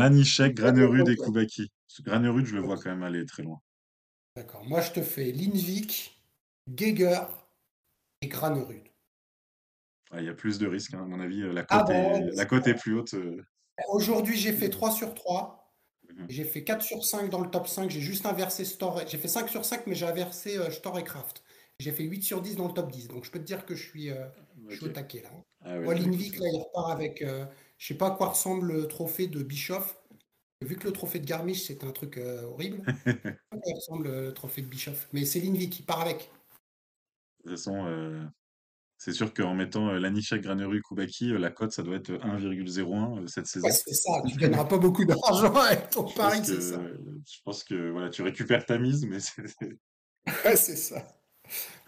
ton 0.48 0.54
Granerud 0.54 1.10
et 1.10 1.16
podium. 1.16 1.24
Granerud, 2.00 2.46
je 2.46 2.56
le 2.56 2.62
vois 2.62 2.78
quand 2.78 2.90
même 2.90 3.04
aller 3.04 3.26
très 3.26 3.44
loin. 3.44 3.60
d'accord. 4.36 4.64
Moi, 4.66 4.82
je 4.82 4.92
te 4.92 5.02
fais 5.02 5.32
Lindvik, 5.32 6.22
Geiger 6.70 7.22
et 8.22 8.28
Granerud. 8.28 8.84
Ah, 10.12 10.20
Il 10.22 10.26
y 10.26 10.30
a 10.30 10.34
plus 10.34 10.58
de 10.60 10.68
risques, 10.68 10.94
hein, 10.94 11.04
à 11.04 11.06
mon 11.06 11.20
avis. 11.20 11.42
euh, 11.42 11.54
La 11.54 11.66
Ah 11.70 11.80
cote 11.80 11.90
est, 11.90 12.22
la 12.36 12.46
cote 12.46 12.74
plus 12.80 12.94
haute. 12.96 13.14
euh. 13.14 13.42
aujourd'hui, 13.90 14.38
j'ai 14.38 14.54
fait 14.54 14.70
3 14.70 14.92
sur 14.92 15.14
3. 15.14 15.58
Mmh 16.14 16.26
J'ai 16.30 16.44
fait 16.44 16.64
4 16.64 16.82
sur 16.82 17.06
5 17.06 17.30
dans 17.30 17.40
le 17.42 17.50
top 17.50 17.68
5. 17.68 17.90
J'ai 17.90 18.02
juste 18.02 18.26
inversé 18.26 18.66
Store. 18.66 19.02
J'ai 19.08 19.18
fait 19.18 19.28
5 19.30 19.48
sur 19.50 19.64
5, 19.64 19.88
mais 19.88 19.96
j'ai 19.96 20.06
inversé 20.06 20.58
euh, 20.58 20.70
Store 20.70 21.00
et 21.00 21.04
Craft. 21.04 21.44
J'ai 21.80 21.92
fait 21.92 22.04
8 22.04 22.22
sur 22.24 22.42
10 22.42 22.56
dans 22.58 22.68
le 22.68 22.74
top 22.74 22.92
10. 22.92 23.08
Donc 23.08 23.24
je 23.26 23.32
peux 23.32 23.40
te 23.40 23.46
dire 23.46 23.66
que 23.66 23.76
je 23.76 23.84
suis, 23.88 24.10
euh, 24.12 24.26
je 24.70 24.76
suis 24.76 24.86
au 24.86 24.90
taquet 24.90 25.22
là. 25.22 25.30
Ah 25.62 25.78
ouais, 25.78 25.84
Moi, 25.86 25.96
l'Invik, 25.96 26.38
là, 26.38 26.48
il 26.52 26.58
repart 26.60 26.92
avec. 26.92 27.22
euh, 27.22 27.46
je 27.78 27.88
sais 27.88 27.94
pas 27.98 28.08
à 28.08 28.12
quoi 28.12 28.28
ressemble 28.30 28.68
le 28.74 28.88
trophée 28.88 29.28
de 29.28 29.42
Bischoff. 29.42 30.01
Vu 30.62 30.78
que 30.78 30.86
le 30.88 30.94
trophée 30.94 31.20
de 31.20 31.26
Garmisch, 31.26 31.64
c'était 31.64 31.86
un 31.86 31.92
truc 31.92 32.18
euh, 32.18 32.44
horrible. 32.44 32.84
Ressemble 33.52 34.08
euh, 34.08 34.28
le 34.28 34.34
trophée 34.34 34.62
de 34.62 34.68
Bischoff. 34.68 35.10
Mais 35.14 35.26
c'est 35.26 35.40
l'Invik 35.42 35.72
qui 35.72 35.84
part 35.84 36.02
avec. 36.02 36.30
de 37.44 37.50
toute 37.50 37.58
façon, 37.58 37.86
heu, 37.88 38.28
c'est 38.98 39.14
sûr 39.14 39.34
qu'en 39.34 39.56
mettant, 39.56 39.90
heu, 39.92 40.00
Lanishek, 40.00 40.42
Granerud, 40.44 40.82
Koubaki, 40.84 41.30
la 41.38 41.52
cote, 41.52 41.72
ça 41.74 41.84
doit 41.84 41.98
être 41.98 42.12
1,01, 42.24 43.20
heu, 43.22 43.28
cette 43.28 43.48
Ouais, 43.64 43.72
saison. 43.72 43.72
c'est 43.72 43.94
ça. 43.94 44.22
Tu 44.28 44.38
gagneras 44.38 44.66
pas 44.66 44.78
beaucoup 44.78 45.06
d'argent 45.06 45.54
avec 45.56 45.90
ton 45.92 46.08
Je 46.08 46.18
pense 46.20 46.40
pari, 46.40 46.46
c'est 46.46 46.62
ça. 46.62 46.78
que 46.88 46.98
je 47.28 47.40
pense 47.44 47.64
que, 47.64 47.90
voilà, 47.92 48.10
tu 48.10 48.22
récupères 48.22 48.66
ta 48.66 48.78
mise, 48.78 49.06
mais 49.06 49.20
c'est 49.20 49.48
c'est 49.48 49.78
Ouais, 50.46 50.56
c'est 50.56 50.76
ça. 50.76 51.08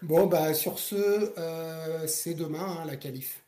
Bon, 0.02 0.26
bah, 0.28 0.54
sur 0.54 0.78
ce, 0.80 0.96
euh, 1.38 2.06
c'est 2.08 2.34
demain, 2.34 2.80
hein, 2.82 2.86
la 2.86 2.96
qualif. 2.96 3.43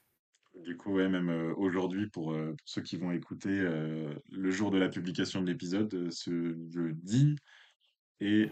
Du 0.67 0.77
coup, 0.77 0.97
même, 0.97 1.55
aujourd'hui 1.57 2.09
pour, 2.09 2.37
ceux 2.65 2.83
qui 2.83 2.97
vont 2.97 3.13
écouter, 3.13 3.51
le 3.51 4.51
jour 4.51 4.71
de 4.71 4.79
la 4.79 4.89
publication 4.89 5.41
de 5.41 5.47
l'épisode, 5.47 6.11
ce 6.11 6.57
jeudi 6.69 7.37
et 8.21 8.49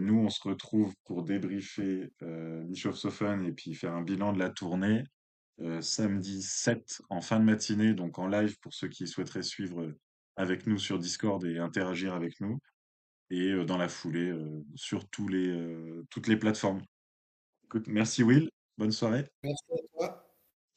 nous, 0.00 0.18
on 0.18 0.28
se 0.28 0.46
retrouve 0.46 0.94
pour 1.04 1.22
débriefer, 1.22 2.10
heu, 2.22 2.64
Bischofshofen 2.64 3.44
et 3.44 3.52
puis 3.52 3.74
faire 3.74 3.94
un 3.94 4.02
bilan 4.02 4.32
de 4.32 4.38
la 4.38 4.50
tournée, 4.50 5.04
samedi 5.80 6.42
7 6.42 7.02
en 7.10 7.20
fin 7.20 7.38
de 7.38 7.44
matinée, 7.44 7.94
donc 7.94 8.18
en 8.18 8.26
live 8.26 8.58
pour 8.60 8.74
ceux 8.74 8.88
qui 8.88 9.06
souhaiteraient 9.06 9.42
suivre, 9.42 9.92
avec 10.36 10.66
nous 10.66 10.78
sur 10.78 10.98
Discord 10.98 11.44
et 11.44 11.58
interagir 11.58 12.14
avec 12.14 12.40
nous 12.40 12.58
et 13.30 13.64
dans 13.64 13.78
la 13.78 13.88
foulée, 13.88 14.34
sur 14.74 15.08
tous 15.08 15.28
les, 15.28 15.54
toutes 16.10 16.26
les 16.26 16.36
plateformes. 16.36 16.82
Merci 17.86 18.22
Will, 18.22 18.50
bonne 18.76 18.92
soirée. 18.92 19.26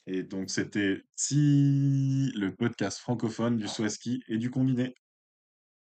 Et 0.07 0.23
donc 0.23 0.49
c'était 0.49 1.03
si 1.15 2.31
le 2.35 2.55
podcast 2.55 2.99
francophone 2.99 3.57
du 3.57 3.67
saut 3.67 3.83
à 3.83 3.89
ski 3.89 4.23
et 4.27 4.37
du 4.37 4.49
combiné. 4.51 4.95